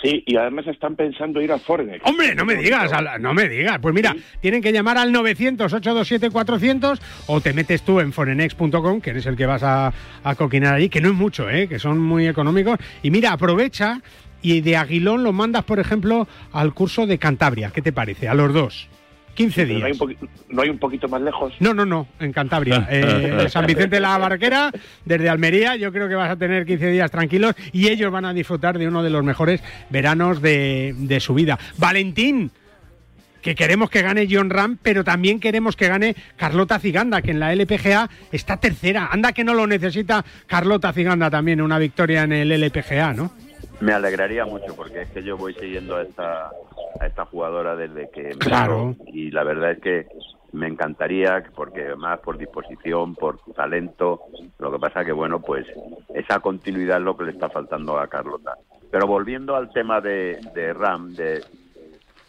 Sí, 0.03 0.22
y 0.26 0.36
además 0.36 0.66
están 0.68 0.94
pensando 0.94 1.40
ir 1.40 1.51
a 1.51 1.59
Forex. 1.59 2.05
Hombre, 2.05 2.34
no 2.34 2.44
me 2.44 2.55
digas, 2.55 2.90
no 3.20 3.34
me 3.34 3.49
digas. 3.49 3.78
Pues 3.80 3.94
mira, 3.94 4.14
tienen 4.40 4.62
que 4.62 4.72
llamar 4.72 4.96
al 4.96 5.12
900-827-400 5.12 7.01
o 7.26 7.40
te 7.40 7.53
metes 7.53 7.82
tú 7.82 7.99
en 7.99 8.12
forenex.com, 8.12 9.01
que 9.01 9.11
eres 9.11 9.26
el 9.26 9.36
que 9.36 9.46
vas 9.46 9.64
a, 9.64 9.92
a 10.22 10.34
coquinar 10.36 10.74
allí, 10.74 10.88
que 10.88 11.01
no 11.01 11.09
es 11.09 11.14
mucho, 11.14 11.51
¿eh? 11.51 11.68
que 11.68 11.80
son 11.80 11.99
muy 11.99 12.28
económicos. 12.28 12.78
Y 13.03 13.11
mira, 13.11 13.32
aprovecha 13.32 14.01
y 14.40 14.61
de 14.61 14.76
Aguilón 14.76 15.24
lo 15.24 15.32
mandas, 15.32 15.64
por 15.64 15.80
ejemplo, 15.80 16.28
al 16.53 16.74
curso 16.74 17.07
de 17.07 17.18
Cantabria. 17.18 17.70
¿Qué 17.70 17.82
te 17.82 17.92
parece? 17.92 18.28
A 18.28 18.34
los 18.34 18.53
dos. 18.53 18.88
15 19.39 19.66
Pero 19.66 19.78
no 19.78 19.86
hay, 19.86 19.93
días. 19.93 20.01
un 20.01 20.28
no 20.57 20.62
hay 20.62 20.68
un 20.68 20.78
poquito 20.78 21.09
más 21.09 21.22
lejos. 21.22 21.55
No, 21.61 21.72
no, 21.72 21.86
no, 21.86 22.09
en 22.18 22.32
Cantabria. 22.32 22.89
Eh, 22.99 23.47
San 23.49 23.66
Vicente 23.66 23.97
de 23.97 24.01
la 24.01 24.18
Barquera, 24.18 24.72
desde 25.05 25.28
Almería, 25.28 25.76
yo 25.76 25.93
creo 25.93 26.09
que 26.09 26.14
vas 26.16 26.30
a 26.30 26.36
tener 26.36 26.66
15 26.66 26.91
días 26.91 27.11
tranquilos 27.11 27.55
y 27.72 27.89
ellos 27.89 28.11
van 28.11 28.24
a 28.24 28.32
disfrutar 28.32 28.78
de 28.78 28.89
uno 28.89 29.03
de 29.03 29.11
los 29.11 29.22
mejores 29.22 29.62
veranos 29.91 30.43
de, 30.43 30.95
de 30.97 31.20
su 31.20 31.34
vida. 31.34 31.59
Valentín, 31.76 32.51
que 33.43 33.55
queremos 33.55 33.91
que 33.91 34.03
gane 34.03 34.26
John 34.28 34.51
Ram, 34.51 34.78
pero 34.82 35.05
también 35.05 35.39
queremos 35.39 35.76
que 35.76 35.86
gane 35.89 36.16
Carlota 36.36 36.80
Ciganda, 36.80 37.22
que 37.22 37.30
en 37.30 37.39
la 37.39 37.53
LPGA 37.53 38.11
está 38.32 38.57
tercera. 38.57 39.09
Anda 39.12 39.32
que 39.32 39.45
no 39.45 39.55
lo 39.55 39.66
necesita 39.66 40.24
Carlota 40.47 40.93
Ciganda 40.93 41.30
también, 41.30 41.61
una 41.61 41.78
victoria 41.78 42.24
en 42.24 42.32
el 42.32 42.51
LPGA, 42.51 43.12
¿no? 43.14 43.30
Me 43.80 43.93
alegraría 43.93 44.45
mucho 44.45 44.74
porque 44.74 45.03
es 45.03 45.09
que 45.11 45.22
yo 45.22 45.36
voy 45.36 45.55
siguiendo 45.55 45.97
a 45.97 46.03
esta, 46.03 46.51
a 47.01 47.07
esta 47.07 47.24
jugadora 47.26 47.76
desde 47.76 48.11
que 48.11 48.30
empezó 48.30 48.49
Claro. 48.51 48.96
y 49.07 49.30
la 49.30 49.44
verdad 49.44 49.72
es 49.72 49.80
que 49.80 50.07
me 50.53 50.66
encantaría 50.66 51.42
porque 51.55 51.94
más 51.96 52.18
por 52.20 52.38
disposición, 52.38 53.14
por 53.14 53.38
talento, 53.55 54.22
lo 54.59 54.72
que 54.72 54.78
pasa 54.78 55.05
que 55.05 55.12
bueno, 55.12 55.40
pues 55.40 55.66
esa 56.14 56.40
continuidad 56.40 56.99
es 56.99 57.05
lo 57.05 57.16
que 57.16 57.24
le 57.24 57.32
está 57.32 57.49
faltando 57.51 57.99
a 57.99 58.07
Carlota. 58.09 58.55
Pero 58.90 59.07
volviendo 59.07 59.55
al 59.55 59.70
tema 59.70 60.01
de, 60.01 60.38
de 60.55 60.72
Ram, 60.72 61.12
de, 61.14 61.44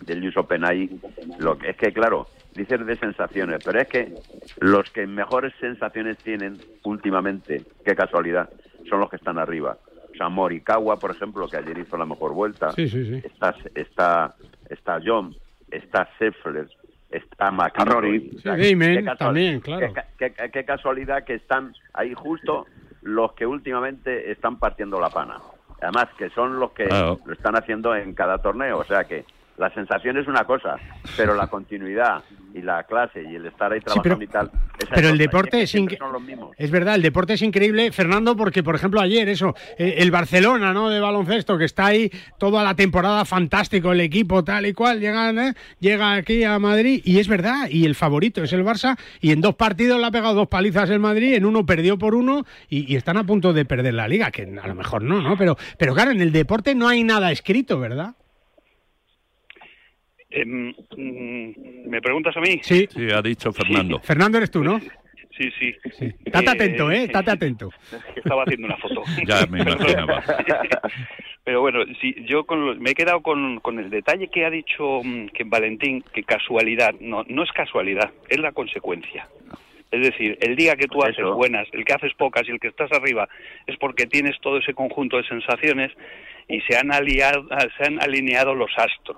del 0.02 0.28
US 0.28 0.38
Open 0.38 0.66
ahí, 0.66 1.00
lo 1.40 1.58
que 1.58 1.70
es 1.70 1.78
que 1.78 1.94
claro, 1.94 2.28
dices 2.54 2.86
de 2.86 2.98
sensaciones, 2.98 3.64
pero 3.64 3.80
es 3.80 3.88
que 3.88 4.14
los 4.60 4.90
que 4.92 5.08
mejores 5.08 5.54
sensaciones 5.62 6.18
tienen 6.18 6.58
últimamente, 6.84 7.64
qué 7.86 7.96
casualidad, 7.96 8.50
son 8.90 9.00
los 9.00 9.10
que 9.10 9.16
están 9.16 9.40
arriba. 9.40 9.78
O 10.20 10.22
sea, 10.22 10.28
Morikawa, 10.28 11.00
por 11.00 11.12
ejemplo, 11.12 11.48
que 11.48 11.56
ayer 11.56 11.78
hizo 11.78 11.96
la 11.96 12.06
mejor 12.06 12.34
vuelta, 12.34 12.72
Sí, 12.74 12.90
sí, 12.90 13.06
sí. 13.06 13.22
está 13.24 13.56
está 13.74 14.36
está 14.70 15.00
John, 15.02 15.34
está 15.72 16.10
Scheffler, 16.18 16.68
está 17.10 17.52
McIlroy. 17.52 18.32
Sí, 18.32 18.42
Damon 18.44 19.06
qué 19.06 19.16
también, 19.18 19.60
claro. 19.62 19.88
Qué, 19.88 19.94
ca- 19.94 20.08
qué- 20.18 20.52
qué 20.52 20.66
casualidad 20.66 21.24
que 21.24 21.36
están 21.36 21.74
ahí 21.94 22.14
justo 22.14 22.66
los 23.02 23.32
que 23.32 23.46
últimamente 23.46 24.30
están 24.30 24.60
partiendo 24.60 25.00
la 25.00 25.10
pana. 25.10 25.38
Además, 25.82 26.08
que 26.18 26.30
son 26.32 26.60
los 26.60 26.72
que 26.74 26.84
Claro. 26.88 27.22
lo 27.24 27.32
están 27.32 27.56
haciendo 27.56 27.96
en 27.96 28.14
cada 28.14 28.40
torneo. 28.40 28.80
O 28.80 28.84
sea 28.84 29.06
que 29.06 29.24
la 29.60 29.70
sensación 29.74 30.18
es 30.18 30.28
una 30.28 30.46
cosa, 30.46 30.78
pero 31.18 31.36
la 31.36 31.48
continuidad 31.52 32.24
y 32.56 32.62
la 32.64 32.82
clase 32.84 33.22
y 33.22 33.36
el 33.36 33.46
estar 33.46 33.72
ahí 33.72 33.80
Sí, 33.80 33.86
trabajando 33.86 34.18
pero- 34.18 34.24
y 34.24 34.28
tal. 34.28 34.52
esa 34.80 34.96
pero 34.96 35.10
el 35.10 35.18
deporte 35.20 35.62
es 35.62 35.76
mismos. 35.76 36.56
Es 36.58 36.72
verdad, 36.72 36.96
el 36.96 37.04
deporte 37.04 37.34
es 37.34 37.42
increíble, 37.44 37.92
Fernando, 37.92 38.36
porque 38.36 38.64
por 38.64 38.74
ejemplo 38.74 39.00
ayer 39.02 39.30
eso, 39.30 39.54
eh, 39.78 39.96
el 40.00 40.10
Barcelona, 40.10 40.74
¿no? 40.74 40.90
De 40.90 41.00
baloncesto, 41.00 41.58
que 41.60 41.66
está 41.66 41.88
ahí 41.88 42.10
toda 42.40 42.64
la 42.64 42.74
temporada 42.76 43.24
fantástico, 43.26 43.92
el 43.92 44.00
equipo 44.02 44.44
tal 44.44 44.66
y 44.66 44.74
cual, 44.74 45.00
llegan, 45.00 45.38
¿eh? 45.38 45.54
llega 45.80 46.14
aquí 46.14 46.44
a 46.44 46.58
Madrid 46.58 47.02
y 47.04 47.20
es 47.20 47.28
verdad, 47.28 47.68
y 47.70 47.86
el 47.86 47.94
favorito 47.94 48.42
es 48.44 48.52
el 48.54 48.64
Barça, 48.66 48.98
y 49.22 49.32
en 49.32 49.42
dos 49.42 49.54
partidos 49.56 50.00
le 50.00 50.08
ha 50.08 50.12
pegado 50.12 50.34
dos 50.34 50.48
palizas 50.48 50.90
el 50.90 51.00
Madrid, 51.00 51.36
en 51.36 51.46
uno 51.46 51.66
perdió 51.68 51.98
por 52.00 52.16
uno 52.16 52.46
y, 52.70 52.92
y 52.92 52.96
están 52.96 53.18
a 53.18 53.26
punto 53.26 53.54
de 53.54 53.66
perder 53.66 53.94
la 53.94 54.08
liga, 54.08 54.32
que 54.32 54.44
a 54.62 54.68
lo 54.68 54.74
mejor 54.76 55.04
no, 55.04 55.22
¿no? 55.22 55.38
Pero, 55.38 55.56
pero 55.78 55.94
claro, 55.94 56.12
en 56.12 56.22
el 56.22 56.32
deporte 56.32 56.74
no 56.74 56.88
hay 56.88 57.04
nada 57.04 57.32
escrito, 57.32 57.80
¿verdad? 57.80 58.16
Em, 60.30 60.70
mm, 60.96 61.90
¿Me 61.90 62.02
preguntas 62.02 62.36
a 62.38 62.42
mí? 62.42 62.60
Sí. 62.62 62.88
Sí, 62.90 63.08
ha 63.12 63.22
dicho 63.22 63.52
Fernando. 63.52 64.00
Fernando 64.00 64.38
eres 64.38 64.52
tú, 64.52 64.64
¿no? 64.64 64.80
Sí, 64.80 65.50
sí. 65.58 65.76
Estate 66.26 66.46
Eh, 66.46 66.50
atento, 66.52 66.92
¿eh? 66.92 67.04
Estate 67.06 67.32
atento. 67.32 67.70
Estaba 68.16 68.44
haciendo 68.44 68.68
una 68.68 68.78
foto. 68.78 69.04
Ya 69.26 69.46
me 69.48 69.62
imaginaba. 69.62 70.22
Pero 71.46 71.62
bueno, 71.62 71.80
sí, 72.02 72.14
yo 72.28 72.44
con 72.46 72.66
lo- 72.66 72.76
me 72.76 72.92
he 72.92 72.94
quedado 72.94 73.22
con, 73.22 73.60
con 73.62 73.80
el 73.80 73.90
detalle 73.90 74.28
que 74.28 74.46
ha 74.46 74.50
dicho 74.50 75.02
mm, 75.04 75.28
que 75.30 75.46
Valentín, 75.46 76.04
que 76.14 76.24
casualidad, 76.24 76.94
no, 77.00 77.24
no 77.28 77.44
es 77.44 77.52
casualidad, 77.54 78.12
es 78.28 78.40
la 78.40 78.52
consecuencia. 78.52 79.28
Es 79.92 80.02
decir, 80.02 80.38
el 80.42 80.56
día 80.56 80.76
que 80.76 80.86
tú 80.88 81.02
haces 81.02 81.18
Eso. 81.20 81.34
buenas, 81.34 81.68
el 81.72 81.84
que 81.86 81.94
haces 81.94 82.14
pocas 82.14 82.48
y 82.48 82.52
el 82.52 82.60
que 82.60 82.68
estás 82.68 82.92
arriba, 82.92 83.28
es 83.66 83.76
porque 83.78 84.06
tienes 84.06 84.40
todo 84.42 84.58
ese 84.60 84.74
conjunto 84.76 85.18
de 85.18 85.24
sensaciones 85.24 85.92
y 86.48 86.60
se 86.62 86.78
han, 86.78 86.92
aliado, 86.94 87.48
se 87.78 87.86
han 87.88 88.00
alineado 88.04 88.54
los 88.54 88.70
astros. 88.78 89.18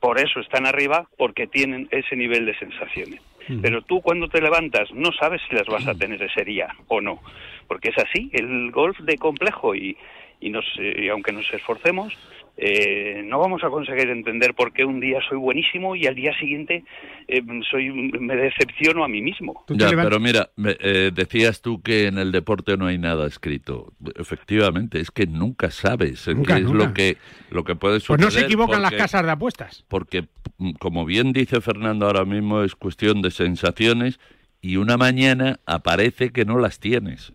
Por 0.00 0.18
eso 0.18 0.40
están 0.40 0.66
arriba, 0.66 1.08
porque 1.16 1.46
tienen 1.46 1.88
ese 1.90 2.16
nivel 2.16 2.46
de 2.46 2.58
sensaciones. 2.58 3.20
Pero 3.62 3.80
tú 3.82 4.00
cuando 4.00 4.28
te 4.28 4.40
levantas 4.40 4.90
no 4.92 5.12
sabes 5.12 5.40
si 5.48 5.54
las 5.54 5.66
vas 5.68 5.86
a 5.86 5.94
tener 5.94 6.20
ese 6.20 6.44
día 6.44 6.74
o 6.88 7.00
no, 7.00 7.20
porque 7.68 7.90
es 7.90 7.98
así, 7.98 8.28
el 8.32 8.72
golf 8.72 8.98
de 8.98 9.18
complejo 9.18 9.76
y, 9.76 9.96
y, 10.40 10.50
nos, 10.50 10.64
y 10.78 11.08
aunque 11.08 11.30
nos 11.30 11.48
esforcemos, 11.54 12.12
eh, 12.58 13.22
no 13.24 13.38
vamos 13.38 13.62
a 13.64 13.68
conseguir 13.68 14.08
entender 14.08 14.54
por 14.54 14.72
qué 14.72 14.84
un 14.84 14.98
día 15.00 15.18
soy 15.28 15.36
buenísimo 15.38 15.94
y 15.94 16.06
al 16.06 16.14
día 16.14 16.32
siguiente 16.38 16.84
eh, 17.28 17.42
soy 17.70 17.90
me 17.90 18.34
decepciono 18.36 19.04
a 19.04 19.08
mí 19.08 19.20
mismo. 19.20 19.64
Ya, 19.68 19.90
pero 19.90 20.18
mira, 20.20 20.48
me- 20.56 20.76
eh, 20.80 21.10
decías 21.14 21.60
tú 21.60 21.82
que 21.82 22.06
en 22.06 22.18
el 22.18 22.32
deporte 22.32 22.76
no 22.76 22.86
hay 22.86 22.98
nada 22.98 23.26
escrito. 23.26 23.92
Efectivamente, 24.16 25.00
es 25.00 25.10
que 25.10 25.26
nunca 25.26 25.70
sabes 25.70 26.26
eh, 26.28 26.34
Nunca, 26.34 26.54
qué 26.56 26.60
es 26.62 26.66
nunca. 26.66 26.86
lo 26.86 26.94
que 26.94 27.16
lo 27.50 27.64
que 27.64 27.74
puede 27.76 27.94
Pues 27.94 28.04
suceder. 28.04 28.24
no 28.24 28.30
se 28.30 28.40
equivocan 28.40 28.80
las 28.82 28.90
porque- 28.90 29.02
casas 29.02 29.24
de 29.24 29.30
apuestas. 29.32 29.84
Porque, 29.88 30.24
mm, 30.58 30.72
como 30.78 31.04
bien 31.04 31.32
dice 31.32 31.60
Fernando 31.60 32.06
ahora 32.06 32.24
mismo, 32.24 32.62
es 32.62 32.74
cuestión 32.74 33.22
de 33.22 33.30
sensaciones 33.30 34.18
y 34.62 34.76
una 34.78 34.96
mañana 34.96 35.60
aparece 35.66 36.30
que 36.30 36.44
no 36.44 36.58
las 36.58 36.80
tienes. 36.80 37.32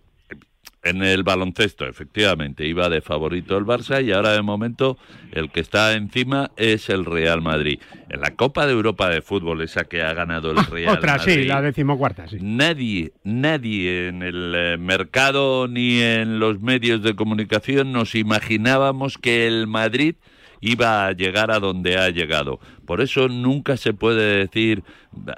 En 0.83 1.03
el 1.03 1.21
baloncesto, 1.21 1.85
efectivamente, 1.85 2.65
iba 2.65 2.89
de 2.89 3.01
favorito 3.01 3.55
el 3.55 3.65
Barça 3.65 4.03
y 4.03 4.11
ahora 4.11 4.31
de 4.31 4.41
momento 4.41 4.97
el 5.31 5.51
que 5.51 5.59
está 5.59 5.93
encima 5.93 6.49
es 6.57 6.89
el 6.89 7.05
Real 7.05 7.41
Madrid. 7.41 7.79
En 8.09 8.19
la 8.21 8.35
Copa 8.35 8.65
de 8.65 8.73
Europa 8.73 9.07
de 9.09 9.21
Fútbol, 9.21 9.61
esa 9.61 9.83
que 9.83 10.01
ha 10.01 10.13
ganado 10.13 10.49
el 10.49 10.65
Real 10.65 10.97
Otra, 10.97 11.17
Madrid. 11.17 11.33
sí, 11.33 11.43
la 11.43 11.61
decimocuarta, 11.61 12.27
sí. 12.27 12.37
Nadie, 12.41 13.13
nadie 13.23 14.07
en 14.07 14.23
el 14.23 14.53
eh, 14.55 14.77
mercado 14.79 15.67
ni 15.67 16.01
en 16.01 16.39
los 16.39 16.59
medios 16.61 17.03
de 17.03 17.15
comunicación 17.15 17.91
nos 17.91 18.15
imaginábamos 18.15 19.19
que 19.19 19.47
el 19.47 19.67
Madrid 19.67 20.15
iba 20.61 21.07
a 21.07 21.11
llegar 21.11 21.51
a 21.51 21.59
donde 21.59 21.97
ha 21.97 22.09
llegado. 22.09 22.59
Por 22.85 23.01
eso 23.01 23.27
nunca 23.27 23.77
se 23.77 23.93
puede 23.93 24.37
decir 24.37 24.83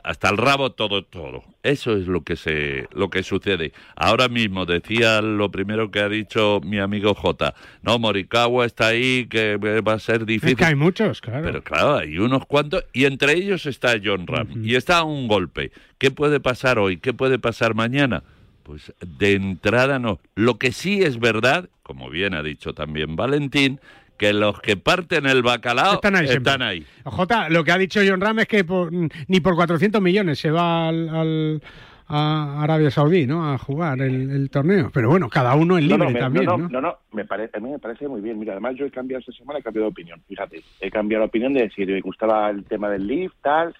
hasta 0.03 0.29
el 0.29 0.37
rabo 0.37 0.71
todo 0.71 1.03
todo. 1.03 1.43
Eso 1.63 1.95
es 1.97 2.07
lo 2.07 2.23
que 2.23 2.35
se 2.35 2.87
lo 2.93 3.09
que 3.09 3.23
sucede. 3.23 3.73
Ahora 3.95 4.27
mismo 4.27 4.65
decía 4.65 5.21
lo 5.21 5.49
primero 5.49 5.89
que 5.89 5.99
ha 5.99 6.09
dicho 6.09 6.61
mi 6.63 6.79
amigo 6.79 7.15
J. 7.15 7.55
No, 7.81 7.99
Morikawa 7.99 8.65
está 8.65 8.87
ahí 8.87 9.27
que 9.27 9.57
va 9.57 9.93
a 9.93 9.99
ser 9.99 10.25
difícil. 10.25 10.51
Es 10.51 10.57
que 10.57 10.65
hay 10.65 10.75
muchos, 10.75 11.21
claro. 11.21 11.43
Pero 11.43 11.63
claro, 11.63 11.97
hay 11.97 12.17
unos 12.17 12.45
cuantos 12.45 12.85
y 12.93 13.05
entre 13.05 13.33
ellos 13.33 13.65
está 13.65 13.95
John 14.03 14.27
Ram 14.27 14.63
y 14.63 14.75
está 14.75 15.03
un 15.03 15.27
golpe. 15.27 15.71
¿Qué 15.97 16.11
puede 16.11 16.39
pasar 16.39 16.79
hoy? 16.79 16.97
¿Qué 16.97 17.13
puede 17.13 17.39
pasar 17.39 17.75
mañana? 17.75 18.23
Pues 18.63 18.93
de 18.99 19.33
entrada 19.33 19.99
no. 19.99 20.19
Lo 20.35 20.57
que 20.57 20.71
sí 20.71 21.01
es 21.01 21.19
verdad, 21.19 21.69
como 21.83 22.09
bien 22.09 22.33
ha 22.33 22.43
dicho 22.43 22.73
también 22.73 23.15
Valentín, 23.15 23.79
que 24.23 24.31
los 24.33 24.61
que 24.61 24.77
parten 24.77 25.25
el 25.25 25.41
bacalao 25.43 25.95
Están 25.95 26.15
ahí 26.15 26.27
siempre. 26.27 26.51
están 26.53 26.61
ahí. 26.65 26.85
Jota, 27.03 27.49
lo 27.49 27.63
que 27.65 27.71
ha 27.73 27.77
dicho 27.77 27.99
John 28.07 28.21
Ram 28.21 28.39
es 28.39 28.47
que 28.47 28.63
por- 28.63 28.89
ni 28.91 29.39
por 29.41 29.55
400 29.55 30.01
millones 30.01 30.39
se 30.39 30.49
va 30.49 30.87
al, 30.87 31.09
al- 31.09 31.61
a 32.07 32.61
Arabia 32.63 32.89
Saudí, 32.91 33.25
¿no? 33.25 33.51
A 33.51 33.57
jugar 33.57 33.99
el, 34.01 34.29
el 34.29 34.49
torneo. 34.49 34.91
Pero 34.93 35.09
bueno, 35.09 35.29
cada 35.29 35.55
uno 35.55 35.77
es 35.77 35.83
No, 35.85 35.95
libre 35.97 36.05
no, 36.07 36.11
me- 36.13 36.19
también, 36.19 36.45
no, 36.45 36.57
¿no? 36.57 36.69
no, 36.69 36.69
no, 36.69 36.81
no, 36.81 36.97
me 37.11 37.25
parece, 37.25 37.57
a 37.57 37.59
mí 37.59 37.69
me 37.69 37.79
parece 37.79 38.07
muy 38.07 38.21
bien. 38.21 38.39
Mira, 38.39 38.53
además 38.53 38.75
yo 38.77 38.85
he 38.85 38.91
cambiado 38.91 39.19
esta 39.19 39.31
semana, 39.33 39.59
he 39.59 39.63
cambiado 39.63 39.87
de 39.87 39.91
opinión, 39.91 40.21
fíjate. 40.27 40.61
He 40.79 40.89
cambiado 40.89 41.23
de 41.23 41.27
opinión 41.27 41.53
de 41.53 41.63
decir, 41.63 41.87
me 41.89 41.99
gustaba 42.01 42.49
el 42.49 42.63
tema 42.65 42.89
del 42.89 43.05
lift, 43.07 43.35
tal, 43.41 43.75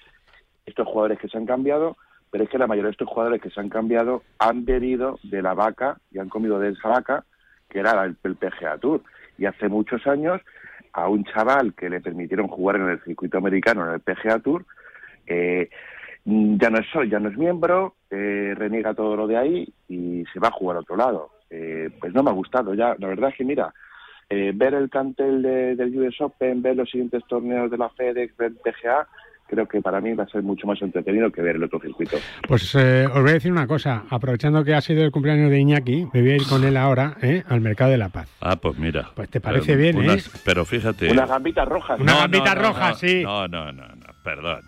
estos 0.65 0.85
jugadores 0.87 1.19
que 1.19 1.27
se 1.29 1.37
han 1.37 1.45
cambiado, 1.45 1.95
pero 2.31 2.43
es 2.45 2.49
que 2.49 2.57
la 2.57 2.67
mayoría 2.67 2.87
de 2.87 2.91
estos 2.93 3.07
jugadores 3.07 3.41
que 3.41 3.49
se 3.49 3.59
han 3.61 3.69
cambiado 3.69 4.23
han 4.39 4.65
bebido 4.65 5.19
de 5.23 5.41
la 5.41 5.53
vaca 5.53 5.97
y 6.11 6.19
han 6.19 6.29
comido 6.29 6.59
de 6.59 6.69
esa 6.71 6.89
vaca, 6.89 7.25
que 7.69 7.79
era 7.79 8.03
el, 8.05 8.15
el 8.23 8.35
PGA 8.35 8.77
Tour. 8.77 9.03
Y 9.43 9.45
hace 9.45 9.67
muchos 9.67 10.07
años, 10.07 10.39
a 10.93 11.09
un 11.09 11.25
chaval 11.25 11.73
que 11.73 11.89
le 11.89 11.99
permitieron 11.99 12.47
jugar 12.47 12.77
en 12.77 12.87
el 12.87 13.03
circuito 13.03 13.37
americano, 13.37 13.85
en 13.85 13.95
el 13.95 13.99
PGA 13.99 14.39
Tour, 14.39 14.65
eh, 15.27 15.69
ya 16.23 16.69
no 16.69 16.77
es 16.79 16.85
soy, 16.93 17.09
ya 17.09 17.19
no 17.19 17.27
es 17.27 17.37
miembro, 17.37 17.95
eh, 18.09 18.53
reniega 18.55 18.93
todo 18.93 19.17
lo 19.17 19.27
de 19.27 19.35
ahí 19.35 19.73
y 19.89 20.23
se 20.31 20.39
va 20.39 20.47
a 20.47 20.51
jugar 20.51 20.77
a 20.77 20.79
otro 20.79 20.95
lado. 20.95 21.31
Eh, 21.49 21.89
pues 21.99 22.13
no 22.13 22.23
me 22.23 22.29
ha 22.29 22.33
gustado 22.33 22.73
ya. 22.73 22.95
La 22.99 23.07
verdad 23.09 23.31
es 23.31 23.35
que 23.35 23.43
mira, 23.43 23.73
eh, 24.29 24.53
ver 24.55 24.75
el 24.75 24.89
cantel 24.89 25.41
de- 25.41 25.75
del 25.75 25.99
US 25.99 26.21
Open, 26.21 26.61
ver 26.61 26.77
los 26.77 26.89
siguientes 26.89 27.21
torneos 27.27 27.69
de 27.69 27.77
la 27.77 27.89
FedEx, 27.89 28.37
ver 28.37 28.51
el 28.51 28.57
PGA, 28.63 29.05
creo 29.47 29.67
que 29.67 29.81
para 29.81 30.01
mí 30.01 30.13
va 30.13 30.23
a 30.23 30.27
ser 30.27 30.43
mucho 30.43 30.65
más 30.67 30.81
entretenido 30.81 31.31
que 31.31 31.41
ver 31.41 31.55
el 31.57 31.63
otro 31.63 31.79
circuito. 31.79 32.17
Pues 32.47 32.73
eh, 32.75 33.05
os 33.07 33.21
voy 33.21 33.29
a 33.29 33.33
decir 33.33 33.51
una 33.51 33.67
cosa. 33.67 34.03
Aprovechando 34.09 34.63
que 34.63 34.73
ha 34.73 34.81
sido 34.81 35.03
el 35.03 35.11
cumpleaños 35.11 35.49
de 35.49 35.59
Iñaki, 35.59 36.07
me 36.13 36.21
voy 36.21 36.31
a 36.31 36.35
ir 36.35 36.47
con 36.47 36.63
él 36.63 36.75
ahora 36.77 37.15
¿eh? 37.21 37.43
al 37.47 37.61
Mercado 37.61 37.91
de 37.91 37.97
la 37.97 38.09
Paz. 38.09 38.29
Ah, 38.41 38.55
pues 38.55 38.77
mira. 38.77 39.09
Pues 39.15 39.29
te 39.29 39.39
parece 39.41 39.75
bien, 39.75 39.97
unas- 39.97 40.27
¿eh? 40.27 40.39
Pero 40.45 40.65
fíjate. 40.65 41.11
Unas 41.11 41.29
gambitas 41.29 41.67
rojas. 41.67 41.99
Una 41.99 42.13
No, 42.13 42.19
gambita 42.19 42.55
no, 42.55 42.61
no, 42.61 42.67
roja, 42.69 42.89
no, 42.89 42.95
sí. 42.95 43.21
No, 43.23 43.47
no, 43.47 43.71
no, 43.71 43.87
no, 43.87 44.05
perdón. 44.23 44.61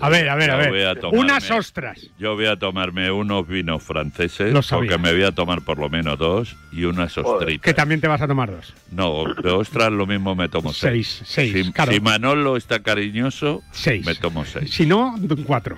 A 0.00 0.08
ver, 0.08 0.28
a 0.28 0.34
ver, 0.36 0.50
a 0.50 0.54
Yo 0.54 0.58
ver. 0.58 0.70
voy 0.70 0.82
a 0.82 0.94
tomarme- 0.94 1.18
Unas 1.20 1.50
ostras. 1.50 2.10
Yo 2.18 2.34
voy 2.34 2.46
a 2.46 2.56
tomarme 2.56 3.10
unos 3.10 3.46
vinos 3.46 3.82
franceses, 3.82 4.52
Lo 4.52 4.62
sabía. 4.62 4.90
porque 4.90 5.02
me 5.02 5.12
voy 5.12 5.24
a 5.24 5.32
tomar 5.32 5.62
por 5.62 5.78
lo 5.78 5.88
menos 5.88 6.18
dos, 6.18 6.56
y 6.72 6.84
unas 6.84 7.16
ostritas. 7.18 7.62
Que 7.64 7.74
también 7.74 8.00
te 8.00 8.08
vas 8.08 8.20
a 8.22 8.26
tomar 8.28 8.50
dos. 8.50 8.74
No, 8.92 9.24
de 9.34 9.50
ostras 9.50 9.90
lo 9.92 10.06
mismo 10.06 10.34
me 10.34 10.48
tomo 10.48 10.72
seis. 10.72 11.22
Seis, 11.24 11.52
seis, 11.52 11.66
si, 11.66 11.72
claro. 11.72 11.92
si 11.92 12.00
Manolo 12.00 12.56
está 12.56 12.82
cariñoso, 12.82 13.62
Seis. 13.72 14.04
me 14.06 14.14
tomo 14.14 14.44
seis. 14.44 14.70
Si 14.70 14.86
no, 14.86 15.14
cuatro. 15.46 15.76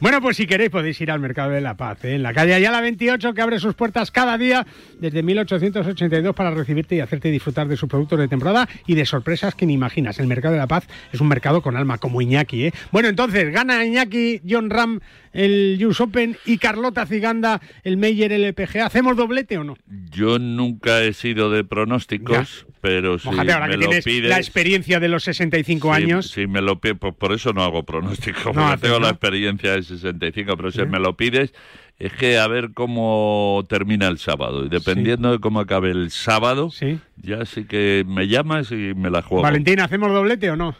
Bueno, 0.00 0.20
pues 0.20 0.36
si 0.36 0.46
queréis 0.46 0.70
podéis 0.70 1.00
ir 1.00 1.10
al 1.10 1.20
Mercado 1.20 1.50
de 1.50 1.60
la 1.60 1.74
Paz, 1.74 2.04
¿eh? 2.04 2.14
en 2.14 2.22
la 2.22 2.32
calle 2.32 2.54
Ayala 2.54 2.80
28, 2.80 3.34
que 3.34 3.42
abre 3.42 3.58
sus 3.58 3.74
puertas 3.74 4.10
cada 4.10 4.38
día 4.38 4.66
desde 4.98 5.22
1882 5.22 6.34
para 6.34 6.50
recibirte 6.50 6.94
y 6.96 7.00
hacerte 7.00 7.30
disfrutar 7.30 7.68
de 7.68 7.76
sus 7.76 7.88
productos 7.88 8.18
de 8.18 8.28
temporada 8.28 8.68
y 8.86 8.94
de 8.94 9.06
sorpresas 9.06 9.54
que 9.54 9.66
ni 9.66 9.74
imaginas. 9.74 10.18
El 10.18 10.26
Mercado 10.26 10.52
de 10.54 10.58
la 10.60 10.66
Paz 10.66 10.86
es 11.12 11.20
un 11.20 11.28
mercado 11.28 11.62
con 11.62 11.76
alma, 11.76 11.98
como 11.98 12.20
Iñaki. 12.20 12.66
¿eh? 12.66 12.72
Bueno, 12.92 13.08
entonces, 13.08 13.52
gana 13.52 13.84
Iñaki, 13.84 14.40
John 14.48 14.70
Ram 14.70 15.00
el 15.34 15.84
US 15.84 16.00
Open 16.00 16.36
y 16.46 16.58
Carlota 16.58 17.06
Ciganda 17.06 17.60
el 17.82 17.96
Meyer 17.96 18.32
LPGA. 18.32 18.86
¿Hacemos 18.86 19.16
doblete 19.16 19.58
o 19.58 19.64
no? 19.64 19.76
Yo 20.10 20.38
nunca 20.38 21.02
he 21.02 21.12
sido 21.12 21.50
de 21.50 21.64
pronósticos, 21.64 22.66
pero 22.80 23.18
si 23.18 23.28
ahora 23.28 23.60
me 23.66 23.70
que 23.70 23.76
lo 23.76 23.80
tienes 23.88 24.04
pides... 24.04 24.30
la 24.30 24.38
experiencia 24.38 25.00
de 25.00 25.08
los 25.08 25.24
65 25.24 25.88
si- 25.88 26.02
años. 26.02 26.30
Si 26.30 26.46
me 26.46 26.62
lo 26.62 26.80
pides, 26.80 26.96
pues 26.98 27.14
por 27.14 27.32
eso 27.32 27.52
no 27.52 27.62
hago 27.62 27.82
pronósticos, 27.82 28.54
No 28.54 28.66
haces, 28.66 28.82
tengo 28.82 29.00
la 29.00 29.10
experiencia 29.10 29.72
de 29.72 29.82
65, 29.82 30.56
pero 30.56 30.70
si 30.70 30.82
me 30.86 31.00
lo 31.00 31.16
pides, 31.16 31.52
es 31.98 32.12
que 32.12 32.38
a 32.38 32.46
ver 32.46 32.70
cómo 32.72 33.64
termina 33.68 34.06
el 34.08 34.18
sábado. 34.18 34.64
Y 34.64 34.68
dependiendo 34.68 35.32
de 35.32 35.40
cómo 35.40 35.60
acabe 35.60 35.90
el 35.90 36.10
sábado, 36.10 36.70
ya 37.16 37.44
sí 37.44 37.64
que 37.64 38.04
me 38.06 38.28
llamas 38.28 38.70
y 38.70 38.94
me 38.94 39.10
la 39.10 39.22
juego. 39.22 39.42
Valentín, 39.42 39.80
¿hacemos 39.80 40.12
doblete 40.12 40.50
o 40.50 40.56
no? 40.56 40.76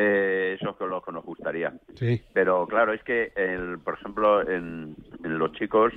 Eh, 0.00 0.56
eso 0.60 0.76
es 0.80 0.88
lo 0.88 1.02
que 1.02 1.12
nos 1.12 1.24
gustaría. 1.24 1.72
Sí. 1.94 2.22
Pero 2.32 2.66
claro, 2.66 2.92
es 2.92 3.02
que, 3.02 3.32
el, 3.34 3.78
por 3.80 3.94
ejemplo, 3.94 4.48
en, 4.48 4.94
en 5.24 5.38
los 5.38 5.52
chicos, 5.52 5.92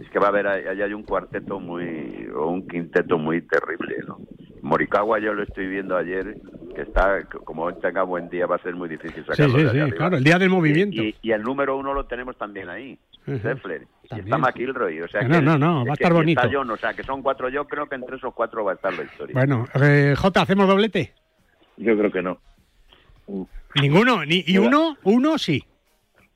es 0.00 0.08
que 0.10 0.18
va 0.18 0.26
a 0.26 0.28
haber, 0.28 0.46
ahí 0.46 0.82
hay 0.82 0.92
un 0.92 1.02
cuarteto 1.02 1.58
muy, 1.60 2.28
o 2.34 2.48
un 2.48 2.68
quinteto 2.68 3.18
muy 3.18 3.40
terrible, 3.42 3.96
¿no? 4.06 4.18
Morikawa 4.60 5.18
yo 5.20 5.32
lo 5.34 5.44
estoy 5.44 5.66
viendo 5.68 5.96
ayer, 5.96 6.36
que 6.74 6.82
está, 6.82 7.24
como 7.24 7.62
hoy 7.64 7.74
tenga 7.80 8.02
buen 8.02 8.28
día, 8.28 8.46
va 8.46 8.56
a 8.56 8.62
ser 8.62 8.74
muy 8.74 8.88
difícil 8.88 9.24
Sí, 9.24 9.30
sacarlo 9.30 9.54
sí, 9.58 9.60
sí, 9.60 9.78
arriba. 9.80 9.96
claro, 9.96 10.16
el 10.16 10.24
día 10.24 10.38
del 10.38 10.50
movimiento. 10.50 11.00
Y, 11.00 11.14
y 11.22 11.30
el 11.32 11.42
número 11.42 11.76
uno 11.76 11.94
lo 11.94 12.04
tenemos 12.06 12.36
también 12.36 12.68
ahí. 12.68 12.98
Y 13.26 13.32
está 14.18 14.38
McIlroy, 14.38 15.00
o 15.02 15.08
sea 15.08 15.22
No, 15.22 15.36
que... 15.38 15.42
no, 15.42 15.58
no, 15.58 15.84
va 15.84 15.90
a 15.90 15.94
estar 15.94 16.08
que 16.10 16.14
bonito. 16.14 16.40
está 16.40 16.52
John, 16.52 16.70
o 16.70 16.76
sea, 16.76 16.94
que 16.94 17.02
son 17.02 17.22
cuatro, 17.22 17.48
yo 17.48 17.66
creo 17.66 17.86
que 17.86 17.94
entre 17.94 18.16
esos 18.16 18.34
cuatro 18.34 18.64
va 18.64 18.72
a 18.72 18.74
estar 18.74 18.92
la 18.92 19.04
historia. 19.04 19.34
Bueno, 19.34 19.66
eh, 19.80 20.14
Jota, 20.16 20.42
¿hacemos 20.42 20.66
doblete? 20.66 21.12
Yo 21.76 21.96
creo 21.96 22.10
que 22.10 22.22
no. 22.22 22.38
Ninguno, 23.80 24.24
ni, 24.24 24.44
y 24.46 24.58
uno, 24.58 24.96
uno 25.04 25.38
sí. 25.38 25.62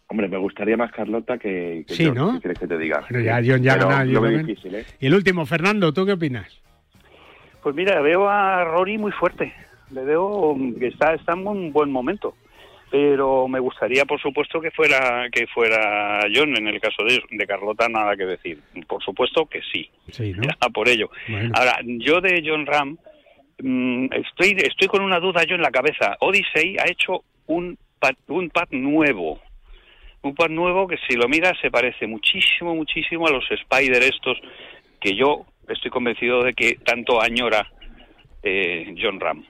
Hombre, 0.06 0.28
me 0.28 0.36
gustaría 0.36 0.76
más 0.76 0.92
Carlota 0.92 1.38
que, 1.38 1.84
que 1.88 1.94
Sí, 1.94 2.04
John, 2.06 2.14
¿no? 2.14 2.32
¿qué 2.34 2.40
quieres 2.40 2.58
que 2.58 2.66
te 2.66 2.76
diga? 2.76 3.06
Ya 3.10 3.36
John 3.36 3.62
ya 3.62 4.04
yo 4.04 4.20
difícil, 4.22 4.74
¿eh? 4.74 4.84
Y 5.00 5.06
el 5.06 5.14
último, 5.14 5.46
Fernando, 5.46 5.92
¿tú 5.92 6.04
qué 6.04 6.12
opinas? 6.12 6.60
Pues 7.62 7.74
mira, 7.74 8.00
veo 8.02 8.28
a 8.28 8.64
Rory 8.64 8.98
muy 8.98 9.12
fuerte. 9.12 9.54
Le 9.90 10.04
veo 10.04 10.56
que 10.78 10.88
está, 10.88 11.14
está 11.14 11.32
en 11.32 11.46
un 11.46 11.72
buen 11.72 11.90
momento. 11.90 12.34
Pero 12.90 13.48
me 13.48 13.58
gustaría, 13.58 14.04
por 14.04 14.20
supuesto, 14.20 14.60
que 14.60 14.70
fuera 14.70 15.30
que 15.32 15.46
fuera 15.46 16.26
John. 16.34 16.54
En 16.58 16.66
el 16.68 16.78
caso 16.78 17.04
de, 17.04 17.22
de 17.30 17.46
Carlota, 17.46 17.88
nada 17.88 18.14
que 18.14 18.26
decir. 18.26 18.60
Por 18.86 19.02
supuesto 19.02 19.46
que 19.46 19.62
sí. 19.72 19.88
Sí, 20.10 20.34
¿no? 20.34 20.42
Ya, 20.42 20.68
por 20.68 20.88
ello. 20.88 21.08
Bueno. 21.26 21.52
Ahora, 21.54 21.78
yo 21.82 22.20
de 22.20 22.42
John 22.44 22.66
Ram, 22.66 22.98
estoy, 23.62 24.56
estoy 24.58 24.88
con 24.88 25.02
una 25.02 25.20
duda 25.20 25.44
yo 25.44 25.54
en 25.54 25.62
la 25.62 25.70
cabeza. 25.70 26.16
Odyssey 26.20 26.76
ha 26.78 26.90
hecho 26.90 27.24
un 27.46 27.78
pad, 27.98 28.14
un 28.28 28.50
pad 28.50 28.68
nuevo. 28.70 29.40
Un 30.22 30.34
pad 30.34 30.50
nuevo 30.50 30.86
que 30.86 30.98
si 31.08 31.16
lo 31.16 31.28
miras 31.28 31.58
se 31.60 31.70
parece 31.70 32.06
muchísimo, 32.06 32.74
muchísimo 32.74 33.26
a 33.26 33.30
los 33.30 33.44
Spider 33.50 34.02
estos 34.02 34.38
que 35.00 35.14
yo 35.16 35.46
estoy 35.68 35.90
convencido 35.90 36.42
de 36.42 36.54
que 36.54 36.76
tanto 36.84 37.20
añora 37.20 37.70
eh, 38.42 38.94
John 39.00 39.20
Ram. 39.20 39.44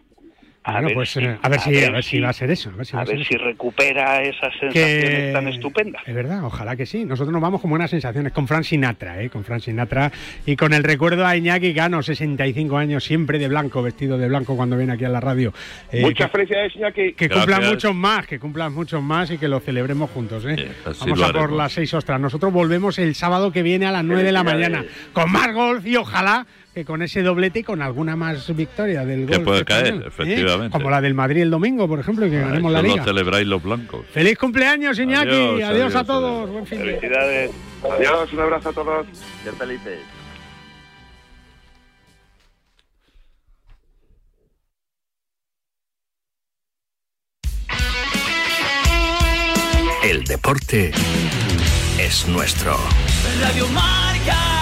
A 0.65 0.73
Bueno, 0.75 0.87
ver 0.89 0.95
pues 0.95 1.11
si- 1.11 1.19
eh, 1.25 1.37
a 1.43 1.49
ver 1.49 1.59
si, 1.61 1.71
ver 1.73 1.87
a 1.87 1.91
ver 1.91 2.05
si 2.05 2.21
va 2.21 2.29
a 2.29 2.33
ser 2.33 2.49
eso. 2.53 2.71
A 2.71 2.77
ver 2.77 2.87
si, 2.87 2.97
a 2.97 3.03
ver 3.05 3.19
recupera 3.41 4.23
esas 4.23 4.53
sensaciones 4.61 5.33
tan 5.33 5.49
estupendas. 5.49 6.03
Es 6.07 6.15
verdad, 6.15 6.45
ojalá 6.45 6.77
que 6.77 6.87
sí. 6.87 7.05
Nosotros 7.05 7.33
nos 7.33 7.43
vamos 7.43 7.61
con 7.61 7.69
buenas 7.71 7.91
sensaciones 7.91 8.33
con 8.33 8.47
Fran 8.47 8.63
Sinatra, 8.63 9.21
¿eh? 9.21 9.29
con 9.29 9.43
Fran 9.43 9.61
Sinatra 9.61 10.13
y 10.47 10.55
con 10.55 10.73
el 10.73 10.85
recuerdo 10.85 11.27
a 11.27 11.37
Iñaki 11.37 11.73
Gano, 11.73 12.01
65 12.03 12.77
años, 12.79 13.03
siempre 13.03 13.41
de 13.41 13.49
blanco, 13.49 13.83
vestido 13.83 14.19
de 14.19 14.29
blanco 14.29 14.55
cuando 14.55 14.77
viene 14.77 14.93
aquí 14.93 15.05
a 15.05 15.09
la 15.09 15.21
radio. 15.21 15.53
Eh, 15.91 16.03
Muchas 16.03 16.31
que, 16.31 16.37
felicidades, 16.39 16.77
Iñaki. 16.77 17.13
que 17.15 17.29
cumplan 17.29 17.47
Gracias. 17.49 17.71
muchos 17.73 17.95
más, 17.97 18.27
que 18.29 18.39
cumplan 18.39 18.73
muchos 18.73 19.03
más 19.03 19.31
y 19.33 19.39
que 19.39 19.49
lo 19.49 19.59
celebremos 19.59 20.11
juntos. 20.11 20.45
¿eh? 20.47 20.71
Vamos 21.01 21.23
a 21.23 21.33
por 21.33 21.51
las 21.53 21.73
seis 21.73 21.93
ostras. 21.93 22.21
Nosotros 22.21 22.53
volvemos 22.53 23.01
el 23.01 23.17
sábado 23.17 23.51
que 23.51 23.63
viene 23.65 23.87
a 23.87 23.91
las 23.91 24.05
9 24.05 24.23
de 24.23 24.33
la 24.33 24.45
mañana 24.45 24.85
con 25.13 25.29
más 25.33 25.53
golf 25.53 25.85
y 25.87 25.97
ojalá 25.97 26.47
que 26.75 26.85
con 26.87 27.03
ese 27.03 27.23
doblete 27.23 27.59
y 27.59 27.63
con 27.63 27.83
alguna 27.83 28.17
más 28.17 28.55
victoria 28.57 29.05
del 29.05 29.27
Que 29.27 29.41
puede 29.41 29.65
caer, 29.65 29.87
español, 29.87 30.05
¿eh? 30.05 30.09
efectivamente. 30.09 30.73
Como 30.73 30.89
la 30.91 31.01
del 31.03 31.13
Madrid 31.15 31.43
el 31.43 31.51
domingo, 31.51 31.87
por 31.87 32.01
ejemplo, 32.01 32.27
y 32.27 32.31
que 32.31 32.41
ganemos 32.41 32.73
la 32.73 32.79
Eso 32.79 32.89
lo 32.89 32.93
liga. 32.95 33.05
celebráis 33.05 33.47
los 33.47 33.63
blancos. 33.63 34.07
¡Feliz 34.13 34.39
cumpleaños, 34.39 34.99
Iñaki! 34.99 35.29
Adiós, 35.31 35.63
Adiós, 35.71 35.95
a 35.95 35.99
adiós, 36.01 36.07
todos. 36.07 36.51
Buen 36.51 36.67
fin 36.67 36.79
de- 36.79 36.85
Felicidades. 36.85 37.51
Adiós, 37.91 38.33
un 38.33 38.41
abrazo 38.41 38.69
a 38.71 38.73
todos. 38.73 39.07
Ser 39.45 39.53
felices. 39.55 39.99
El 50.03 50.25
deporte 50.25 50.93
es 51.99 52.27
nuestro. 52.29 52.77
Radio 53.41 53.67
Marca. 53.69 54.62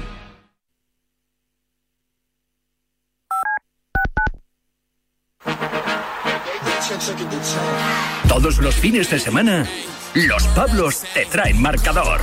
Todos 8.27 8.57
los 8.57 8.75
fines 8.75 9.09
de 9.09 9.19
semana, 9.19 9.65
los 10.13 10.43
Pablos 10.47 11.03
te 11.13 11.25
traen 11.25 11.61
marcador. 11.61 12.19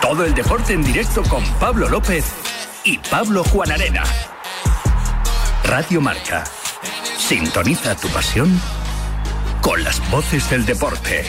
Todo 0.00 0.24
el 0.24 0.34
deporte 0.34 0.72
en 0.72 0.82
directo 0.82 1.22
con 1.24 1.44
Pablo 1.60 1.88
López 1.88 2.24
y 2.84 2.98
Pablo 2.98 3.44
Juan 3.44 3.70
Arena. 3.72 4.02
Radio 5.64 6.00
Marca. 6.00 6.44
Sintoniza 7.18 7.94
tu 7.96 8.08
pasión 8.08 8.60
con 9.60 9.82
las 9.84 10.10
voces 10.10 10.48
del 10.50 10.64
deporte. 10.64 11.24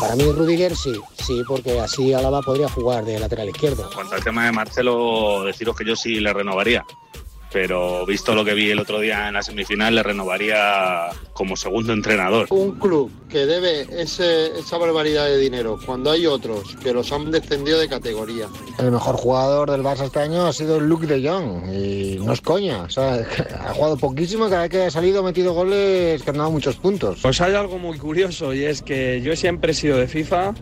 Para 0.00 0.16
mí 0.16 0.30
Rudiger 0.30 0.76
sí, 0.76 0.92
sí, 1.14 1.42
porque 1.46 1.80
así 1.80 2.12
Álava 2.12 2.40
podría 2.42 2.68
jugar 2.68 3.04
de 3.04 3.18
lateral 3.18 3.48
izquierdo. 3.48 3.84
En 3.88 3.94
cuanto 3.94 4.14
al 4.14 4.22
tema 4.24 4.44
de 4.44 4.52
Marcelo, 4.52 5.44
deciros 5.44 5.76
que 5.76 5.84
yo 5.84 5.96
sí 5.96 6.20
le 6.20 6.32
renovaría. 6.32 6.84
Pero 7.54 8.04
visto 8.04 8.34
lo 8.34 8.44
que 8.44 8.52
vi 8.52 8.68
el 8.72 8.80
otro 8.80 8.98
día 8.98 9.28
en 9.28 9.34
la 9.34 9.42
semifinal, 9.44 9.94
le 9.94 10.02
renovaría 10.02 11.10
como 11.32 11.54
segundo 11.56 11.92
entrenador. 11.92 12.48
Un 12.50 12.72
club 12.80 13.12
que 13.28 13.46
debe 13.46 13.86
ese- 14.02 14.58
esa 14.58 14.76
barbaridad 14.76 15.26
de 15.26 15.38
dinero 15.38 15.78
cuando 15.86 16.10
hay 16.10 16.26
otros 16.26 16.74
que 16.82 16.92
los 16.92 17.12
han 17.12 17.30
descendido 17.30 17.78
de 17.78 17.88
categoría. 17.88 18.48
El 18.80 18.90
mejor 18.90 19.14
jugador 19.14 19.70
del 19.70 19.82
Barça 19.84 20.04
este 20.06 20.18
año 20.18 20.44
ha 20.46 20.52
sido 20.52 20.80
Luke 20.80 21.06
de 21.06 21.28
Jong 21.28 21.72
y 21.72 22.18
no 22.18 22.32
es 22.32 22.40
coña, 22.40 22.82
o 22.82 22.90
sea, 22.90 23.14
ha 23.68 23.72
jugado 23.72 23.96
poquísimo 23.98 24.48
y 24.48 24.50
cada 24.50 24.62
vez 24.62 24.70
que 24.72 24.82
ha 24.82 24.90
salido 24.90 25.20
ha 25.20 25.22
metido 25.22 25.52
goles 25.54 26.20
que 26.24 26.30
han 26.30 26.38
dado 26.38 26.50
muchos 26.50 26.74
puntos. 26.74 27.20
Pues 27.22 27.40
hay 27.40 27.54
algo 27.54 27.78
muy 27.78 27.98
curioso 27.98 28.52
y 28.52 28.64
es 28.64 28.82
que 28.82 29.20
yo 29.22 29.36
siempre 29.36 29.70
he 29.70 29.74
sido 29.74 29.96
de 29.98 30.08
FIFA 30.08 30.54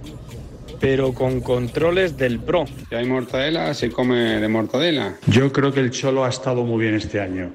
pero 0.83 1.15
con 1.15 1.41
controles 1.41 2.17
del 2.17 2.41
Pro. 2.41 2.65
Si 2.89 2.95
hay 2.97 3.07
mortadela, 3.07 3.73
se 3.73 3.89
come 3.89 4.17
de 4.41 4.49
mortadela. 4.49 5.15
Yo 5.29 5.53
creo 5.53 5.73
que 5.73 5.79
el 5.79 5.93
Cholo 5.93 6.25
ha 6.25 6.29
estado 6.29 6.65
muy 6.65 6.83
bien 6.83 6.97
este 6.97 7.21
año. 7.21 7.53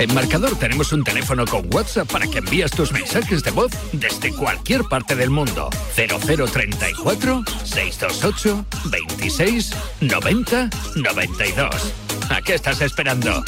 En 0.00 0.12
Marcador 0.12 0.58
tenemos 0.58 0.92
un 0.92 1.04
teléfono 1.04 1.46
con 1.46 1.72
WhatsApp 1.72 2.10
para 2.10 2.26
que 2.26 2.38
envíes 2.38 2.72
tus 2.72 2.90
mensajes 2.90 3.44
de 3.44 3.52
voz 3.52 3.70
desde 3.92 4.34
cualquier 4.34 4.82
parte 4.90 5.14
del 5.14 5.30
mundo. 5.30 5.70
0034 5.94 7.44
628 7.62 8.64
26 8.90 9.72
90 10.00 10.70
92. 10.96 11.94
¿A 12.28 12.42
qué 12.42 12.54
estás 12.54 12.80
esperando? 12.80 13.44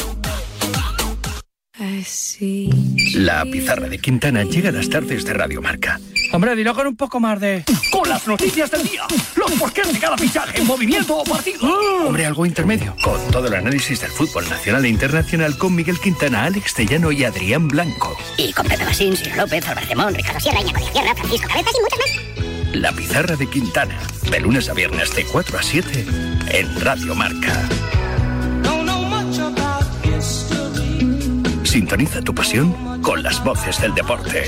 La 3.14 3.43
pizarra 3.47 3.89
de 3.89 3.99
Quintana 3.99 4.45
llega 4.45 4.68
a 4.68 4.72
las 4.72 4.91
tardes 4.91 5.24
de 5.24 5.33
Radio 5.33 5.62
Marca. 5.62 5.99
Hombre, 6.31 6.55
dilo 6.55 6.74
con 6.74 6.87
un 6.87 6.95
poco 6.95 7.20
más 7.20 7.41
de... 7.41 7.64
Con 7.91 8.07
las 8.07 8.26
noticias 8.26 8.70
del 8.70 8.83
día, 8.83 9.05
los 9.35 9.51
porqués 9.53 9.91
de 9.91 9.99
cada 9.99 10.18
fichaje, 10.18 10.62
movimiento 10.62 11.16
o 11.16 11.24
partido. 11.24 11.61
Hombre, 12.07 12.26
algo 12.26 12.45
intermedio. 12.45 12.95
Con 13.03 13.18
todo 13.31 13.49
el 13.49 13.55
análisis 13.55 13.99
del 13.99 14.11
fútbol 14.11 14.47
nacional 14.51 14.85
e 14.85 14.89
internacional 14.91 15.57
con 15.57 15.74
Miguel 15.74 15.99
Quintana, 15.99 16.45
Alex 16.45 16.74
Tellano 16.74 17.12
y 17.12 17.24
Adrián 17.24 17.66
Blanco. 17.66 18.14
Y 18.37 18.53
con 18.53 18.66
Pepe 18.66 18.85
Basín, 18.85 19.16
Ciro 19.16 19.37
López, 19.37 19.66
Álvaro 19.66 19.87
Demón, 19.87 20.14
Ricardo 20.14 20.39
Sierra, 20.39 20.61
Iñaco 20.61 20.81
de 20.81 20.93
Sierra, 20.93 21.14
Francisco 21.14 21.49
Cabezas 21.49 21.72
y 21.78 21.83
muchos 21.83 21.99
más. 21.99 22.74
La 22.74 22.93
pizarra 22.93 23.37
de 23.37 23.47
Quintana, 23.49 23.99
de 24.31 24.41
lunes 24.41 24.68
a 24.68 24.74
viernes 24.74 25.16
de 25.16 25.24
4 25.24 25.59
a 25.59 25.62
7 25.62 26.07
en 26.51 26.81
Radio 26.81 27.14
Marca. 27.14 27.68
Sintoniza 31.70 32.20
tu 32.20 32.34
pasión 32.34 33.00
con 33.00 33.22
las 33.22 33.44
voces 33.44 33.80
del 33.80 33.94
deporte. 33.94 34.42